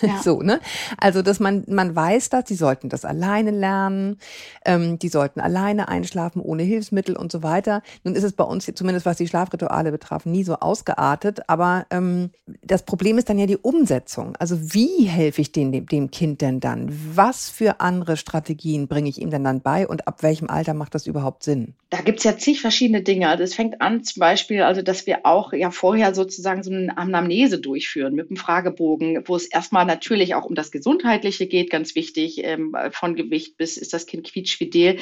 Ja. 0.02 0.18
so, 0.22 0.42
ne? 0.42 0.60
Also, 0.98 1.22
dass 1.22 1.40
man, 1.40 1.64
man 1.68 1.94
weiß 1.94 2.28
das, 2.30 2.44
die 2.44 2.54
sollten 2.54 2.88
das 2.88 3.04
alleine 3.04 3.50
lernen, 3.50 4.18
ähm, 4.64 4.98
die 4.98 5.08
sollten 5.08 5.40
alleine 5.40 5.88
einschlafen, 5.88 6.40
ohne 6.40 6.62
Hilfsmittel 6.62 7.16
und 7.16 7.32
so 7.32 7.42
weiter. 7.42 7.82
Nun 8.04 8.14
ist 8.14 8.24
es 8.24 8.32
bei 8.32 8.44
uns, 8.44 8.70
zumindest 8.74 9.06
was 9.06 9.16
die 9.16 9.28
Schlafrituale 9.28 9.92
betraf, 9.92 10.26
nie 10.26 10.44
so 10.44 10.56
ausgeartet, 10.56 11.48
aber 11.48 11.86
ähm, 11.90 12.30
das 12.62 12.82
Problem 12.82 13.18
ist 13.18 13.28
dann 13.28 13.38
ja 13.38 13.46
die 13.46 13.56
Umsetzung. 13.56 14.36
Also, 14.36 14.74
wie 14.74 15.04
helfe 15.04 15.40
ich 15.40 15.52
dem, 15.52 15.86
dem 15.86 16.10
Kind 16.10 16.40
denn 16.40 16.60
dann? 16.60 16.88
Was 17.14 17.48
für 17.48 17.80
andere 17.80 18.16
Strategien 18.16 18.88
bringe 18.88 19.08
ich 19.08 19.20
ihm 19.20 19.30
denn 19.30 19.44
dann 19.44 19.60
bei 19.60 19.86
und 19.86 20.08
ab 20.08 20.22
welchem 20.22 20.48
Alter 20.48 20.74
macht 20.74 20.94
das 20.94 21.06
überhaupt 21.06 21.42
Sinn? 21.42 21.74
Da 21.90 22.00
gibt's 22.00 22.24
ja 22.24 22.36
zig 22.36 22.60
verschiedene 22.60 23.02
Dinge. 23.02 23.28
Also, 23.28 23.44
es 23.44 23.54
fängt 23.54 23.80
an 23.80 24.02
zum 24.04 24.20
Beispiel, 24.20 24.62
also, 24.62 24.82
dass 24.82 25.06
wir 25.06 25.24
auch 25.24 25.52
ja 25.52 25.70
vorher 25.70 26.14
sozusagen 26.14 26.62
so 26.62 26.72
eine 26.72 26.96
Anamnese 26.96 27.58
durchführen 27.58 28.14
mit 28.14 28.28
einem 28.28 28.36
Fragebogen, 28.36 29.22
wo 29.26 29.36
es 29.36 29.51
erstmal 29.52 29.84
natürlich 29.84 30.34
auch 30.34 30.44
um 30.44 30.54
das 30.54 30.70
Gesundheitliche 30.70 31.46
geht, 31.46 31.70
ganz 31.70 31.94
wichtig, 31.94 32.44
ähm, 32.44 32.76
von 32.90 33.14
Gewicht 33.14 33.56
bis 33.56 33.76
ist 33.76 33.92
das 33.92 34.06
Kind 34.06 34.26
quietschfidel. 34.30 34.98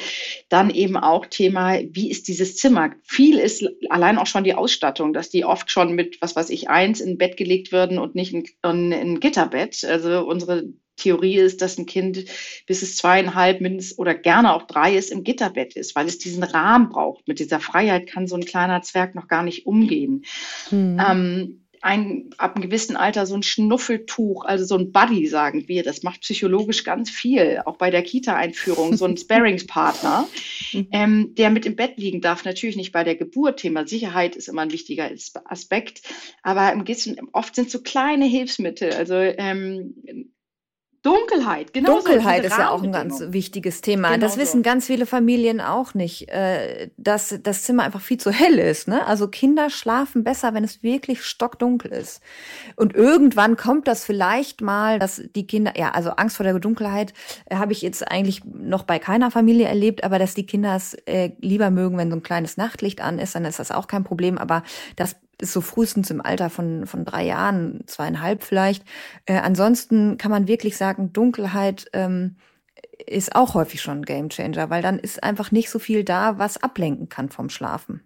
Dann 0.49 0.69
eben 0.69 0.97
auch 0.97 1.25
Thema, 1.25 1.79
wie 1.89 2.09
ist 2.09 2.27
dieses 2.27 2.57
Zimmer? 2.57 2.91
Viel 3.03 3.37
ist 3.37 3.67
allein 3.89 4.17
auch 4.17 4.27
schon 4.27 4.43
die 4.43 4.55
Ausstattung, 4.55 5.13
dass 5.13 5.29
die 5.29 5.45
oft 5.45 5.71
schon 5.71 5.93
mit, 5.93 6.21
was 6.21 6.35
weiß 6.35 6.49
ich, 6.49 6.69
eins 6.69 7.01
in 7.01 7.17
Bett 7.17 7.37
gelegt 7.37 7.71
würden 7.71 7.99
und 7.99 8.15
nicht 8.15 8.33
in, 8.33 8.45
in, 8.63 8.91
in 8.91 9.19
Gitterbett. 9.19 9.83
Also 9.83 10.25
unsere 10.25 10.73
Theorie 10.97 11.37
ist, 11.37 11.61
dass 11.61 11.77
ein 11.77 11.85
Kind 11.85 12.25
bis 12.67 12.81
es 12.81 12.97
zweieinhalb 12.97 13.61
mindestens 13.61 13.97
oder 13.97 14.13
gerne 14.13 14.53
auch 14.53 14.63
drei 14.67 14.95
ist 14.95 15.11
im 15.11 15.23
Gitterbett 15.23 15.75
ist, 15.75 15.95
weil 15.95 16.07
es 16.07 16.19
diesen 16.19 16.43
Rahmen 16.43 16.89
braucht. 16.89 17.27
Mit 17.27 17.39
dieser 17.39 17.59
Freiheit 17.59 18.07
kann 18.07 18.27
so 18.27 18.35
ein 18.35 18.45
kleiner 18.45 18.81
Zwerg 18.81 19.15
noch 19.15 19.27
gar 19.27 19.43
nicht 19.43 19.65
umgehen. 19.65 20.23
Mhm. 20.69 21.01
Ähm, 21.05 21.60
ein, 21.81 22.29
ab 22.37 22.55
einem 22.55 22.63
gewissen 22.63 22.95
Alter 22.95 23.25
so 23.25 23.35
ein 23.35 23.43
Schnuffeltuch, 23.43 24.45
also 24.45 24.65
so 24.65 24.77
ein 24.77 24.91
Buddy, 24.91 25.27
sagen 25.27 25.67
wir. 25.67 25.83
Das 25.83 26.03
macht 26.03 26.21
psychologisch 26.21 26.83
ganz 26.83 27.09
viel, 27.09 27.61
auch 27.65 27.77
bei 27.77 27.89
der 27.89 28.03
Kita-Einführung, 28.03 28.95
so 28.95 29.05
ein 29.05 29.17
Sparringspartner, 29.17 30.27
mhm. 30.73 30.87
ähm, 30.91 31.35
der 31.35 31.49
mit 31.49 31.65
im 31.65 31.75
Bett 31.75 31.97
liegen 31.97 32.21
darf. 32.21 32.45
Natürlich 32.45 32.75
nicht 32.75 32.91
bei 32.91 33.03
der 33.03 33.15
Geburt. 33.15 33.59
Thema 33.59 33.87
Sicherheit 33.87 34.35
ist 34.35 34.47
immer 34.47 34.61
ein 34.61 34.71
wichtiger 34.71 35.09
Aspekt. 35.45 36.01
Aber 36.43 36.71
im 36.71 36.85
oft 37.33 37.55
sind 37.55 37.71
so 37.71 37.81
kleine 37.81 38.25
Hilfsmittel, 38.25 38.93
also 38.93 39.15
ähm, 39.15 39.95
Dunkelheit, 41.03 41.73
genau. 41.73 41.95
Dunkelheit 41.95 42.45
ist 42.45 42.59
ja 42.59 42.69
auch 42.69 42.83
ein 42.83 42.91
ganz 42.91 43.23
wichtiges 43.29 43.81
Thema. 43.81 44.09
Genau 44.09 44.21
das 44.21 44.37
wissen 44.37 44.57
so. 44.57 44.61
ganz 44.63 44.85
viele 44.85 45.07
Familien 45.07 45.59
auch 45.59 45.95
nicht, 45.95 46.29
äh, 46.29 46.89
dass 46.97 47.39
das 47.41 47.63
Zimmer 47.63 47.83
einfach 47.83 48.01
viel 48.01 48.19
zu 48.19 48.31
hell 48.31 48.59
ist. 48.59 48.87
Ne? 48.87 49.03
Also 49.07 49.27
Kinder 49.27 49.71
schlafen 49.71 50.23
besser, 50.23 50.53
wenn 50.53 50.63
es 50.63 50.83
wirklich 50.83 51.23
stockdunkel 51.23 51.91
ist. 51.91 52.21
Und 52.75 52.93
irgendwann 52.93 53.57
kommt 53.57 53.87
das 53.87 54.05
vielleicht 54.05 54.61
mal, 54.61 54.99
dass 54.99 55.23
die 55.35 55.47
Kinder, 55.47 55.73
ja, 55.75 55.89
also 55.89 56.11
Angst 56.11 56.37
vor 56.37 56.43
der 56.43 56.59
Dunkelheit 56.59 57.13
äh, 57.45 57.55
habe 57.55 57.71
ich 57.71 57.81
jetzt 57.81 58.07
eigentlich 58.07 58.43
noch 58.45 58.83
bei 58.83 58.99
keiner 58.99 59.31
Familie 59.31 59.67
erlebt, 59.67 60.03
aber 60.03 60.19
dass 60.19 60.35
die 60.35 60.45
Kinder 60.45 60.75
es 60.75 60.93
äh, 61.05 61.31
lieber 61.39 61.71
mögen, 61.71 61.97
wenn 61.97 62.11
so 62.11 62.17
ein 62.17 62.23
kleines 62.23 62.57
Nachtlicht 62.57 63.01
an 63.01 63.17
ist, 63.17 63.33
dann 63.33 63.45
ist 63.45 63.57
das 63.57 63.71
auch 63.71 63.87
kein 63.87 64.03
Problem. 64.03 64.37
Aber 64.37 64.61
das 64.97 65.15
ist 65.39 65.53
so 65.53 65.61
frühestens 65.61 66.09
im 66.11 66.21
Alter 66.21 66.49
von, 66.49 66.85
von 66.85 67.05
drei 67.05 67.25
Jahren, 67.25 67.81
zweieinhalb 67.87 68.43
vielleicht. 68.43 68.83
Äh, 69.25 69.39
ansonsten 69.39 70.17
kann 70.17 70.31
man 70.31 70.47
wirklich 70.47 70.77
sagen, 70.77 71.13
Dunkelheit 71.13 71.87
ähm, 71.93 72.37
ist 73.05 73.35
auch 73.35 73.53
häufig 73.53 73.81
schon 73.81 73.99
ein 73.99 74.05
Gamechanger, 74.05 74.69
weil 74.69 74.81
dann 74.81 74.99
ist 74.99 75.23
einfach 75.23 75.51
nicht 75.51 75.69
so 75.69 75.79
viel 75.79 76.03
da, 76.03 76.37
was 76.37 76.61
ablenken 76.61 77.09
kann 77.09 77.29
vom 77.29 77.49
Schlafen. 77.49 78.01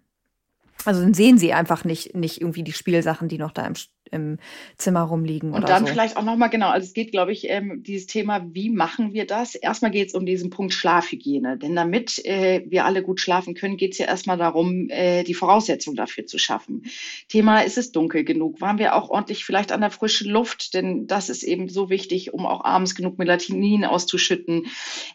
Also 0.84 1.00
dann 1.00 1.14
sehen 1.14 1.38
sie 1.38 1.52
einfach 1.52 1.84
nicht, 1.84 2.14
nicht 2.14 2.40
irgendwie 2.40 2.62
die 2.62 2.72
Spielsachen, 2.72 3.28
die 3.28 3.38
noch 3.38 3.52
da 3.52 3.66
im, 3.66 3.74
im 4.10 4.38
Zimmer 4.76 5.02
rumliegen. 5.02 5.52
Und 5.52 5.68
dann 5.68 5.86
so. 5.86 5.92
vielleicht 5.92 6.16
auch 6.16 6.24
nochmal 6.24 6.50
genau, 6.50 6.68
also 6.68 6.86
es 6.86 6.94
geht, 6.94 7.12
glaube 7.12 7.32
ich, 7.32 7.48
ähm, 7.48 7.82
dieses 7.82 8.06
Thema, 8.06 8.46
wie 8.52 8.70
machen 8.70 9.12
wir 9.12 9.26
das? 9.26 9.54
Erstmal 9.54 9.90
geht 9.90 10.08
es 10.08 10.14
um 10.14 10.26
diesen 10.26 10.50
Punkt 10.50 10.74
Schlafhygiene. 10.74 11.58
Denn 11.58 11.74
damit 11.74 12.24
äh, 12.24 12.64
wir 12.68 12.84
alle 12.84 13.02
gut 13.02 13.20
schlafen 13.20 13.54
können, 13.54 13.76
geht 13.76 13.92
es 13.92 13.98
ja 13.98 14.06
erstmal 14.06 14.38
darum, 14.38 14.88
äh, 14.90 15.24
die 15.24 15.34
Voraussetzungen 15.34 15.96
dafür 15.96 16.26
zu 16.26 16.38
schaffen. 16.38 16.84
Thema, 17.28 17.60
ist 17.60 17.78
es 17.78 17.92
dunkel 17.92 18.24
genug? 18.24 18.60
Waren 18.60 18.78
wir 18.78 18.94
auch 18.94 19.10
ordentlich 19.10 19.44
vielleicht 19.44 19.72
an 19.72 19.80
der 19.80 19.90
frischen 19.90 20.30
Luft? 20.30 20.74
Denn 20.74 21.06
das 21.06 21.28
ist 21.28 21.42
eben 21.42 21.68
so 21.68 21.90
wichtig, 21.90 22.34
um 22.34 22.46
auch 22.46 22.64
abends 22.64 22.94
genug 22.94 23.18
Melatonin 23.18 23.84
auszuschütten. 23.84 24.66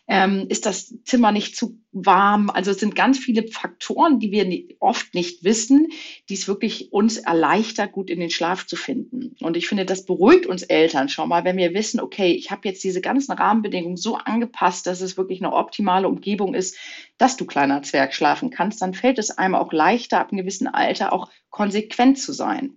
Ähm, 0.07 0.45
ist 0.49 0.65
das 0.65 0.93
Zimmer 1.03 1.31
nicht 1.31 1.55
zu 1.55 1.79
warm? 1.91 2.49
Also 2.49 2.71
es 2.71 2.79
sind 2.79 2.95
ganz 2.95 3.19
viele 3.19 3.47
Faktoren, 3.47 4.19
die 4.19 4.31
wir 4.31 4.41
oft 4.79 5.13
nicht 5.13 5.43
wissen, 5.43 5.87
die 6.29 6.33
es 6.33 6.47
wirklich 6.47 6.91
uns 6.91 7.17
erleichtert, 7.17 7.91
gut 7.91 8.09
in 8.09 8.19
den 8.19 8.29
Schlaf 8.29 8.65
zu 8.65 8.75
finden. 8.81 9.35
Und 9.41 9.55
ich 9.55 9.67
finde, 9.67 9.85
das 9.85 10.05
beruhigt 10.05 10.45
uns 10.45 10.63
Eltern 10.63 11.09
schon 11.09 11.29
mal, 11.29 11.43
wenn 11.43 11.57
wir 11.57 11.73
wissen, 11.73 11.99
okay, 11.99 12.31
ich 12.31 12.51
habe 12.51 12.67
jetzt 12.67 12.83
diese 12.83 13.01
ganzen 13.01 13.31
Rahmenbedingungen 13.31 13.97
so 13.97 14.15
angepasst, 14.15 14.87
dass 14.87 15.01
es 15.01 15.17
wirklich 15.17 15.41
eine 15.41 15.53
optimale 15.53 16.07
Umgebung 16.07 16.53
ist, 16.53 16.77
dass 17.17 17.37
du 17.37 17.45
kleiner 17.45 17.83
Zwerg 17.83 18.13
schlafen 18.13 18.49
kannst, 18.49 18.81
dann 18.81 18.93
fällt 18.93 19.19
es 19.19 19.37
einem 19.37 19.55
auch 19.55 19.71
leichter, 19.71 20.19
ab 20.19 20.31
einem 20.31 20.41
gewissen 20.41 20.67
Alter 20.67 21.13
auch 21.13 21.29
konsequent 21.49 22.19
zu 22.19 22.33
sein. 22.33 22.73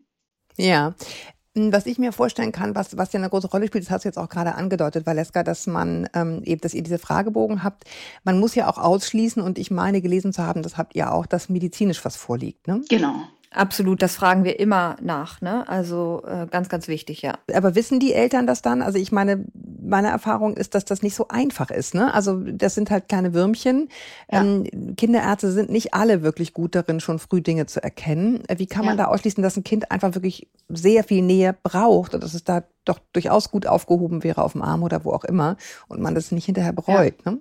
Ja, 0.57 0.95
hm, 1.57 1.73
was 1.73 1.87
ich 1.87 1.99
mir 1.99 2.13
vorstellen 2.13 2.53
kann, 2.53 2.75
was, 2.75 2.97
was 2.97 3.13
ja 3.13 3.21
eine 3.21 3.31
große 3.31 3.49
Rolle 3.49 3.69
spielt, 3.69 3.85
das 3.85 3.91
hast 3.91 4.05
du 4.05 4.09
jetzt 4.09 4.19
auch 4.19 4.29
gerade 4.29 4.55
angedeutet, 4.57 5.07
Valeska, 5.07 5.43
dass 5.45 5.67
man 5.67 6.09
ähm, 6.15 6.43
eben, 6.45 6.61
dass 6.61 6.75
ihr 6.75 6.83
diese 6.83 6.99
Fragebogen 6.99 7.63
habt. 7.63 7.85
Man 8.25 8.41
muss 8.41 8.55
ja 8.55 8.69
auch 8.69 8.79
ausschließen, 8.79 9.43
und 9.43 9.59
ich 9.59 9.71
meine 9.71 10.03
gelesen 10.03 10.33
zu 10.33 10.43
haben, 10.43 10.63
das 10.63 10.77
habt 10.77 10.97
ihr 10.97 11.13
auch, 11.13 11.27
dass 11.27 11.49
medizinisch 11.49 12.05
was 12.05 12.17
vorliegt. 12.17 12.67
Ne? 12.67 12.83
Genau. 12.89 13.15
Absolut, 13.55 14.03
das 14.03 14.17
fragen 14.17 14.43
wir 14.43 14.59
immer 14.59 14.97
nach. 15.01 15.41
Ne? 15.41 15.67
Also 15.69 16.23
äh, 16.27 16.47
ganz, 16.51 16.69
ganz 16.69 16.89
wichtig, 16.89 17.23
ja. 17.23 17.39
Aber 17.55 17.77
wissen 17.77 18.01
die 18.01 18.13
Eltern 18.13 18.49
das 18.49 18.63
dann? 18.63 18.83
Also 18.83 18.99
ich 18.99 19.13
meine, 19.13 19.45
meine 19.81 20.09
Erfahrung 20.09 20.57
ist, 20.57 20.75
dass 20.75 20.85
das 20.85 21.03
nicht 21.03 21.15
so 21.15 21.29
einfach 21.29 21.71
ist. 21.71 21.95
Ne? 21.95 22.13
Also 22.13 22.41
das 22.41 22.75
sind 22.75 22.91
halt 22.91 23.09
kleine 23.09 23.33
Würmchen. 23.33 23.89
Ja. 24.31 24.43
Ähm, 24.43 24.97
Kinderärzte 24.97 25.53
sind 25.53 25.71
nicht 25.71 25.95
alle 25.95 26.23
wirklich 26.23 26.53
gut 26.53 26.75
darin, 26.75 26.99
schon 26.99 27.21
früh 27.21 27.41
Dinge 27.41 27.67
zu 27.67 27.81
erkennen. 27.81 28.43
Äh, 28.49 28.59
wie 28.59 28.67
kann 28.67 28.85
man 28.85 28.99
ja. 28.99 29.05
da 29.05 29.11
ausschließen, 29.11 29.43
dass 29.43 29.57
ein 29.57 29.65
Kind 29.65 29.93
einfach 29.93 30.15
wirklich 30.15 30.49
sehr 30.69 31.05
viel 31.05 31.23
Nähe 31.23 31.55
braucht 31.63 32.15
und 32.15 32.25
dass 32.25 32.35
es 32.35 32.43
da 32.43 32.65
doch 32.85 32.99
durchaus 33.13 33.53
gut 33.53 33.69
aufgehoben 33.69 34.25
wäre 34.25 34.43
auf 34.43 34.53
dem 34.53 34.63
Arm 34.63 34.83
oder 34.83 35.05
wo 35.05 35.13
auch 35.13 35.25
immer 35.25 35.57
und 35.87 36.01
man 36.01 36.17
das 36.17 36.33
nicht 36.33 36.47
hinterher 36.47 36.73
bereut? 36.73 37.15
Ja. 37.25 37.33
Ne? 37.33 37.39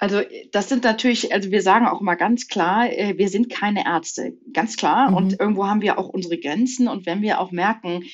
Also 0.00 0.22
das 0.50 0.70
sind 0.70 0.82
natürlich, 0.82 1.30
also 1.32 1.50
wir 1.50 1.60
sagen 1.60 1.86
auch 1.86 2.00
immer 2.00 2.16
ganz 2.16 2.48
klar, 2.48 2.90
äh, 2.90 3.18
wir 3.18 3.28
sind 3.28 3.50
keine 3.50 3.84
Ärzte, 3.84 4.32
ganz 4.54 4.78
klar. 4.78 5.10
Mhm. 5.10 5.16
Und 5.16 5.40
irgendwo 5.40 5.66
haben 5.66 5.82
wir 5.82 5.98
auch 5.98 6.08
unsere 6.08 6.38
Grenzen. 6.38 6.88
Und 6.88 7.04
wenn 7.04 7.20
wir 7.20 7.38
auch 7.38 7.50
merken, 7.50 8.04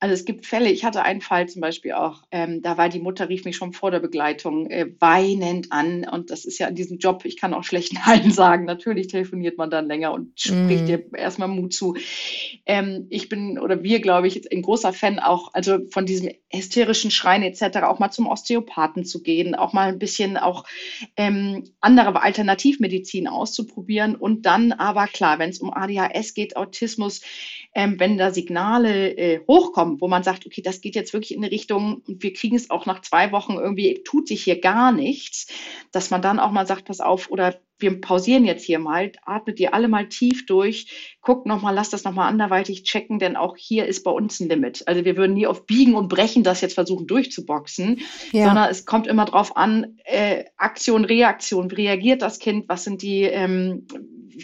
also 0.00 0.14
es 0.14 0.24
gibt 0.24 0.46
Fälle, 0.46 0.70
ich 0.70 0.84
hatte 0.84 1.02
einen 1.02 1.20
Fall 1.20 1.48
zum 1.48 1.60
Beispiel 1.60 1.92
auch, 1.92 2.22
ähm, 2.30 2.62
da 2.62 2.78
war 2.78 2.88
die 2.88 3.00
Mutter, 3.00 3.28
rief 3.28 3.44
mich 3.44 3.56
schon 3.56 3.72
vor 3.72 3.90
der 3.90 3.98
Begleitung 3.98 4.70
äh, 4.70 4.86
weinend 5.00 5.72
an 5.72 6.06
und 6.08 6.30
das 6.30 6.44
ist 6.44 6.58
ja 6.58 6.68
in 6.68 6.76
diesem 6.76 6.98
Job, 6.98 7.24
ich 7.24 7.36
kann 7.36 7.52
auch 7.52 7.64
schlecht 7.64 7.94
Nein 8.06 8.30
sagen, 8.30 8.64
natürlich 8.64 9.08
telefoniert 9.08 9.58
man 9.58 9.70
dann 9.70 9.88
länger 9.88 10.12
und 10.12 10.38
spricht 10.38 10.84
mm. 10.84 10.86
dir 10.86 11.04
erstmal 11.14 11.48
Mut 11.48 11.72
zu. 11.72 11.96
Ähm, 12.64 13.06
ich 13.10 13.28
bin 13.28 13.58
oder 13.58 13.82
wir, 13.82 14.00
glaube 14.00 14.28
ich, 14.28 14.52
ein 14.52 14.62
großer 14.62 14.92
Fan 14.92 15.18
auch, 15.18 15.52
also 15.54 15.78
von 15.90 16.06
diesem 16.06 16.30
hysterischen 16.50 17.10
Schreien 17.10 17.42
etc., 17.42 17.78
auch 17.82 17.98
mal 17.98 18.10
zum 18.10 18.28
Osteopathen 18.28 19.04
zu 19.04 19.22
gehen, 19.22 19.56
auch 19.56 19.72
mal 19.72 19.88
ein 19.88 19.98
bisschen 19.98 20.36
auch 20.36 20.64
ähm, 21.16 21.64
andere 21.80 22.22
Alternativmedizin 22.22 23.26
auszuprobieren 23.26 24.14
und 24.14 24.46
dann 24.46 24.72
aber 24.72 25.06
klar, 25.08 25.40
wenn 25.40 25.50
es 25.50 25.58
um 25.58 25.72
ADHS 25.72 26.34
geht, 26.34 26.56
Autismus, 26.56 27.20
ähm, 27.74 27.98
wenn 27.98 28.18
da 28.18 28.32
Signale 28.32 29.16
äh, 29.16 29.40
hochkommen, 29.46 30.00
wo 30.00 30.08
man 30.08 30.22
sagt, 30.22 30.46
okay, 30.46 30.62
das 30.62 30.80
geht 30.80 30.94
jetzt 30.94 31.12
wirklich 31.12 31.34
in 31.34 31.42
eine 31.42 31.52
Richtung 31.52 32.02
und 32.06 32.22
wir 32.22 32.32
kriegen 32.32 32.56
es 32.56 32.70
auch 32.70 32.86
nach 32.86 33.02
zwei 33.02 33.32
Wochen 33.32 33.54
irgendwie, 33.54 34.02
tut 34.04 34.28
sich 34.28 34.44
hier 34.44 34.60
gar 34.60 34.92
nichts, 34.92 35.46
dass 35.92 36.10
man 36.10 36.22
dann 36.22 36.40
auch 36.40 36.50
mal 36.50 36.66
sagt, 36.66 36.86
pass 36.86 37.00
auf, 37.00 37.30
oder 37.30 37.60
wir 37.78 38.00
pausieren 38.00 38.44
jetzt 38.44 38.64
hier 38.64 38.78
mal, 38.78 39.12
atmet 39.24 39.60
ihr 39.60 39.72
alle 39.72 39.88
mal 39.88 40.08
tief 40.08 40.46
durch, 40.46 41.16
guckt 41.20 41.46
nochmal, 41.46 41.74
lasst 41.74 41.92
das 41.92 42.04
nochmal 42.04 42.28
anderweitig 42.28 42.82
checken, 42.82 43.18
denn 43.18 43.36
auch 43.36 43.56
hier 43.56 43.86
ist 43.86 44.02
bei 44.02 44.10
uns 44.10 44.40
ein 44.40 44.48
Limit. 44.48 44.82
Also 44.86 45.04
wir 45.04 45.16
würden 45.16 45.34
nie 45.34 45.46
auf 45.46 45.66
Biegen 45.66 45.94
und 45.94 46.08
Brechen 46.08 46.42
das 46.42 46.60
jetzt 46.60 46.74
versuchen 46.74 47.06
durchzuboxen, 47.06 48.00
ja. 48.32 48.46
sondern 48.46 48.68
es 48.70 48.84
kommt 48.84 49.06
immer 49.06 49.26
drauf 49.26 49.56
an, 49.56 49.98
äh, 50.04 50.44
Aktion, 50.56 51.04
Reaktion, 51.04 51.70
wie 51.70 51.86
reagiert 51.86 52.22
das 52.22 52.40
Kind, 52.40 52.68
was 52.68 52.84
sind 52.84 53.02
die 53.02 53.22
ähm, 53.22 53.86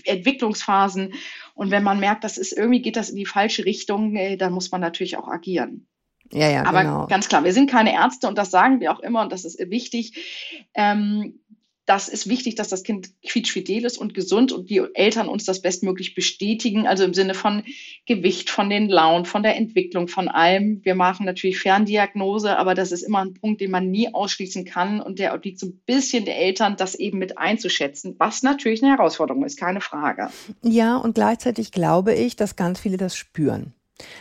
Entwicklungsphasen 0.04 1.14
und 1.54 1.70
wenn 1.70 1.82
man 1.82 2.00
merkt, 2.00 2.24
das 2.24 2.36
ist 2.36 2.52
irgendwie 2.52 2.82
geht 2.82 2.96
das 2.96 3.10
in 3.10 3.16
die 3.16 3.26
falsche 3.26 3.64
Richtung, 3.64 4.14
äh, 4.16 4.36
dann 4.36 4.52
muss 4.52 4.70
man 4.70 4.80
natürlich 4.80 5.16
auch 5.16 5.28
agieren. 5.28 5.86
Ja, 6.32 6.50
ja, 6.50 6.64
Aber 6.64 6.82
genau. 6.82 7.06
ganz 7.06 7.28
klar, 7.28 7.44
wir 7.44 7.52
sind 7.52 7.70
keine 7.70 7.92
Ärzte 7.92 8.28
und 8.28 8.36
das 8.38 8.50
sagen 8.50 8.80
wir 8.80 8.92
auch 8.92 9.00
immer 9.00 9.22
und 9.22 9.30
das 9.30 9.44
ist 9.44 9.58
wichtig. 9.70 10.68
Ähm, 10.74 11.40
das 11.86 12.08
ist 12.08 12.28
wichtig, 12.28 12.54
dass 12.54 12.68
das 12.68 12.82
Kind 12.82 13.10
quietschfidel 13.26 13.84
ist 13.84 13.98
und 13.98 14.14
gesund 14.14 14.52
und 14.52 14.70
die 14.70 14.82
Eltern 14.94 15.28
uns 15.28 15.44
das 15.44 15.60
bestmöglich 15.60 16.14
bestätigen, 16.14 16.86
also 16.86 17.04
im 17.04 17.12
Sinne 17.14 17.34
von 17.34 17.62
Gewicht, 18.06 18.48
von 18.48 18.70
den 18.70 18.88
Launen, 18.88 19.26
von 19.26 19.42
der 19.42 19.56
Entwicklung, 19.56 20.08
von 20.08 20.28
allem. 20.28 20.80
Wir 20.84 20.94
machen 20.94 21.26
natürlich 21.26 21.58
Ferndiagnose, 21.58 22.56
aber 22.56 22.74
das 22.74 22.92
ist 22.92 23.02
immer 23.02 23.24
ein 23.24 23.34
Punkt, 23.34 23.60
den 23.60 23.70
man 23.70 23.90
nie 23.90 24.12
ausschließen 24.12 24.64
kann 24.64 25.00
und 25.00 25.18
der 25.18 25.34
obliegt 25.34 25.58
so 25.58 25.66
ein 25.66 25.80
bisschen 25.84 26.24
der 26.24 26.38
Eltern, 26.38 26.76
das 26.76 26.94
eben 26.94 27.18
mit 27.18 27.36
einzuschätzen, 27.36 28.16
was 28.18 28.42
natürlich 28.42 28.82
eine 28.82 28.92
Herausforderung 28.92 29.44
ist, 29.44 29.58
keine 29.58 29.80
Frage. 29.80 30.30
Ja, 30.62 30.96
und 30.96 31.14
gleichzeitig 31.14 31.70
glaube 31.70 32.14
ich, 32.14 32.36
dass 32.36 32.56
ganz 32.56 32.80
viele 32.80 32.96
das 32.96 33.16
spüren. 33.16 33.74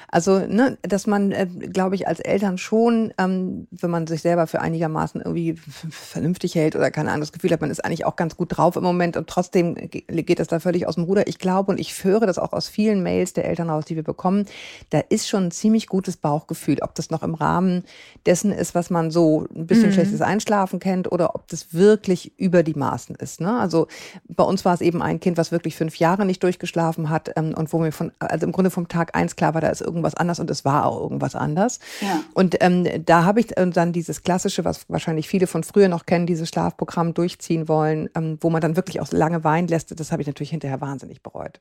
Also, 0.08 0.40
ne, 0.40 0.78
dass 0.84 1.08
man, 1.08 1.32
äh, 1.32 1.48
glaube 1.48 1.96
ich, 1.96 2.08
als 2.08 2.20
Eltern 2.20 2.60
schon, 2.60 3.12
ähm, 3.18 3.68
wenn 3.72 3.90
man 3.90 4.06
sich 4.06 4.22
selber 4.22 4.46
für 4.46 4.62
einigermaßen 4.62 5.22
irgendwie 5.22 5.56
vernünftig 5.90 6.54
hält 6.54 6.76
oder 6.76 6.92
keine 6.92 7.10
Ahnung, 7.10 7.22
das 7.22 7.32
Gefühl 7.32 7.52
hat, 7.52 7.62
man 7.62 7.72
ist 7.72 7.84
eigentlich 7.84 8.06
auch 8.06 8.16
ganz 8.16 8.38
gut 8.38 8.56
drauf 8.56 8.76
im 8.76 8.84
Moment 8.84 9.18
und 9.18 9.28
trotzdem 9.28 9.76
geht 9.90 10.40
das 10.40 10.48
da 10.48 10.60
völlig 10.60 10.88
aus 10.88 10.96
dem 10.96 11.06
Ruder. 11.06 11.28
Ich 11.28 11.40
glaube 11.40 11.72
und 11.72 11.80
ich 11.80 12.04
höre 12.04 12.28
das 12.28 12.38
auch 12.38 12.54
aus 12.54 12.68
vielen 12.68 13.02
Mails 13.02 13.34
der 13.34 13.46
Eltern 13.46 13.72
raus, 13.72 13.86
die 13.86 13.96
wir 13.96 14.04
bekommen, 14.04 14.46
da 14.92 15.00
ist 15.00 15.28
schon 15.28 15.46
ein 15.46 15.52
ziemlich 15.52 15.88
gutes 15.88 16.18
Bauchgefühl, 16.18 16.78
ob 16.82 16.94
das 16.94 17.10
noch 17.10 17.24
im 17.24 17.34
Rahmen 17.34 17.84
dessen 18.28 18.52
ist, 18.52 18.76
was 18.76 18.92
man 18.92 19.10
so 19.10 19.48
ein 19.56 19.66
bisschen 19.66 19.88
mhm. 19.88 19.94
schlechtes 19.94 20.22
Einschlafen 20.22 20.80
kennt 20.80 21.12
oder 21.12 21.34
ob 21.34 21.48
das 21.48 21.74
wirklich 21.74 22.38
über 22.38 22.62
die 22.62 22.76
Maßen 22.76 23.16
ist. 23.16 23.42
Ne? 23.42 23.60
Also 23.60 23.88
bei 24.28 24.44
uns 24.44 24.66
war 24.66 24.76
es 24.76 24.82
eben 24.82 25.02
ein 25.02 25.20
Kind, 25.20 25.38
was 25.38 25.52
wirklich 25.52 25.76
fünf 25.76 25.96
Jahre 25.96 26.26
nicht 26.26 26.44
durchgeschlafen 26.44 27.10
hat 27.10 27.32
ähm, 27.36 27.56
und 27.56 27.74
wo 27.74 27.80
mir 27.80 27.92
von, 27.92 28.12
also 28.20 28.46
im 28.46 28.52
Grunde 28.52 28.70
vom 28.70 28.88
Tag 28.88 29.16
eins 29.16 29.36
klar 29.36 29.56
war, 29.56 29.62
da 29.63 29.69
ist 29.69 29.82
irgendwas 29.82 30.15
anders 30.15 30.39
und 30.39 30.49
es 30.52 30.63
war 30.63 30.86
auch 30.86 31.02
irgendwas 31.02 31.36
anders. 31.36 31.80
Ja. 32.02 32.23
Und 32.34 32.58
ähm, 32.62 32.88
da 33.06 33.26
habe 33.26 33.39
ich 33.39 33.47
dann 33.47 33.93
dieses 33.93 34.21
klassische, 34.21 34.63
was 34.65 34.89
wahrscheinlich 34.89 35.28
viele 35.28 35.47
von 35.47 35.63
früher 35.63 35.88
noch 35.88 36.06
kennen, 36.06 36.26
dieses 36.28 36.49
Schlafprogramm 36.49 37.13
durchziehen 37.13 37.67
wollen, 37.67 38.10
ähm, 38.15 38.38
wo 38.41 38.49
man 38.49 38.62
dann 38.62 38.76
wirklich 38.76 39.02
auch 39.02 39.12
lange 39.12 39.43
weinen 39.43 39.67
lässt. 39.67 39.99
Das 39.99 40.12
habe 40.12 40.21
ich 40.21 40.28
natürlich 40.28 40.52
hinterher 40.52 40.82
wahnsinnig 40.82 41.23
bereut. 41.23 41.60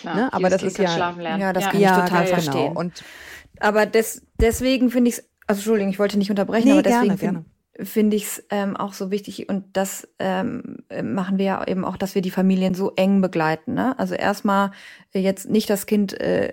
Klar, 0.00 0.14
ne? 0.14 0.32
Aber 0.32 0.50
das 0.50 0.62
ist 0.62 0.78
ja, 0.78 1.14
ja, 1.38 1.52
das 1.52 1.68
kann 1.68 1.80
ja, 1.80 1.98
ich 1.98 2.04
total 2.04 2.24
genau. 2.24 2.34
verstehen. 2.34 2.76
Und 2.76 3.04
aber 3.60 3.86
des, 3.86 4.22
deswegen 4.40 4.90
finde 4.90 5.10
ich 5.10 5.18
es, 5.18 5.24
also 5.46 5.60
Entschuldigung, 5.60 5.90
ich 5.90 5.98
wollte 5.98 6.18
nicht 6.18 6.30
unterbrechen, 6.30 6.68
nee, 6.68 6.72
aber 6.72 6.82
deswegen 6.82 7.16
gerne, 7.16 7.44
finde 7.84 8.16
ich 8.16 8.24
es 8.24 8.44
ähm, 8.50 8.76
auch 8.76 8.92
so 8.92 9.10
wichtig 9.10 9.48
und 9.48 9.64
das 9.72 10.08
ähm, 10.18 10.78
machen 11.02 11.38
wir 11.38 11.44
ja 11.44 11.66
eben 11.66 11.84
auch, 11.84 11.96
dass 11.96 12.14
wir 12.14 12.22
die 12.22 12.30
Familien 12.30 12.74
so 12.74 12.92
eng 12.96 13.20
begleiten. 13.20 13.74
Ne? 13.74 13.98
Also 13.98 14.14
erstmal 14.14 14.72
jetzt 15.12 15.50
nicht 15.50 15.68
das 15.68 15.86
Kind 15.86 16.18
äh, 16.20 16.52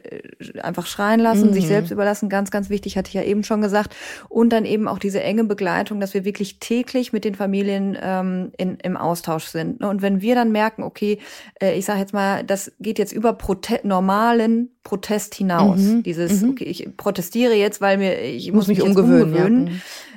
einfach 0.61 0.85
schreien 0.85 1.19
lassen, 1.19 1.49
mhm. 1.49 1.53
sich 1.53 1.67
selbst 1.67 1.91
überlassen, 1.91 2.29
ganz, 2.29 2.51
ganz 2.51 2.69
wichtig, 2.69 2.97
hatte 2.97 3.07
ich 3.07 3.13
ja 3.13 3.23
eben 3.23 3.43
schon 3.43 3.61
gesagt. 3.61 3.95
Und 4.27 4.49
dann 4.49 4.65
eben 4.65 4.87
auch 4.87 4.99
diese 4.99 5.21
enge 5.21 5.45
Begleitung, 5.45 5.99
dass 5.99 6.13
wir 6.13 6.25
wirklich 6.25 6.59
täglich 6.59 7.13
mit 7.13 7.23
den 7.23 7.35
Familien 7.35 7.97
ähm, 8.01 8.51
in, 8.57 8.77
im 8.77 8.97
Austausch 8.97 9.45
sind. 9.45 9.79
Ne? 9.79 9.89
Und 9.89 10.01
wenn 10.01 10.21
wir 10.21 10.35
dann 10.35 10.51
merken, 10.51 10.83
okay, 10.83 11.19
äh, 11.61 11.77
ich 11.77 11.85
sage 11.85 11.99
jetzt 11.99 12.13
mal, 12.13 12.43
das 12.43 12.71
geht 12.79 12.99
jetzt 12.99 13.13
über 13.13 13.33
Prote 13.33 13.79
normalen 13.83 14.71
Protest 14.83 15.35
hinaus. 15.35 15.79
Mhm. 15.79 16.03
Dieses, 16.03 16.41
mhm. 16.41 16.51
okay, 16.51 16.65
ich 16.65 16.97
protestiere 16.97 17.53
jetzt, 17.53 17.79
weil 17.79 17.97
mir 17.97 18.19
ich 18.21 18.47
muss, 18.51 18.67
muss 18.67 18.77
mich 18.77 18.81
umgewöhnen. 18.81 19.23
umgewöhnen. 19.23 19.67
Ja. 19.67 19.73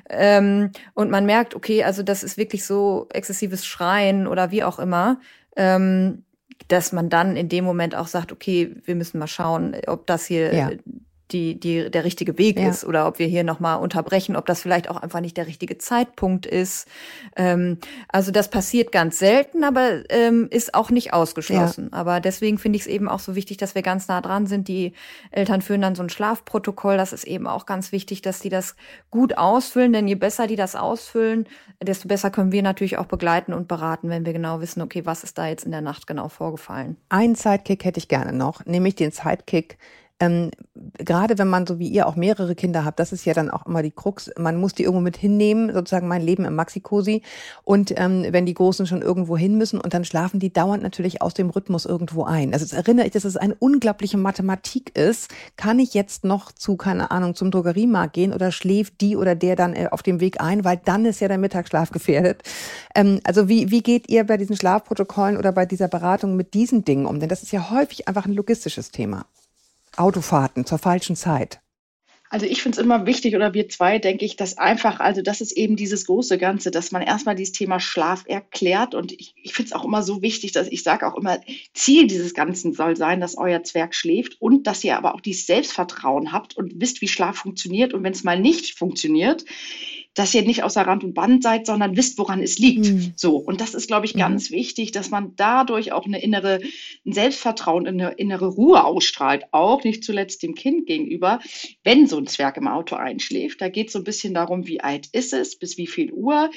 Ähm, 0.09 0.71
und 0.95 1.11
man 1.11 1.27
merkt, 1.27 1.55
okay, 1.55 1.85
also 1.85 2.03
das 2.03 2.23
ist 2.23 2.37
wirklich 2.37 2.65
so 2.65 3.09
exzessives 3.12 3.67
Schreien 3.67 4.27
oder 4.27 4.51
wie 4.51 4.65
auch 4.65 4.79
immer. 4.79 5.21
Ähm, 5.57 6.25
dass 6.69 6.93
man 6.93 7.11
dann 7.11 7.37
in 7.37 7.49
dem 7.49 7.65
Moment 7.65 7.95
auch 7.95 8.07
sagt, 8.07 8.31
okay, 8.31 8.77
wir 8.85 8.95
müssen 8.95 9.19
mal 9.19 9.27
schauen, 9.27 9.77
ob 9.88 10.07
das 10.07 10.27
hier 10.27 10.55
ja 10.55 10.71
die, 11.33 11.58
die, 11.58 11.90
der 11.90 12.04
richtige 12.04 12.38
Weg 12.38 12.58
ja. 12.58 12.68
ist 12.68 12.85
oder 12.85 13.06
ob 13.06 13.18
wir 13.18 13.26
hier 13.26 13.44
nochmal 13.44 13.78
unterbrechen, 13.78 14.37
ob 14.37 14.46
das 14.46 14.62
vielleicht 14.62 14.88
auch 14.88 14.96
einfach 14.96 15.20
nicht 15.20 15.37
der 15.37 15.46
richtige 15.46 15.78
Zeitpunkt 15.78 16.46
ist. 16.46 16.87
Ähm, 17.37 17.78
also 18.08 18.30
das 18.30 18.48
passiert 18.48 18.92
ganz 18.92 19.18
selten, 19.18 19.64
aber 19.64 20.02
ähm, 20.10 20.48
ist 20.50 20.74
auch 20.74 20.90
nicht 20.90 21.12
ausgeschlossen. 21.12 21.90
Ja. 21.92 21.98
Aber 21.98 22.20
deswegen 22.20 22.58
finde 22.58 22.76
ich 22.76 22.83
es 22.83 22.88
eben 22.88 23.08
auch 23.08 23.20
so 23.20 23.35
wichtig, 23.35 23.56
dass 23.56 23.74
wir 23.74 23.83
ganz 23.83 24.08
nah 24.08 24.20
dran 24.20 24.46
sind. 24.46 24.68
Die 24.68 24.92
Eltern 25.30 25.62
führen 25.62 25.80
dann 25.80 25.94
so 25.94 26.02
ein 26.02 26.10
Schlafprotokoll. 26.10 26.96
Das 26.96 27.12
ist 27.12 27.24
eben 27.24 27.46
auch 27.46 27.66
ganz 27.66 27.92
wichtig, 27.92 28.22
dass 28.22 28.40
die 28.40 28.48
das 28.48 28.76
gut 29.10 29.38
ausfüllen, 29.38 29.92
denn 29.92 30.08
je 30.08 30.14
besser 30.14 30.46
die 30.46 30.56
das 30.56 30.76
ausfüllen, 30.76 31.46
desto 31.83 32.08
besser 32.08 32.30
können 32.30 32.52
wir 32.52 32.62
natürlich 32.62 32.98
auch 32.98 33.06
begleiten 33.06 33.52
und 33.52 33.68
beraten, 33.68 34.08
wenn 34.08 34.26
wir 34.26 34.33
genau 34.33 34.60
wissen, 34.60 34.83
okay, 34.83 35.04
was 35.04 35.24
ist 35.24 35.38
da 35.38 35.46
jetzt 35.46 35.64
in 35.64 35.70
der 35.70 35.80
Nacht 35.80 36.06
genau 36.06 36.28
vorgefallen. 36.28 36.96
Einen 37.08 37.35
Sidekick 37.35 37.85
hätte 37.85 37.98
ich 37.98 38.08
gerne 38.08 38.33
noch, 38.33 38.64
nämlich 38.66 38.94
den 38.94 39.10
Sidekick, 39.10 39.78
ähm, 40.23 40.52
gerade 40.98 41.37
wenn 41.37 41.48
man 41.48 41.66
so 41.66 41.81
wie 41.81 41.88
ihr 41.88 42.06
auch 42.06 42.14
mehrere 42.14 42.54
Kinder 42.54 42.85
habt, 42.85 43.00
das 43.00 43.12
ist 43.12 43.25
ja 43.25 43.35
dann 43.35 43.50
auch 43.50 43.66
immer 43.66 43.83
die 43.83 43.90
Krux, 43.90 44.31
man 44.38 44.56
muss 44.56 44.73
die 44.73 44.85
irgendwo 44.85 45.02
mit 45.02 45.16
hinnehmen, 45.16 45.73
sozusagen 45.75 46.06
mein 46.06 46.23
Leben 46.23 46.44
im 46.44 46.54
Maxi-Cosi. 46.54 47.23
Und 47.64 47.92
ähm, 47.98 48.27
wenn 48.31 48.46
die 48.46 48.54
Großen 48.54 48.87
schon 48.87 49.02
irgendwo 49.02 49.37
hin 49.37 49.58
müssen 49.58 49.81
und 49.81 49.94
dann 49.94 50.04
schlafen 50.04 50.38
die 50.38 50.52
dauernd 50.52 50.85
natürlich 50.85 51.23
aus 51.23 51.35
dem 51.35 51.50
Rhythmus 51.50 51.87
irgendwo 51.87 52.23
ein. 52.23 52.52
Also 52.52 52.64
es 52.64 52.73
erinnere 52.73 53.06
ich, 53.06 53.12
dass 53.12 53.25
es 53.25 53.37
eine 53.37 53.56
unglaubliche 53.56 54.16
Mathematik 54.16 54.96
ist. 54.96 55.29
Kann 55.56 55.81
ich 55.81 55.92
jetzt 55.92 56.25
noch 56.25 56.52
zu, 56.52 56.77
keine 56.77 57.10
Ahnung, 57.10 57.35
zum 57.35 57.50
Drogeriemarkt 57.50 58.12
gehen 58.12 58.33
oder 58.33 58.52
schläft 58.52 59.00
die 59.00 59.16
oder 59.16 59.35
der 59.35 59.56
dann 59.56 59.75
äh, 59.75 59.88
auf 59.90 60.04
dem 60.04 60.20
Weg 60.20 60.40
ein, 60.40 60.64
weil 60.64 60.81
dann 60.85 61.04
ist 61.04 61.20
ja 61.20 61.27
der 61.27 61.38
Mittagsschlaf 61.38 61.90
gefährdet. 61.90 62.44
Ähm, 62.94 63.18
also 63.25 63.48
wie, 63.48 63.73
wie 63.73 63.83
geht 63.83 64.08
ihr 64.08 64.23
bei 64.25 64.37
diesen 64.37 64.54
Schlafprotokollen 64.54 65.37
oder 65.37 65.50
bei 65.50 65.66
dieser 65.66 65.88
Beratung 65.88 66.37
mit 66.37 66.54
diesen 66.54 66.85
Dingen 66.85 67.06
um? 67.06 67.18
Denn 67.18 67.29
das 67.29 67.42
ist 67.42 67.50
ja 67.50 67.70
häufig 67.70 68.06
einfach 68.06 68.27
ein 68.27 68.35
logistisches 68.35 68.92
Thema. 68.92 69.27
Autofahrten 69.97 70.65
zur 70.65 70.79
falschen 70.79 71.17
Zeit? 71.17 71.63
Also 72.33 72.47
ich 72.47 72.63
finde 72.63 72.79
es 72.79 72.83
immer 72.83 73.05
wichtig, 73.05 73.37
oder 73.37 73.53
wir 73.53 73.69
zwei, 73.69 73.99
denke 73.99 74.25
ich, 74.25 74.37
dass 74.37 74.57
einfach, 74.57 75.01
also 75.01 75.21
das 75.21 75.43
ist 75.43 75.53
eben 75.53 75.77
dieses 75.77 76.07
große 76.07 76.38
Ganze, 76.38 76.71
dass 76.71 76.90
man 76.90 77.03
erstmal 77.03 77.35
dieses 77.35 77.53
Thema 77.53 77.79
Schlaf 77.79 78.25
erklärt. 78.27 78.95
Und 78.95 79.13
ich, 79.13 79.35
ich 79.37 79.53
finde 79.53 79.67
es 79.67 79.73
auch 79.75 79.85
immer 79.85 80.03
so 80.03 80.23
wichtig, 80.23 80.53
dass 80.53 80.67
ich 80.67 80.83
sage 80.83 81.07
auch 81.07 81.19
immer, 81.19 81.40
Ziel 81.75 82.07
dieses 82.07 82.33
Ganzen 82.33 82.73
soll 82.73 82.97
sein, 82.97 83.21
dass 83.21 83.37
euer 83.37 83.63
Zwerg 83.65 83.95
schläft 83.95 84.40
und 84.40 84.67
dass 84.67 84.83
ihr 84.83 84.97
aber 84.97 85.15
auch 85.15 85.21
dieses 85.21 85.45
Selbstvertrauen 85.45 86.33
habt 86.33 86.57
und 86.57 86.81
wisst, 86.81 87.03
wie 87.03 87.09
Schlaf 87.09 87.37
funktioniert. 87.37 87.93
Und 87.93 88.03
wenn 88.03 88.15
es 88.15 88.25
mal 88.25 88.40
nicht 88.40 88.79
funktioniert, 88.79 89.45
dass 90.15 90.35
ihr 90.35 90.42
nicht 90.42 90.63
außer 90.63 90.83
Rand 90.83 91.04
und 91.04 91.15
Band 91.15 91.42
seid, 91.42 91.67
sondern 91.67 91.96
wisst, 91.96 92.19
woran 92.19 92.42
es 92.42 92.58
liegt. 92.58 92.87
Mhm. 92.87 93.13
So. 93.17 93.37
Und 93.37 93.60
das 93.60 93.75
ist, 93.75 93.87
glaube 93.87 94.04
ich, 94.04 94.15
ganz 94.15 94.50
mhm. 94.50 94.56
wichtig, 94.56 94.92
dass 94.92 95.10
man 95.10 95.33
dadurch 95.37 95.92
auch 95.92 96.04
eine 96.04 96.23
innere, 96.23 96.60
ein 97.06 97.13
Selbstvertrauen, 97.13 97.87
eine 97.87 98.13
innere 98.13 98.48
Ruhe 98.48 98.85
ausstrahlt, 98.85 99.44
auch 99.52 99.85
nicht 99.85 100.04
zuletzt 100.04 100.42
dem 100.42 100.54
Kind 100.54 100.87
gegenüber, 100.87 101.40
wenn 101.83 102.06
so 102.06 102.19
ein 102.19 102.27
Zwerg 102.27 102.58
im 102.58 102.69
Auto 102.69 102.96
einschläft. 102.96 103.63
Da 103.63 103.71
geht 103.71 103.87
es 103.87 103.94
so 103.94 104.00
ein 104.00 104.04
bisschen 104.04 104.35
darum, 104.35 104.67
wie 104.67 104.81
alt 104.81 105.08
ist 105.13 105.33
es, 105.33 105.58
bis 105.58 105.79
wie 105.79 105.87
viel 105.87 106.13
Uhr. 106.13 106.50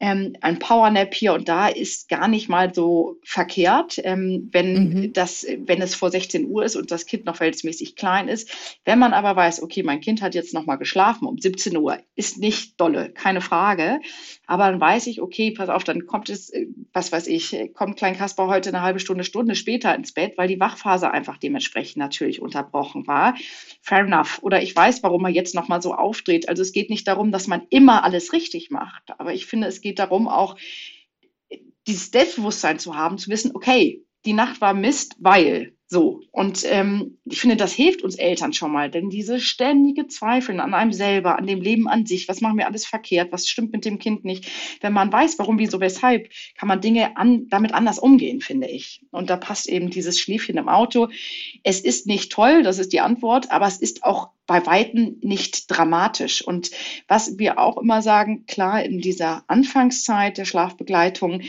Ähm, 0.00 0.34
ein 0.40 0.58
Powernap 0.58 1.14
hier 1.14 1.34
und 1.34 1.48
da 1.48 1.68
ist 1.68 2.08
gar 2.08 2.26
nicht 2.26 2.48
mal 2.48 2.74
so 2.74 3.18
verkehrt, 3.22 4.00
ähm, 4.02 4.48
wenn 4.50 4.88
mhm. 4.88 5.12
das, 5.12 5.46
wenn 5.58 5.80
es 5.80 5.94
vor 5.94 6.10
16 6.10 6.46
Uhr 6.50 6.64
ist 6.64 6.74
und 6.74 6.90
das 6.90 7.06
Kind 7.06 7.24
noch 7.24 7.36
verhältnismäßig 7.36 7.94
klein 7.94 8.26
ist. 8.26 8.50
Wenn 8.84 8.98
man 8.98 9.12
aber 9.12 9.36
weiß, 9.36 9.62
okay, 9.62 9.84
mein 9.84 10.00
Kind 10.00 10.22
hat 10.22 10.34
jetzt 10.34 10.54
noch 10.54 10.66
mal 10.66 10.76
geschlafen 10.76 11.26
um 11.26 11.38
17 11.38 11.76
Uhr, 11.76 11.98
ist 12.16 12.38
nicht 12.38 12.80
dolle 12.80 12.95
Rolle, 12.96 13.10
keine 13.12 13.40
Frage. 13.40 14.00
Aber 14.46 14.70
dann 14.70 14.80
weiß 14.80 15.06
ich, 15.06 15.20
okay, 15.20 15.50
pass 15.50 15.68
auf, 15.68 15.84
dann 15.84 16.06
kommt 16.06 16.28
es, 16.28 16.50
äh, 16.50 16.66
was 16.92 17.12
weiß 17.12 17.26
ich, 17.28 17.70
kommt 17.74 17.96
Klein 17.96 18.16
Kasper 18.16 18.46
heute 18.46 18.70
eine 18.70 18.82
halbe 18.82 19.00
Stunde, 19.00 19.24
Stunde 19.24 19.54
später 19.54 19.94
ins 19.94 20.12
Bett, 20.12 20.34
weil 20.36 20.48
die 20.48 20.60
Wachphase 20.60 21.10
einfach 21.10 21.36
dementsprechend 21.36 21.96
natürlich 21.98 22.40
unterbrochen 22.40 23.06
war. 23.06 23.34
Fair 23.82 24.00
enough. 24.00 24.38
Oder 24.42 24.62
ich 24.62 24.74
weiß, 24.74 25.02
warum 25.02 25.24
er 25.24 25.30
jetzt 25.30 25.54
nochmal 25.54 25.82
so 25.82 25.94
aufdreht. 25.94 26.48
Also 26.48 26.62
es 26.62 26.72
geht 26.72 26.90
nicht 26.90 27.06
darum, 27.06 27.32
dass 27.32 27.46
man 27.46 27.62
immer 27.70 28.04
alles 28.04 28.32
richtig 28.32 28.70
macht. 28.70 29.02
Aber 29.18 29.34
ich 29.34 29.46
finde, 29.46 29.68
es 29.68 29.80
geht 29.80 29.98
darum, 29.98 30.28
auch 30.28 30.56
dieses 31.86 32.10
Selbstbewusstsein 32.10 32.78
zu 32.78 32.96
haben, 32.96 33.18
zu 33.18 33.30
wissen, 33.30 33.52
okay, 33.54 34.04
die 34.24 34.32
Nacht 34.32 34.60
war 34.60 34.74
Mist, 34.74 35.14
weil 35.20 35.75
so, 35.88 36.20
und 36.32 36.64
ähm, 36.64 37.18
ich 37.24 37.40
finde, 37.40 37.54
das 37.54 37.72
hilft 37.72 38.02
uns 38.02 38.16
Eltern 38.16 38.52
schon 38.52 38.72
mal, 38.72 38.90
denn 38.90 39.08
diese 39.08 39.38
ständige 39.38 40.08
Zweifeln 40.08 40.58
an 40.58 40.74
einem 40.74 40.92
selber, 40.92 41.38
an 41.38 41.46
dem 41.46 41.60
Leben 41.60 41.86
an 41.86 42.06
sich, 42.06 42.26
was 42.28 42.40
machen 42.40 42.58
wir 42.58 42.66
alles 42.66 42.84
verkehrt, 42.84 43.30
was 43.30 43.46
stimmt 43.46 43.72
mit 43.72 43.84
dem 43.84 44.00
Kind 44.00 44.24
nicht, 44.24 44.50
wenn 44.80 44.92
man 44.92 45.12
weiß, 45.12 45.38
warum, 45.38 45.60
wieso, 45.60 45.78
weshalb, 45.78 46.28
kann 46.56 46.66
man 46.66 46.80
Dinge 46.80 47.16
an, 47.16 47.46
damit 47.50 47.72
anders 47.72 48.00
umgehen, 48.00 48.40
finde 48.40 48.66
ich. 48.66 49.00
Und 49.12 49.30
da 49.30 49.36
passt 49.36 49.68
eben 49.68 49.88
dieses 49.88 50.18
Schläfchen 50.18 50.56
im 50.56 50.68
Auto. 50.68 51.08
Es 51.62 51.80
ist 51.80 52.08
nicht 52.08 52.32
toll, 52.32 52.64
das 52.64 52.80
ist 52.80 52.92
die 52.92 53.00
Antwort, 53.00 53.52
aber 53.52 53.68
es 53.68 53.76
ist 53.76 54.02
auch 54.02 54.30
bei 54.48 54.66
Weitem 54.66 55.18
nicht 55.22 55.70
dramatisch. 55.70 56.42
Und 56.42 56.72
was 57.06 57.38
wir 57.38 57.60
auch 57.60 57.78
immer 57.78 58.02
sagen, 58.02 58.44
klar, 58.46 58.82
in 58.82 59.00
dieser 59.00 59.44
Anfangszeit 59.46 60.36
der 60.36 60.46
Schlafbegleitung, 60.46 61.42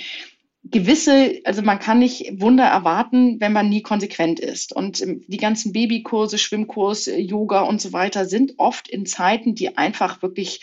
gewisse, 0.72 1.42
also 1.44 1.62
man 1.62 1.80
kann 1.80 2.00
nicht 2.00 2.42
Wunder 2.42 2.66
erwarten, 2.66 3.40
wenn 3.40 3.54
man 3.54 3.70
nie 3.70 3.82
konsequent 3.82 4.40
ist. 4.40 4.74
Und 4.74 5.02
ähm, 5.02 5.24
die 5.28 5.38
ganzen 5.38 5.74
Babykurse, 5.74 6.38
Schwimmkurs, 6.38 7.06
Yoga 7.06 7.62
und 7.62 7.82
so 7.82 7.94
weiter 7.94 8.26
sind 8.26 8.54
oft 8.58 8.88
in 8.88 9.06
Zeiten, 9.06 9.56
die 9.56 9.78
einfach 9.78 10.22
wirklich 10.22 10.62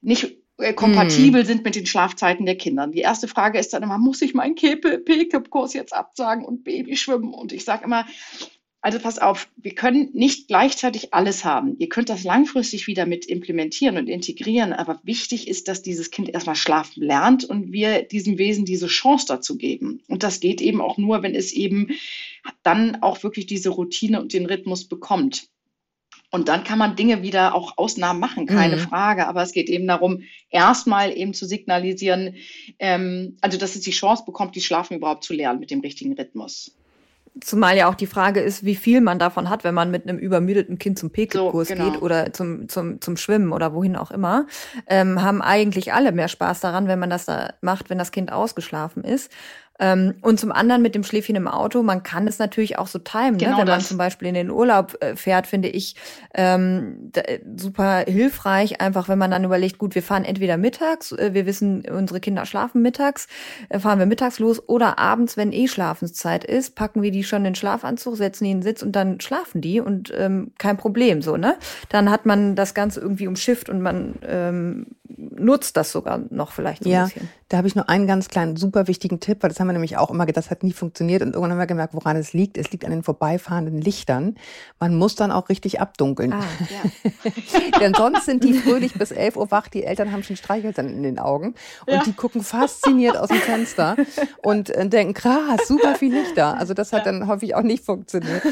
nicht 0.00 0.38
äh, 0.58 0.72
kompatibel 0.72 1.42
hm. 1.42 1.46
sind 1.46 1.64
mit 1.64 1.76
den 1.76 1.86
Schlafzeiten 1.86 2.46
der 2.46 2.56
Kinder. 2.56 2.86
Die 2.86 3.00
erste 3.00 3.28
Frage 3.28 3.58
ist 3.58 3.72
dann 3.72 3.82
immer, 3.82 3.98
muss 3.98 4.22
ich 4.22 4.34
meinen 4.34 4.54
PKIP-Kurs 4.54 5.74
jetzt 5.74 5.94
absagen 5.94 6.44
und 6.44 6.64
Babyschwimmen? 6.64 7.32
Und 7.32 7.52
ich 7.52 7.64
sage 7.64 7.84
immer, 7.84 8.06
also 8.80 9.00
pass 9.00 9.18
auf, 9.18 9.48
wir 9.56 9.74
können 9.74 10.10
nicht 10.12 10.46
gleichzeitig 10.46 11.12
alles 11.12 11.44
haben. 11.44 11.76
Ihr 11.78 11.88
könnt 11.88 12.08
das 12.08 12.22
langfristig 12.22 12.86
wieder 12.86 13.06
mit 13.06 13.26
implementieren 13.26 13.96
und 13.96 14.08
integrieren, 14.08 14.72
aber 14.72 15.00
wichtig 15.02 15.48
ist, 15.48 15.66
dass 15.66 15.82
dieses 15.82 16.10
Kind 16.12 16.28
erstmal 16.28 16.54
schlafen 16.54 17.02
lernt 17.02 17.44
und 17.44 17.72
wir 17.72 18.02
diesem 18.02 18.38
Wesen 18.38 18.64
diese 18.64 18.86
Chance 18.86 19.26
dazu 19.26 19.56
geben. 19.56 20.02
Und 20.06 20.22
das 20.22 20.38
geht 20.38 20.60
eben 20.60 20.80
auch 20.80 20.96
nur, 20.96 21.22
wenn 21.22 21.34
es 21.34 21.52
eben 21.52 21.88
dann 22.62 23.02
auch 23.02 23.22
wirklich 23.24 23.46
diese 23.46 23.70
Routine 23.70 24.20
und 24.20 24.32
den 24.32 24.46
Rhythmus 24.46 24.86
bekommt. 24.86 25.48
Und 26.30 26.48
dann 26.48 26.62
kann 26.62 26.78
man 26.78 26.94
Dinge 26.94 27.22
wieder 27.22 27.54
auch 27.54 27.78
Ausnahmen 27.78 28.20
machen, 28.20 28.46
keine 28.46 28.76
mhm. 28.76 28.80
Frage. 28.80 29.26
Aber 29.26 29.42
es 29.42 29.52
geht 29.52 29.70
eben 29.70 29.86
darum, 29.86 30.22
erstmal 30.50 31.16
eben 31.16 31.32
zu 31.32 31.46
signalisieren, 31.46 32.36
ähm, 32.78 33.38
also 33.40 33.58
dass 33.58 33.74
es 33.74 33.80
die 33.80 33.92
Chance 33.92 34.24
bekommt, 34.26 34.54
die 34.54 34.60
Schlafen 34.60 34.98
überhaupt 34.98 35.24
zu 35.24 35.32
lernen 35.32 35.58
mit 35.58 35.70
dem 35.70 35.80
richtigen 35.80 36.12
Rhythmus. 36.12 36.77
Zumal 37.42 37.76
ja 37.76 37.88
auch 37.88 37.94
die 37.94 38.06
Frage 38.06 38.40
ist, 38.40 38.64
wie 38.64 38.76
viel 38.76 39.00
man 39.00 39.18
davon 39.18 39.50
hat, 39.50 39.64
wenn 39.64 39.74
man 39.74 39.90
mit 39.90 40.08
einem 40.08 40.18
übermüdeten 40.18 40.78
Kind 40.78 40.98
zum 40.98 41.10
Pekelkurs 41.10 41.68
so, 41.68 41.74
genau. 41.74 41.90
geht 41.90 42.02
oder 42.02 42.32
zum, 42.32 42.68
zum, 42.68 43.00
zum 43.00 43.16
Schwimmen 43.16 43.52
oder 43.52 43.74
wohin 43.74 43.96
auch 43.96 44.10
immer. 44.10 44.46
Ähm, 44.86 45.22
haben 45.22 45.42
eigentlich 45.42 45.92
alle 45.92 46.12
mehr 46.12 46.28
Spaß 46.28 46.60
daran, 46.60 46.88
wenn 46.88 46.98
man 46.98 47.10
das 47.10 47.26
da 47.26 47.54
macht, 47.60 47.90
wenn 47.90 47.98
das 47.98 48.12
Kind 48.12 48.32
ausgeschlafen 48.32 49.04
ist. 49.04 49.30
Ähm, 49.78 50.14
und 50.22 50.40
zum 50.40 50.52
anderen 50.52 50.82
mit 50.82 50.94
dem 50.94 51.04
Schläfchen 51.04 51.36
im 51.36 51.48
Auto, 51.48 51.82
man 51.82 52.02
kann 52.02 52.26
es 52.26 52.38
natürlich 52.38 52.78
auch 52.78 52.88
so 52.88 52.98
timen, 52.98 53.32
ne? 53.32 53.38
genau 53.38 53.52
ne? 53.52 53.58
wenn 53.58 53.66
das. 53.66 53.76
man 53.76 53.84
zum 53.84 53.98
Beispiel 53.98 54.28
in 54.28 54.34
den 54.34 54.50
Urlaub 54.50 54.96
äh, 55.00 55.14
fährt, 55.16 55.46
finde 55.46 55.68
ich 55.68 55.94
ähm, 56.34 57.10
äh, 57.14 57.38
super 57.56 58.04
hilfreich, 58.06 58.80
einfach 58.80 59.08
wenn 59.08 59.18
man 59.18 59.30
dann 59.30 59.44
überlegt, 59.44 59.78
gut, 59.78 59.94
wir 59.94 60.02
fahren 60.02 60.24
entweder 60.24 60.56
mittags, 60.56 61.12
äh, 61.12 61.32
wir 61.32 61.46
wissen, 61.46 61.84
unsere 61.88 62.20
Kinder 62.20 62.44
schlafen 62.44 62.82
mittags, 62.82 63.28
fahren 63.78 63.98
wir 63.98 64.06
mittags 64.06 64.38
los 64.38 64.68
oder 64.68 64.98
abends, 64.98 65.36
wenn 65.36 65.52
eh 65.52 65.68
Schlafenszeit 65.68 66.44
ist, 66.44 66.74
packen 66.74 67.02
wir 67.02 67.10
die 67.10 67.24
schon 67.24 67.38
in 67.38 67.44
den 67.44 67.54
Schlafanzug, 67.54 68.16
setzen 68.16 68.44
die 68.44 68.50
in 68.50 68.58
den 68.58 68.62
Sitz 68.62 68.82
und 68.82 68.92
dann 68.92 69.20
schlafen 69.20 69.60
die 69.60 69.80
und 69.80 70.12
ähm, 70.16 70.52
kein 70.58 70.76
Problem 70.76 71.22
so, 71.22 71.36
ne? 71.36 71.56
Dann 71.88 72.10
hat 72.10 72.26
man 72.26 72.56
das 72.56 72.74
Ganze 72.74 73.00
irgendwie 73.00 73.28
umschifft 73.28 73.68
und 73.68 73.80
man 73.80 74.16
ähm, 74.26 74.86
nutzt 75.16 75.76
das 75.76 75.92
sogar 75.92 76.20
noch 76.30 76.52
vielleicht 76.52 76.84
so 76.84 76.90
ja, 76.90 77.04
ein 77.04 77.08
bisschen. 77.08 77.28
Da 77.48 77.56
habe 77.56 77.66
ich 77.66 77.74
nur 77.74 77.88
einen 77.88 78.06
ganz 78.06 78.28
kleinen, 78.28 78.56
super 78.56 78.88
wichtigen 78.88 79.20
Tipp, 79.20 79.38
weil 79.40 79.48
das 79.48 79.58
haben 79.58 79.68
wir 79.68 79.72
nämlich 79.72 79.96
auch 79.96 80.10
immer 80.10 80.26
gedacht, 80.26 80.44
das 80.44 80.50
hat 80.50 80.62
nie 80.62 80.72
funktioniert. 80.72 81.22
Und 81.22 81.28
irgendwann 81.28 81.52
haben 81.52 81.58
wir 81.58 81.66
gemerkt, 81.66 81.94
woran 81.94 82.16
es 82.16 82.34
liegt. 82.34 82.58
Es 82.58 82.70
liegt 82.72 82.84
an 82.84 82.90
den 82.90 83.02
vorbeifahrenden 83.02 83.80
Lichtern. 83.80 84.36
Man 84.78 84.96
muss 84.96 85.14
dann 85.14 85.32
auch 85.32 85.48
richtig 85.48 85.80
abdunkeln. 85.80 86.34
Ah, 86.34 86.44
ja. 86.68 87.30
Denn 87.80 87.94
sonst 87.94 88.26
sind 88.26 88.44
die 88.44 88.52
fröhlich 88.52 88.94
bis 88.94 89.10
11 89.10 89.36
Uhr 89.36 89.50
wach. 89.50 89.68
Die 89.68 89.84
Eltern 89.84 90.12
haben 90.12 90.22
schon 90.22 90.36
Streichhölzer 90.36 90.82
in 90.82 91.02
den 91.02 91.18
Augen. 91.18 91.54
Und 91.86 91.94
ja. 91.94 92.02
die 92.04 92.12
gucken 92.12 92.42
fasziniert 92.42 93.16
aus 93.16 93.28
dem 93.28 93.38
Fenster 93.38 93.96
und 94.42 94.68
äh, 94.70 94.86
denken, 94.86 95.14
krass, 95.14 95.66
super 95.66 95.94
viel 95.94 96.12
Lichter. 96.12 96.58
Also 96.58 96.74
das 96.74 96.92
hat 96.92 97.06
ja. 97.06 97.12
dann 97.12 97.28
häufig 97.28 97.54
auch 97.54 97.62
nicht 97.62 97.84
funktioniert. 97.84 98.42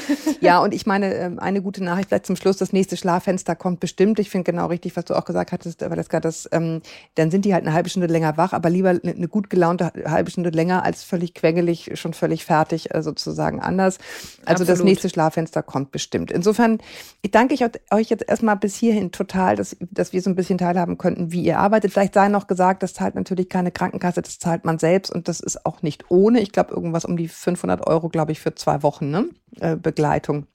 Ja, 0.40 0.60
und 0.60 0.72
ich 0.72 0.86
meine, 0.86 1.14
ähm, 1.14 1.38
eine 1.38 1.60
gute 1.60 1.84
Nachricht 1.84 2.08
vielleicht 2.08 2.26
zum 2.26 2.36
Schluss. 2.36 2.56
Das 2.56 2.72
nächste 2.72 2.96
Schlaffenster 2.96 3.54
kommt 3.56 3.80
bestimmt. 3.80 4.18
Ich 4.18 4.30
finde 4.30 4.50
genau 4.50 4.66
richtig, 4.66 4.96
was 4.96 5.04
du 5.04 5.14
auch 5.14 5.24
gesagt 5.24 5.52
hattest, 5.52 5.82
aber 5.82 5.96
das 5.96 6.08
gerade 6.08 6.22
das, 6.22 6.45
ähm, 6.52 6.80
dann 7.14 7.30
sind 7.30 7.44
die 7.44 7.52
halt 7.52 7.64
eine 7.64 7.74
halbe 7.74 7.88
Stunde 7.88 8.06
länger 8.06 8.36
wach. 8.36 8.52
Aber 8.52 8.70
lieber 8.70 8.86
lieber 8.86 9.16
eine 9.16 9.28
gut 9.28 9.50
gelaunte 9.50 9.92
halbe 10.06 10.30
Stunde 10.30 10.50
länger 10.50 10.84
als 10.84 11.02
völlig 11.02 11.34
quengelig, 11.34 11.90
schon 11.94 12.12
völlig 12.12 12.44
fertig, 12.44 12.94
äh, 12.94 13.02
sozusagen 13.02 13.60
anders. 13.60 13.98
Also 14.44 14.62
Absolut. 14.62 14.68
das 14.68 14.82
nächste 14.82 15.08
Schlaffenster 15.08 15.62
kommt 15.62 15.90
bestimmt. 15.90 16.30
Insofern, 16.30 16.78
ich 17.22 17.30
danke 17.30 17.54
ich 17.54 17.62
euch 17.90 18.10
jetzt 18.10 18.28
erstmal 18.28 18.56
bis 18.56 18.76
hierhin 18.76 19.12
total, 19.12 19.56
dass, 19.56 19.76
dass 19.80 20.12
wir 20.12 20.22
so 20.22 20.30
ein 20.30 20.36
bisschen 20.36 20.58
teilhaben 20.58 20.98
könnten, 20.98 21.32
wie 21.32 21.42
ihr 21.42 21.58
arbeitet. 21.58 21.92
Vielleicht 21.92 22.14
sei 22.14 22.28
noch 22.28 22.46
gesagt, 22.46 22.82
das 22.82 22.94
zahlt 22.94 23.14
natürlich 23.14 23.48
keine 23.48 23.70
Krankenkasse, 23.70 24.22
das 24.22 24.38
zahlt 24.38 24.64
man 24.64 24.78
selbst 24.78 25.10
und 25.12 25.28
das 25.28 25.40
ist 25.40 25.66
auch 25.66 25.82
nicht 25.82 26.10
ohne. 26.10 26.40
Ich 26.40 26.52
glaube, 26.52 26.74
irgendwas 26.74 27.04
um 27.04 27.16
die 27.16 27.28
500 27.28 27.86
Euro, 27.86 28.08
glaube 28.08 28.32
ich, 28.32 28.40
für 28.40 28.54
zwei 28.54 28.82
Wochen 28.82 29.10
ne? 29.10 29.28
Äh, 29.60 29.76
Begleitung, 29.76 30.46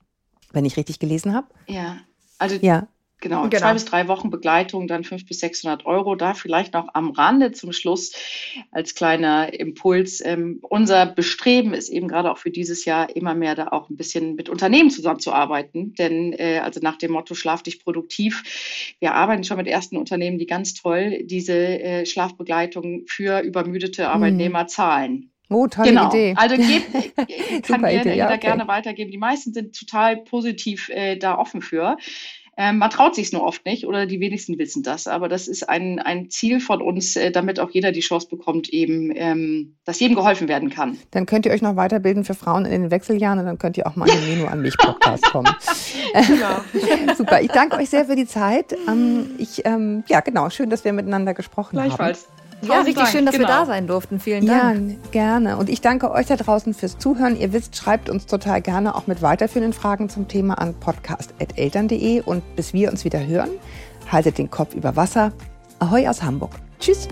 wenn 0.51 0.65
ich 0.65 0.77
richtig 0.77 0.99
gelesen 0.99 1.33
habe. 1.33 1.47
Ja, 1.67 1.97
also 2.37 2.55
ja. 2.55 2.87
Genau, 3.21 3.43
genau, 3.43 3.57
zwei 3.57 3.73
bis 3.73 3.85
drei 3.85 4.07
Wochen 4.07 4.31
Begleitung, 4.31 4.87
dann 4.87 5.03
fünf 5.03 5.27
bis 5.27 5.39
600 5.39 5.85
Euro. 5.85 6.15
Da 6.15 6.33
vielleicht 6.33 6.73
noch 6.73 6.89
am 6.93 7.11
Rande 7.11 7.51
zum 7.51 7.71
Schluss 7.71 8.13
als 8.71 8.95
kleiner 8.95 9.53
Impuls. 9.53 10.21
Ähm, 10.25 10.59
unser 10.63 11.05
Bestreben 11.05 11.75
ist 11.75 11.89
eben 11.89 12.07
gerade 12.07 12.31
auch 12.31 12.39
für 12.39 12.49
dieses 12.49 12.83
Jahr 12.83 13.15
immer 13.15 13.35
mehr 13.35 13.53
da 13.53 13.67
auch 13.67 13.89
ein 13.91 13.95
bisschen 13.95 14.33
mit 14.35 14.49
Unternehmen 14.49 14.89
zusammenzuarbeiten. 14.89 15.93
Denn 15.93 16.33
äh, 16.33 16.61
also 16.63 16.79
nach 16.81 16.97
dem 16.97 17.11
Motto 17.11 17.35
Schlaf 17.35 17.61
dich 17.61 17.83
produktiv. 17.83 18.95
Wir 18.99 19.13
arbeiten 19.13 19.43
schon 19.43 19.57
mit 19.57 19.67
ersten 19.67 19.97
Unternehmen, 19.97 20.39
die 20.39 20.47
ganz 20.47 20.73
toll 20.73 21.19
diese 21.23 21.53
äh, 21.53 22.05
Schlafbegleitung 22.07 23.03
für 23.05 23.41
übermüdete 23.41 24.09
Arbeitnehmer 24.09 24.63
mhm. 24.63 24.67
zahlen. 24.67 25.31
Oh, 25.51 25.67
tolle 25.67 25.89
genau. 25.89 26.07
Idee. 26.07 26.33
Also 26.37 26.55
geht, 26.55 26.83
kann 27.63 27.81
gerne, 27.81 28.01
Idee, 28.01 28.15
ja, 28.15 28.27
okay. 28.27 28.39
gerne 28.39 28.67
weitergeben. 28.69 29.11
Die 29.11 29.17
meisten 29.17 29.53
sind 29.53 29.77
total 29.77 30.17
positiv 30.17 30.87
äh, 30.89 31.17
da 31.17 31.37
offen 31.37 31.61
für. 31.61 31.97
Ähm, 32.57 32.79
man 32.79 32.89
traut 32.89 33.15
sich 33.15 33.27
es 33.27 33.33
nur 33.33 33.43
oft 33.43 33.65
nicht 33.65 33.85
oder 33.87 34.05
die 34.05 34.19
wenigsten 34.19 34.57
wissen 34.57 34.83
das. 34.83 35.07
Aber 35.07 35.29
das 35.29 35.47
ist 35.47 35.69
ein, 35.69 35.99
ein 35.99 36.29
Ziel 36.29 36.59
von 36.59 36.81
uns, 36.81 37.15
äh, 37.15 37.31
damit 37.31 37.59
auch 37.59 37.69
jeder 37.69 37.91
die 37.91 38.01
Chance 38.01 38.27
bekommt, 38.29 38.69
eben, 38.69 39.11
ähm, 39.15 39.77
dass 39.85 39.99
jedem 39.99 40.15
geholfen 40.15 40.47
werden 40.47 40.69
kann. 40.69 40.97
Dann 41.11 41.25
könnt 41.25 41.45
ihr 41.45 41.53
euch 41.53 41.61
noch 41.61 41.77
weiterbilden 41.77 42.25
für 42.25 42.33
Frauen 42.33 42.65
in 42.65 42.71
den 42.71 42.91
Wechseljahren 42.91 43.39
und 43.39 43.45
dann 43.45 43.57
könnt 43.57 43.77
ihr 43.77 43.87
auch 43.87 43.95
mal 43.95 44.09
in 44.09 44.15
den 44.15 44.29
Menu 44.29 44.47
an 44.47 44.61
mich 44.61 44.77
Podcast 44.77 45.23
kommen. 45.23 45.53
genau. 46.13 47.13
Super. 47.15 47.41
Ich 47.41 47.51
danke 47.51 47.77
euch 47.77 47.89
sehr 47.89 48.05
für 48.05 48.15
die 48.15 48.27
Zeit. 48.27 48.75
Ähm, 48.87 49.31
ich, 49.37 49.65
ähm, 49.65 50.03
ja, 50.07 50.19
genau. 50.19 50.49
Schön, 50.49 50.69
dass 50.69 50.83
wir 50.83 50.91
miteinander 50.91 51.33
gesprochen 51.33 51.77
Gleichfalls. 51.77 51.99
haben. 51.99 52.07
Gleichfalls. 52.07 52.40
Ja, 52.61 52.77
richtig 52.79 52.95
Dank. 52.95 53.09
schön, 53.09 53.25
dass 53.25 53.35
genau. 53.35 53.47
wir 53.47 53.53
da 53.53 53.65
sein 53.65 53.87
durften. 53.87 54.19
Vielen 54.19 54.45
Dank. 54.45 54.91
Ja, 54.91 54.97
gerne. 55.11 55.57
Und 55.57 55.69
ich 55.69 55.81
danke 55.81 56.11
euch 56.11 56.27
da 56.27 56.35
draußen 56.35 56.73
fürs 56.73 56.97
Zuhören. 56.97 57.39
Ihr 57.39 57.53
wisst, 57.53 57.75
schreibt 57.75 58.09
uns 58.09 58.25
total 58.25 58.61
gerne 58.61 58.95
auch 58.95 59.07
mit 59.07 59.21
weiterführenden 59.21 59.73
Fragen 59.73 60.09
zum 60.09 60.27
Thema 60.27 60.55
an 60.55 60.73
podcast.eltern.de. 60.75 62.21
Und 62.21 62.55
bis 62.55 62.73
wir 62.73 62.91
uns 62.91 63.03
wieder 63.03 63.25
hören, 63.25 63.49
haltet 64.11 64.37
den 64.37 64.51
Kopf 64.51 64.75
über 64.75 64.95
Wasser. 64.95 65.31
Ahoi 65.79 66.07
aus 66.07 66.21
Hamburg. 66.21 66.51
Tschüss. 66.79 67.07